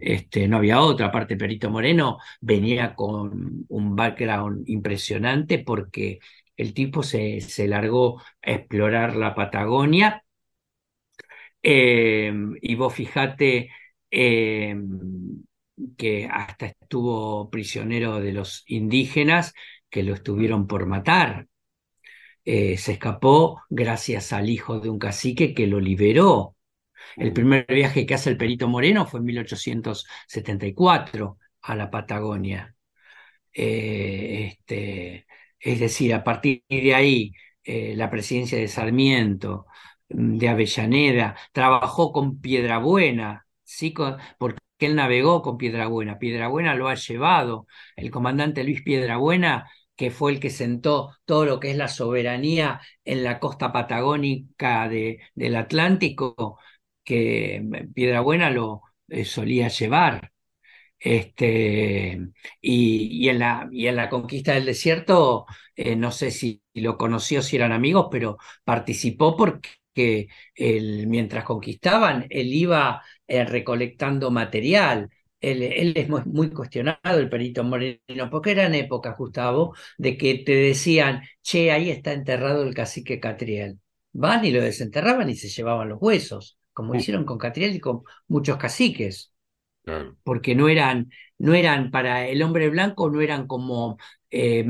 Este, 0.00 0.48
no 0.48 0.58
había 0.58 0.80
otra. 0.80 1.06
Aparte, 1.06 1.36
Perito 1.36 1.70
Moreno 1.70 2.18
venía 2.40 2.94
con 2.94 3.64
un 3.68 3.96
background 3.96 4.68
impresionante 4.68 5.58
porque 5.60 6.18
el 6.56 6.74
tipo 6.74 7.02
se, 7.02 7.40
se 7.40 7.66
largó 7.68 8.20
a 8.42 8.50
explorar 8.52 9.16
la 9.16 9.34
Patagonia. 9.34 10.23
Eh, 11.64 12.32
y 12.62 12.74
vos 12.76 12.94
fijate 12.94 13.70
eh, 14.10 14.76
que 15.96 16.28
hasta 16.30 16.66
estuvo 16.66 17.50
prisionero 17.50 18.20
de 18.20 18.32
los 18.32 18.64
indígenas 18.66 19.54
que 19.90 20.02
lo 20.02 20.14
estuvieron 20.14 20.66
por 20.66 20.86
matar. 20.86 21.46
Eh, 22.44 22.76
se 22.76 22.92
escapó 22.92 23.62
gracias 23.70 24.32
al 24.32 24.50
hijo 24.50 24.80
de 24.80 24.90
un 24.90 24.98
cacique 24.98 25.54
que 25.54 25.66
lo 25.66 25.80
liberó. 25.80 26.56
El 27.16 27.32
primer 27.32 27.66
viaje 27.68 28.06
que 28.06 28.14
hace 28.14 28.30
el 28.30 28.36
Perito 28.38 28.68
Moreno 28.68 29.06
fue 29.06 29.20
en 29.20 29.26
1874 29.26 31.38
a 31.62 31.76
la 31.76 31.90
Patagonia. 31.90 32.74
Eh, 33.52 34.48
este, 34.52 35.26
es 35.58 35.80
decir, 35.80 36.14
a 36.14 36.24
partir 36.24 36.62
de 36.68 36.94
ahí, 36.94 37.32
eh, 37.64 37.94
la 37.96 38.10
presidencia 38.10 38.58
de 38.58 38.68
Sarmiento, 38.68 39.66
de 40.08 40.48
Avellaneda, 40.48 41.36
trabajó 41.52 42.12
con 42.12 42.40
Piedrabuena, 42.40 43.46
¿sí? 43.62 43.92
Porque 44.38 44.58
él 44.78 44.96
navegó 44.96 45.42
con 45.42 45.56
Piedrabuena. 45.58 46.18
Piedrabuena 46.18 46.74
lo 46.74 46.88
ha 46.88 46.94
llevado. 46.94 47.66
El 47.96 48.10
comandante 48.10 48.64
Luis 48.64 48.82
Piedrabuena, 48.82 49.68
que 49.96 50.10
fue 50.10 50.32
el 50.32 50.40
que 50.40 50.50
sentó 50.50 51.16
todo 51.24 51.44
lo 51.46 51.60
que 51.60 51.70
es 51.70 51.76
la 51.76 51.88
soberanía 51.88 52.80
en 53.04 53.24
la 53.24 53.38
costa 53.40 53.72
patagónica 53.72 54.88
de- 54.88 55.20
del 55.34 55.56
Atlántico, 55.56 56.58
que 57.04 57.62
Piedrabuena 57.94 58.50
lo 58.50 58.82
eh, 59.08 59.24
solía 59.24 59.68
llevar. 59.68 60.32
Este, 60.98 62.18
y, 62.60 63.24
y 63.26 63.28
en 63.28 63.38
la, 63.40 63.68
y 63.70 63.86
en 63.88 63.96
la 63.96 64.08
conquista 64.08 64.54
del 64.54 64.64
desierto, 64.66 65.46
eh, 65.76 65.96
no 65.96 66.10
sé 66.12 66.30
si 66.30 66.62
lo 66.74 66.96
conoció, 66.96 67.42
si 67.42 67.56
eran 67.56 67.72
amigos, 67.72 68.08
pero 68.10 68.38
participó 68.64 69.36
porque 69.36 69.68
él, 70.54 71.06
mientras 71.06 71.44
conquistaban, 71.44 72.26
él 72.30 72.52
iba 72.52 73.02
eh, 73.26 73.44
recolectando 73.44 74.30
material. 74.30 75.10
Él, 75.40 75.62
él 75.62 75.92
es 75.96 76.08
muy, 76.08 76.22
muy 76.24 76.50
cuestionado, 76.50 77.18
el 77.18 77.28
Perito 77.28 77.64
Moreno, 77.64 78.30
porque 78.30 78.52
eran 78.52 78.74
épocas, 78.74 79.16
Gustavo, 79.16 79.74
de 79.98 80.16
que 80.16 80.36
te 80.38 80.54
decían, 80.54 81.22
che, 81.42 81.70
ahí 81.70 81.90
está 81.90 82.12
enterrado 82.12 82.62
el 82.62 82.74
cacique 82.74 83.20
Catriel. 83.20 83.78
Van 84.12 84.44
y 84.44 84.52
lo 84.52 84.62
desenterraban 84.62 85.28
y 85.30 85.34
se 85.36 85.48
llevaban 85.48 85.88
los 85.90 85.98
huesos, 86.00 86.58
como 86.72 86.94
hicieron 86.94 87.24
con 87.24 87.36
Catriel 87.38 87.74
y 87.74 87.80
con 87.80 88.02
muchos 88.28 88.56
caciques 88.56 89.32
Claro. 89.84 90.16
porque 90.22 90.54
no 90.54 90.68
eran, 90.68 91.10
no 91.38 91.54
eran 91.54 91.90
para 91.90 92.26
el 92.28 92.42
hombre 92.42 92.68
blanco, 92.70 93.10
no 93.10 93.20
eran 93.20 93.46
como 93.46 93.98
eh, 94.30 94.64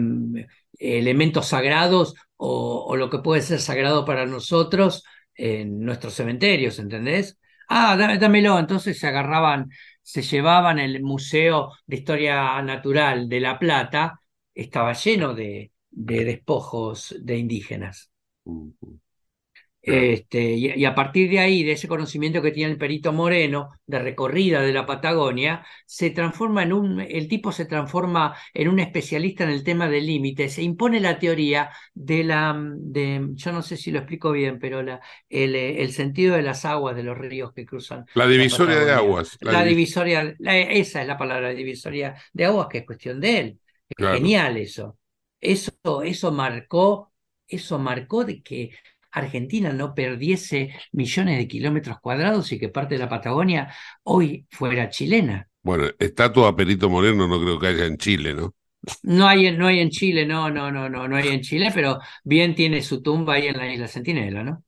elementos 0.78 1.46
sagrados 1.48 2.14
o, 2.36 2.84
o 2.88 2.96
lo 2.96 3.10
que 3.10 3.18
puede 3.18 3.42
ser 3.42 3.60
sagrado 3.60 4.04
para 4.04 4.26
nosotros 4.26 5.04
en 5.36 5.80
nuestros 5.80 6.14
cementerios, 6.14 6.78
¿entendés? 6.78 7.38
Ah, 7.68 7.96
dámelo. 7.96 8.58
Entonces 8.58 8.98
se 8.98 9.06
agarraban, 9.06 9.70
se 10.02 10.22
llevaban 10.22 10.78
el 10.78 11.02
Museo 11.02 11.72
de 11.86 11.96
Historia 11.96 12.60
Natural 12.62 13.28
de 13.28 13.40
La 13.40 13.58
Plata, 13.58 14.20
estaba 14.54 14.92
lleno 14.92 15.34
de, 15.34 15.72
de 15.90 16.24
despojos 16.24 17.14
de 17.20 17.36
indígenas. 17.38 18.10
Este, 19.86 20.40
y, 20.54 20.72
y 20.72 20.84
a 20.86 20.94
partir 20.94 21.28
de 21.30 21.40
ahí, 21.40 21.62
de 21.62 21.72
ese 21.72 21.88
conocimiento 21.88 22.40
que 22.40 22.52
tiene 22.52 22.72
el 22.72 22.78
perito 22.78 23.12
Moreno, 23.12 23.70
de 23.86 23.98
recorrida 23.98 24.62
de 24.62 24.72
la 24.72 24.86
Patagonia, 24.86 25.64
se 25.86 26.08
transforma 26.10 26.62
en 26.62 26.72
un, 26.72 27.00
el 27.00 27.28
tipo 27.28 27.52
se 27.52 27.66
transforma 27.66 28.34
en 28.54 28.68
un 28.68 28.78
especialista 28.80 29.44
en 29.44 29.50
el 29.50 29.62
tema 29.62 29.88
del 29.88 30.06
límite, 30.06 30.48
se 30.48 30.62
impone 30.62 31.00
la 31.00 31.18
teoría 31.18 31.70
de 31.92 32.24
la, 32.24 32.56
de, 32.76 33.28
yo 33.34 33.52
no 33.52 33.60
sé 33.62 33.76
si 33.76 33.90
lo 33.90 33.98
explico 33.98 34.32
bien, 34.32 34.58
pero 34.58 34.82
la, 34.82 35.00
el, 35.28 35.54
el 35.54 35.92
sentido 35.92 36.34
de 36.36 36.42
las 36.42 36.64
aguas 36.64 36.96
de 36.96 37.02
los 37.02 37.18
ríos 37.18 37.52
que 37.52 37.66
cruzan. 37.66 38.06
La 38.14 38.26
divisoria 38.26 38.80
de 38.80 38.92
aguas. 38.92 39.36
La, 39.40 39.64
divisoria, 39.64 40.34
la- 40.38 40.56
esa 40.58 41.02
es 41.02 41.06
la 41.08 41.18
palabra, 41.18 41.50
divisoria 41.50 42.14
de 42.32 42.44
aguas, 42.46 42.68
que 42.70 42.78
es 42.78 42.86
cuestión 42.86 43.20
de 43.20 43.38
él. 43.38 43.60
Claro. 43.96 44.16
Genial 44.16 44.56
eso. 44.56 44.98
Eso, 45.40 46.02
eso 46.02 46.32
marcó, 46.32 47.12
eso 47.46 47.78
marcó 47.78 48.24
de 48.24 48.42
que 48.42 48.70
Argentina 49.14 49.72
no 49.72 49.94
perdiese 49.94 50.74
millones 50.92 51.38
de 51.38 51.48
kilómetros 51.48 52.00
cuadrados 52.00 52.52
y 52.52 52.58
que 52.58 52.68
parte 52.68 52.94
de 52.96 53.00
la 53.00 53.08
Patagonia 53.08 53.72
hoy 54.04 54.46
fuera 54.50 54.90
chilena. 54.90 55.48
Bueno, 55.62 55.86
estatua 55.98 56.48
a 56.48 56.56
Perito 56.56 56.88
Moreno 56.90 57.26
no 57.26 57.40
creo 57.40 57.58
que 57.58 57.66
haya 57.68 57.86
en 57.86 57.96
Chile, 57.98 58.34
¿no? 58.34 58.54
No 59.02 59.26
hay, 59.28 59.46
en- 59.46 59.56
no 59.58 59.66
hay 59.68 59.78
en 59.80 59.90
Chile, 59.90 60.26
no, 60.26 60.50
no, 60.50 60.70
no, 60.72 60.88
no, 60.88 61.06
no 61.08 61.16
hay 61.16 61.28
en 61.28 61.40
Chile, 61.42 61.70
pero 61.74 61.98
bien 62.24 62.54
tiene 62.56 62.82
su 62.82 63.02
tumba 63.02 63.34
ahí 63.34 63.46
en 63.48 63.56
la 63.58 63.72
isla 63.72 63.86
Centinela, 63.88 64.42
¿no? 64.44 64.64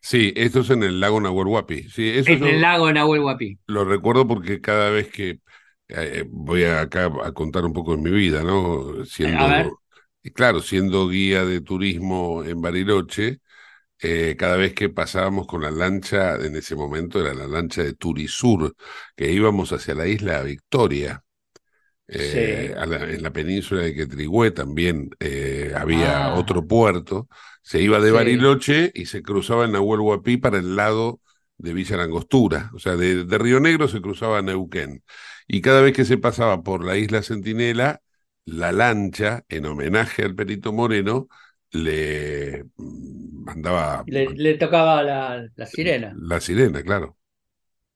Sí, 0.00 0.32
esto 0.36 0.60
es 0.60 0.70
en 0.70 0.82
el 0.84 1.00
lago 1.00 1.20
Nahuel 1.20 1.48
Huapi. 1.48 1.84
Sí, 1.90 2.08
eso 2.10 2.34
En 2.34 2.36
yo 2.36 2.46
el 2.46 2.60
lago 2.60 2.92
Nahuel 2.92 3.22
Huapi. 3.22 3.58
lo 3.66 3.84
recuerdo 3.84 4.26
porque 4.28 4.60
cada 4.60 4.90
vez 4.90 5.08
que 5.10 5.40
eh, 5.88 6.24
voy 6.28 6.64
a 6.64 6.80
acá 6.82 7.06
a 7.24 7.32
contar 7.32 7.64
un 7.64 7.72
poco 7.72 7.96
de 7.96 8.02
mi 8.02 8.10
vida, 8.10 8.42
¿no? 8.42 9.04
Siendo, 9.04 9.44
A 9.44 9.46
ver. 9.48 9.76
y 10.22 10.30
claro, 10.30 10.60
siendo 10.60 11.08
guía 11.08 11.44
de 11.44 11.60
turismo 11.60 12.44
en 12.44 12.60
Bariloche, 12.60 13.40
eh, 14.02 14.36
cada 14.38 14.56
vez 14.56 14.74
que 14.74 14.88
pasábamos 14.90 15.46
con 15.46 15.62
la 15.62 15.70
lancha, 15.70 16.36
en 16.36 16.56
ese 16.56 16.74
momento 16.76 17.20
era 17.20 17.34
la 17.34 17.46
lancha 17.46 17.82
de 17.82 17.94
Turisur, 17.94 18.74
que 19.16 19.32
íbamos 19.32 19.72
hacia 19.72 19.94
la 19.94 20.06
isla 20.06 20.42
Victoria. 20.42 21.22
Eh, 22.08 22.68
Sí. 22.72 22.74
a 22.78 22.86
la- 22.86 23.10
en 23.10 23.22
la 23.22 23.32
península 23.32 23.82
de 23.82 23.94
Quetrigüé 23.94 24.52
también 24.52 25.10
eh, 25.20 25.72
había 25.76 26.26
Ah. 26.26 26.34
otro 26.34 26.66
puerto. 26.66 27.28
Se 27.62 27.80
iba 27.82 27.98
de 28.00 28.08
Sí. 28.10 28.14
Bariloche 28.14 28.92
y 28.94 29.06
se 29.06 29.22
cruzaba 29.22 29.64
en 29.64 29.72
Nahuel 29.72 30.00
Huapi 30.00 30.36
para 30.36 30.58
el 30.58 30.76
lado 30.76 31.20
de 31.58 31.72
Villa 31.74 31.96
Langostura. 31.96 32.70
O 32.74 32.78
sea, 32.78 32.94
de, 32.96 33.24
de 33.24 33.38
Río 33.38 33.58
Negro 33.60 33.88
se 33.88 34.00
cruzaba 34.00 34.38
a 34.38 34.42
Neuquén. 34.42 35.02
Y 35.48 35.60
cada 35.62 35.80
vez 35.80 35.94
que 35.94 36.04
se 36.04 36.18
pasaba 36.18 36.62
por 36.62 36.84
la 36.84 36.96
isla 36.96 37.22
Centinela, 37.22 38.02
la 38.44 38.70
lancha, 38.72 39.44
en 39.48 39.66
homenaje 39.66 40.22
al 40.22 40.34
Perito 40.36 40.72
Moreno, 40.72 41.28
le 41.72 42.64
mm, 42.76 43.44
mandaba 43.44 44.06
Le, 44.14 44.22
le 44.44 44.54
tocaba 44.58 45.02
la, 45.02 45.46
la 45.54 45.66
sirena. 45.66 46.20
la 46.30 46.40
sirena, 46.40 46.82
claro. 46.82 47.16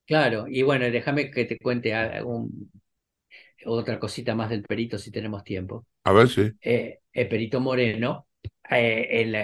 Claro, 0.07 0.47
y 0.49 0.63
bueno, 0.63 0.87
déjame 0.91 1.31
que 1.31 1.45
te 1.45 1.59
cuente 1.59 1.95
algún- 1.95 2.71
otra 3.67 3.99
cosita 4.01 4.35
más 4.35 4.51
del 4.51 4.63
perito 4.65 4.99
si 4.99 5.11
tenemos 5.13 5.45
tiempo. 5.45 5.87
A 6.05 6.13
ver 6.13 6.29
si. 6.29 6.53
Eh, 6.63 7.01
el 7.13 7.29
perito 7.29 7.61
Moreno, 7.61 8.29
eh, 8.71 9.09
en, 9.23 9.35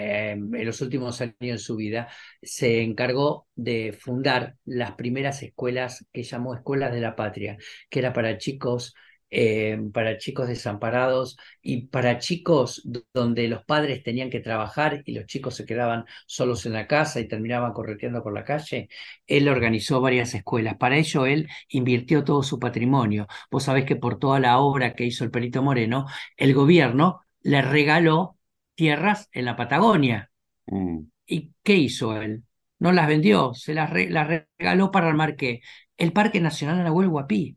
en 0.55 0.67
los 0.67 0.81
últimos 0.83 1.21
años 1.21 1.37
de 1.41 1.59
su 1.59 1.77
vida, 1.77 2.09
se 2.43 2.83
encargó 2.83 3.49
de 3.57 3.93
fundar 3.99 4.57
las 4.67 4.93
primeras 4.95 5.43
escuelas 5.43 6.07
que 6.13 6.23
llamó 6.25 6.55
Escuelas 6.55 6.93
de 6.93 7.01
la 7.01 7.17
Patria, 7.17 7.59
que 7.91 8.01
era 8.01 8.13
para 8.13 8.39
chicos, 8.39 8.95
eh, 9.31 9.79
para 9.93 10.19
chicos 10.19 10.49
desamparados 10.49 11.37
y 11.63 11.87
para 11.89 12.19
chicos 12.19 12.83
donde 13.13 13.49
los 13.49 13.65
padres 13.65 14.03
tenían 14.03 14.31
que 14.31 14.41
trabajar 14.41 15.03
y 15.05 15.13
los 15.15 15.27
chicos 15.27 15.55
se 15.57 15.67
quedaban 15.67 16.05
solos 16.27 16.65
en 16.67 16.73
la 16.75 16.87
casa 16.87 17.21
y 17.21 17.29
terminaban 17.29 17.73
correteando 17.73 18.23
por 18.23 18.33
la 18.35 18.45
calle. 18.45 18.89
Él 19.27 19.49
organizó 19.49 20.01
varias 20.01 20.35
escuelas. 20.35 20.77
Para 20.77 20.97
ello, 20.97 21.27
él 21.27 21.49
invirtió 21.69 22.25
todo 22.25 22.43
su 22.43 22.59
patrimonio. 22.59 23.27
Vos 23.51 23.65
sabés 23.65 23.85
que 23.85 23.97
por 23.97 24.19
toda 24.19 24.41
la 24.41 24.59
obra 24.59 24.95
que 24.95 25.05
hizo 25.05 25.25
el 25.25 25.31
Perito 25.31 25.63
Moreno, 25.63 26.07
el 26.37 26.55
gobierno 26.55 27.21
le 27.43 27.63
regaló 27.63 28.39
tierras 28.75 29.29
en 29.33 29.45
la 29.47 29.57
Patagonia. 29.57 30.31
Mm. 30.67 31.01
¿Y 31.27 31.53
qué 31.63 31.75
hizo 31.75 32.21
él? 32.21 32.45
No 32.79 32.93
las 32.93 33.09
vendió, 33.09 33.55
se 33.55 33.75
las, 33.75 33.91
re- 33.91 34.11
las 34.11 34.29
regaló 34.59 34.91
para 34.91 35.09
armar 35.09 35.37
qué? 35.37 35.61
El 35.97 36.13
Parque 36.13 36.41
Nacional 36.41 36.83
Nahuel 36.85 37.09
Huapi. 37.09 37.57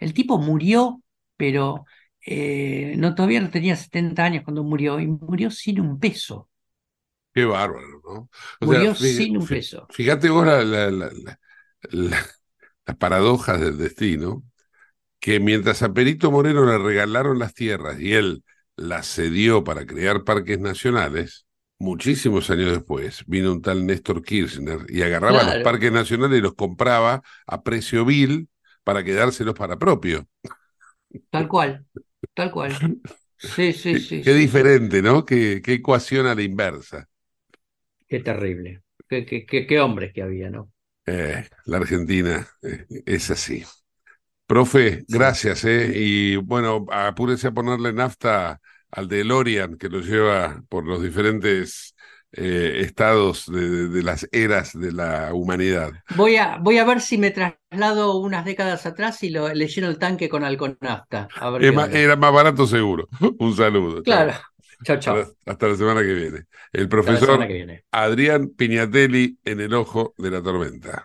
El 0.00 0.14
tipo 0.14 0.38
murió, 0.38 1.02
pero 1.36 1.84
eh, 2.26 2.94
no, 2.98 3.14
todavía 3.14 3.40
no 3.40 3.50
tenía 3.50 3.76
70 3.76 4.24
años 4.24 4.44
cuando 4.44 4.64
murió, 4.64 5.00
y 5.00 5.06
murió 5.06 5.50
sin 5.50 5.80
un 5.80 5.98
peso. 6.00 6.48
Qué 7.34 7.44
bárbaro, 7.44 7.86
¿no? 8.04 8.30
O 8.60 8.66
Murió 8.66 8.94
sin 8.94 9.36
un 9.36 9.48
peso. 9.48 9.88
Fíjate 9.90 10.28
vos 10.30 10.46
la, 10.46 10.64
la- 10.64 10.90
la- 10.90 11.10
la- 11.12 11.38
la- 11.90 12.26
las 12.86 12.96
paradojas 12.98 13.60
del 13.60 13.78
destino, 13.78 14.44
que 15.20 15.40
mientras 15.40 15.82
a 15.82 15.92
Perito 15.94 16.30
Moreno 16.32 16.64
le 16.66 16.78
regalaron 16.78 17.38
las 17.38 17.54
tierras 17.54 18.00
y 18.00 18.14
él 18.14 18.44
las 18.76 19.08
cedió 19.14 19.64
para 19.64 19.86
crear 19.86 20.24
parques 20.24 20.60
nacionales, 20.60 21.46
muchísimos 21.78 22.50
años 22.50 22.72
después 22.72 23.24
vino 23.26 23.52
un 23.52 23.62
tal 23.62 23.86
Néstor 23.86 24.22
Kirchner 24.24 24.80
y 24.90 25.02
agarraba 25.02 25.44
los 25.44 25.58
parques 25.58 25.92
nacionales 25.92 26.38
y 26.40 26.42
los 26.42 26.54
compraba 26.54 27.22
a 27.46 27.62
precio 27.64 28.04
vil 28.04 28.48
para 28.88 29.04
quedárselos 29.04 29.54
para 29.54 29.78
propio. 29.78 30.26
Tal 31.28 31.46
cual, 31.46 31.84
tal 32.32 32.50
cual. 32.50 32.72
Sí, 33.36 33.74
sí, 33.74 33.92
Qué, 33.92 34.00
sí, 34.00 34.22
qué 34.22 34.32
sí, 34.32 34.38
diferente, 34.38 35.02
¿no? 35.02 35.26
Qué, 35.26 35.60
qué 35.62 35.74
ecuación 35.74 36.26
a 36.26 36.34
la 36.34 36.40
inversa. 36.40 37.06
Qué 38.08 38.20
terrible. 38.20 38.80
Qué, 39.06 39.26
qué, 39.26 39.44
qué, 39.66 39.78
hombres 39.78 40.14
que 40.14 40.22
había, 40.22 40.48
¿no? 40.48 40.72
Eh, 41.04 41.44
la 41.66 41.76
Argentina 41.76 42.48
eh, 42.62 42.86
es 43.04 43.30
así. 43.30 43.62
Profe, 44.46 45.04
gracias, 45.06 45.66
¿eh? 45.66 45.92
Y 45.94 46.36
bueno, 46.36 46.86
apúrese 46.90 47.48
a 47.48 47.52
ponerle 47.52 47.92
nafta 47.92 48.58
al 48.90 49.06
DeLorean 49.06 49.76
que 49.76 49.90
lo 49.90 50.00
lleva 50.00 50.62
por 50.70 50.86
los 50.86 51.02
diferentes 51.02 51.94
eh, 52.32 52.80
estados 52.80 53.50
de, 53.50 54.02
las 54.02 54.28
eras 54.32 54.78
de 54.78 54.92
la 54.92 55.32
humanidad. 55.32 55.92
Voy 56.14 56.36
a, 56.36 56.58
voy 56.58 56.78
a 56.78 56.84
ver 56.84 57.00
si 57.00 57.16
me 57.16 57.30
traslado 57.30 58.18
unas 58.18 58.44
décadas 58.44 58.84
atrás 58.84 59.22
y 59.22 59.30
lo, 59.30 59.52
le 59.52 59.66
lleno 59.66 59.88
el 59.88 59.98
tanque 59.98 60.28
con 60.28 60.44
alconafta. 60.44 61.28
A 61.36 61.50
ver 61.50 61.64
era 61.64 62.16
más 62.16 62.32
barato 62.32 62.66
seguro. 62.66 63.08
Un 63.38 63.56
saludo. 63.56 64.02
Claro. 64.02 64.34
Chao, 64.84 64.98
chao. 64.98 65.16
Hasta, 65.16 65.50
hasta 65.50 65.68
la 65.68 65.76
semana 65.76 66.00
que 66.02 66.14
viene. 66.14 66.44
El 66.72 66.88
profesor 66.88 67.46
viene. 67.46 67.84
Adrián 67.90 68.50
Piñatelli 68.50 69.38
en 69.44 69.60
el 69.60 69.74
ojo 69.74 70.14
de 70.18 70.30
la 70.30 70.42
tormenta. 70.42 71.04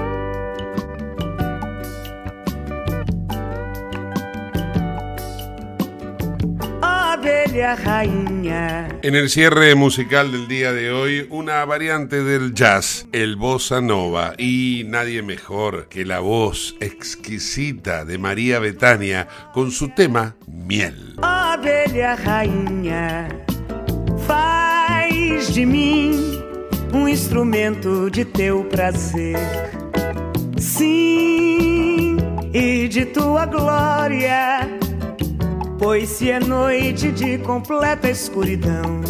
En 7.53 9.15
el 9.15 9.29
cierre 9.29 9.75
musical 9.75 10.31
del 10.31 10.47
día 10.47 10.71
de 10.71 10.91
hoy, 10.91 11.27
una 11.29 11.65
variante 11.65 12.23
del 12.23 12.53
jazz, 12.53 13.07
el 13.11 13.35
bossa 13.35 13.81
nova, 13.81 14.35
y 14.37 14.83
nadie 14.87 15.21
mejor 15.21 15.89
que 15.89 16.05
la 16.05 16.21
voz 16.21 16.75
exquisita 16.79 18.05
de 18.05 18.17
María 18.17 18.59
Betania 18.59 19.27
con 19.53 19.71
su 19.71 19.89
tema 19.89 20.37
Miel. 20.47 21.17
Faz 24.25 25.53
de 25.53 25.65
mim 25.65 26.41
um 26.93 27.05
instrumento 27.07 28.09
de 28.09 28.23
teu 28.23 28.63
prazer. 28.63 29.35
Sim, 30.57 32.15
e 32.53 32.87
de 32.87 33.05
tua 33.07 33.45
glória. 33.45 34.69
Pois 35.83 36.09
se 36.09 36.29
é 36.29 36.39
noite 36.39 37.11
de 37.11 37.39
completa 37.39 38.07
escuridão, 38.07 39.01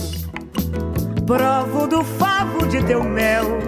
provo 1.27 1.85
do 1.85 2.01
favo 2.01 2.65
de 2.65 2.81
teu 2.85 3.03
mel, 3.03 3.59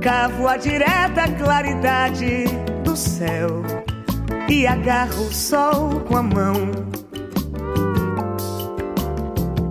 cavo 0.00 0.48
a 0.48 0.56
direta 0.56 1.30
claridade 1.38 2.46
do 2.82 2.96
céu 2.96 3.62
e 4.48 4.66
agarro 4.66 5.26
o 5.26 5.30
sol 5.34 6.00
com 6.08 6.16
a 6.16 6.22
mão. 6.22 6.70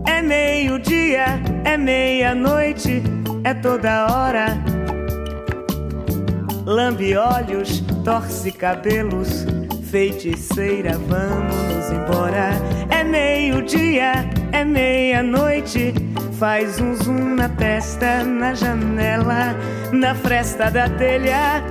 É 0.05 0.21
meio-dia, 0.21 1.41
é 1.63 1.75
meia-noite, 1.75 3.01
é 3.43 3.55
toda 3.55 4.05
hora. 4.13 4.63
Lambe 6.63 7.17
olhos, 7.17 7.79
torce 8.03 8.51
cabelos, 8.51 9.47
feiticeira, 9.89 10.95
vamos 10.99 11.64
nos 11.85 11.91
embora. 11.91 12.49
É 12.89 13.03
meio-dia, 13.03 14.25
é 14.51 14.63
meia-noite. 14.63 15.93
Faz 16.39 16.79
um 16.79 16.95
zoom 16.95 17.35
na 17.35 17.49
testa, 17.49 18.23
na 18.23 18.53
janela, 18.53 19.55
na 19.91 20.15
fresta 20.15 20.69
da 20.69 20.89
telha. 20.89 21.63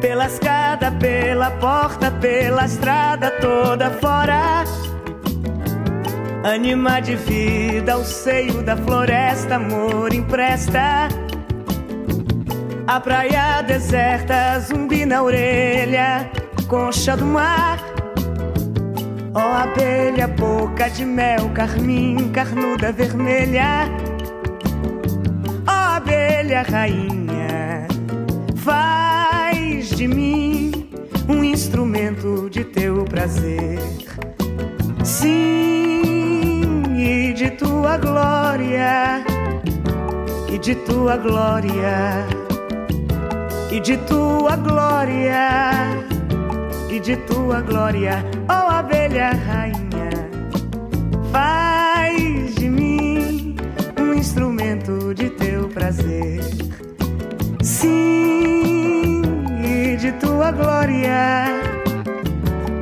Pela 0.00 0.26
escada, 0.26 0.90
pela 0.92 1.50
porta, 1.52 2.10
pela 2.10 2.64
estrada 2.64 3.30
toda 3.40 3.90
fora. 3.90 4.64
Anima 6.44 7.00
de 7.00 7.14
vida, 7.14 7.96
o 7.96 8.04
seio 8.04 8.62
da 8.62 8.76
floresta, 8.76 9.54
amor 9.54 10.12
empresta. 10.12 11.08
A 12.86 13.00
praia 13.00 13.62
deserta, 13.62 14.58
zumbi 14.58 15.06
na 15.06 15.22
orelha, 15.22 16.28
concha 16.68 17.16
do 17.16 17.24
mar. 17.24 17.91
Ó 19.34 19.38
oh, 19.38 19.54
abelha, 19.62 20.28
boca 20.28 20.88
de 20.90 21.04
mel, 21.04 21.50
carmim, 21.54 22.30
carnuda 22.30 22.92
vermelha. 22.92 23.88
Ó 25.66 25.70
oh, 25.70 25.96
abelha, 25.96 26.62
rainha, 26.62 27.86
faz 28.56 29.90
de 29.90 30.06
mim 30.06 30.90
um 31.28 31.42
instrumento 31.42 32.50
de 32.50 32.64
teu 32.64 33.04
prazer. 33.04 33.78
Sim, 35.02 36.82
e 36.96 37.32
de 37.32 37.50
tua 37.50 37.96
glória, 37.96 39.24
e 40.52 40.58
de 40.58 40.74
tua 40.74 41.16
glória 41.16 42.26
e 43.72 43.80
de 43.80 43.96
tua 43.96 44.54
glória, 44.56 46.04
e 46.92 47.00
de 47.00 47.16
tua 47.16 47.62
glória, 47.62 48.22
ó 48.46 48.66
oh 48.66 48.70
abelha 48.70 49.30
rainha, 49.30 50.10
faz 51.32 52.54
de 52.54 52.68
mim 52.68 53.56
um 53.98 54.12
instrumento 54.12 55.14
de 55.14 55.30
teu 55.30 55.68
prazer. 55.68 56.40
Sim, 57.62 59.22
e 59.64 59.96
de 59.96 60.12
tua 60.12 60.50
glória, 60.50 61.46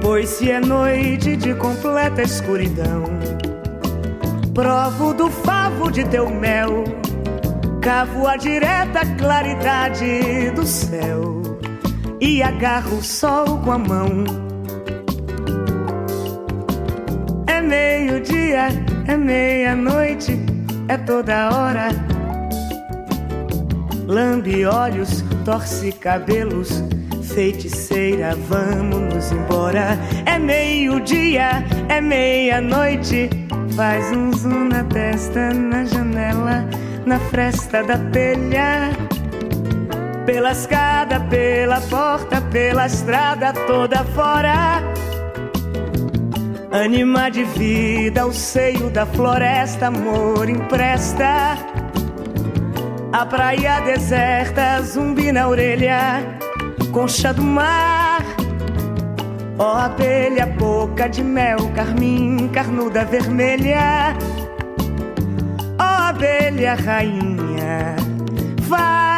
pois 0.02 0.28
se 0.28 0.50
é 0.50 0.58
noite 0.58 1.36
de 1.36 1.54
completa 1.54 2.22
escuridão, 2.22 3.04
provo 4.52 5.14
do 5.14 5.30
favo 5.30 5.88
de 5.90 6.04
teu 6.04 6.28
mel 6.28 6.82
Cavo 7.80 8.26
a 8.26 8.36
direta 8.36 9.00
claridade 9.16 10.50
do 10.50 10.66
céu 10.66 11.40
e 12.20 12.42
agarro 12.42 12.98
o 12.98 13.02
sol 13.02 13.58
com 13.58 13.72
a 13.72 13.78
mão. 13.78 14.24
É 17.46 17.60
meio-dia, 17.60 18.68
é 19.06 19.16
meia-noite, 19.16 20.38
é 20.88 20.96
toda 20.98 21.50
hora. 21.50 21.88
Lambe 24.06 24.66
olhos, 24.66 25.24
torce 25.44 25.92
cabelos, 25.92 26.82
feiticeira, 27.34 28.36
vamos 28.48 29.30
embora. 29.32 29.98
É 30.26 30.38
meio-dia, 30.38 31.64
é 31.88 32.00
meia-noite, 32.00 33.30
faz 33.76 34.04
um 34.16 34.32
zoom 34.32 34.64
na 34.68 34.84
testa, 34.84 35.52
na 35.54 35.84
janela 35.84 36.68
na 37.06 37.18
fresta 37.18 37.82
da 37.82 37.98
telha. 38.10 39.09
Pela 40.26 40.52
escada, 40.52 41.20
pela 41.20 41.80
porta, 41.80 42.40
pela 42.40 42.86
estrada 42.86 43.52
toda 43.66 44.04
fora. 44.04 44.82
Anima 46.70 47.30
de 47.30 47.44
vida, 47.44 48.26
o 48.26 48.32
seio 48.32 48.90
da 48.90 49.06
floresta, 49.06 49.88
amor 49.88 50.48
empresta. 50.48 51.58
A 53.12 53.26
praia 53.26 53.80
deserta, 53.80 54.80
zumbi 54.82 55.32
na 55.32 55.48
orelha, 55.48 56.22
concha 56.92 57.32
do 57.32 57.42
mar. 57.42 58.22
Ó 59.58 59.74
oh, 59.74 59.76
abelha, 59.76 60.46
boca 60.46 61.08
de 61.08 61.22
mel, 61.22 61.58
carmim, 61.74 62.48
carnuda 62.48 63.04
vermelha 63.04 64.16
abelha 66.10 66.74
rainha, 66.74 67.94
faz 68.68 69.09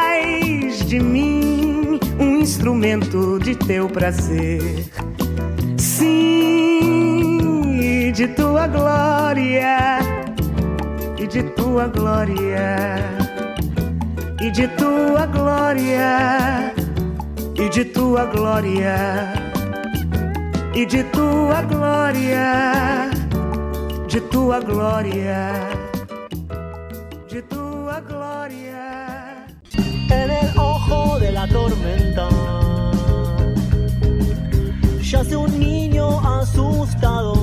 de 0.93 1.01
mim 1.01 1.99
um 2.21 2.37
instrumento 2.37 3.39
de 3.39 3.57
teu 3.57 3.89
prazer. 3.89 4.85
Sim, 5.79 7.81
e 7.81 8.13
de 8.13 8.29
tua 8.29 8.67
glória, 8.67 10.01
e 11.19 11.27
de 11.27 11.45
tua 11.45 11.87
glória, 11.87 12.99
e 14.39 14.51
de 14.51 14.69
tua 14.69 15.25
glória, 15.25 16.75
e 17.55 17.69
de 17.71 17.85
tua 17.87 18.27
glória, 18.27 19.33
e 20.75 20.85
de 20.85 21.05
tua 21.05 21.63
glória, 21.63 23.11
de 24.07 24.21
tua 24.21 24.61
glória. 24.61 25.72
La 31.43 31.49
tormenta. 31.49 32.29
Yace 35.01 35.37
un 35.37 35.59
niño 35.59 36.21
asustado 36.21 37.42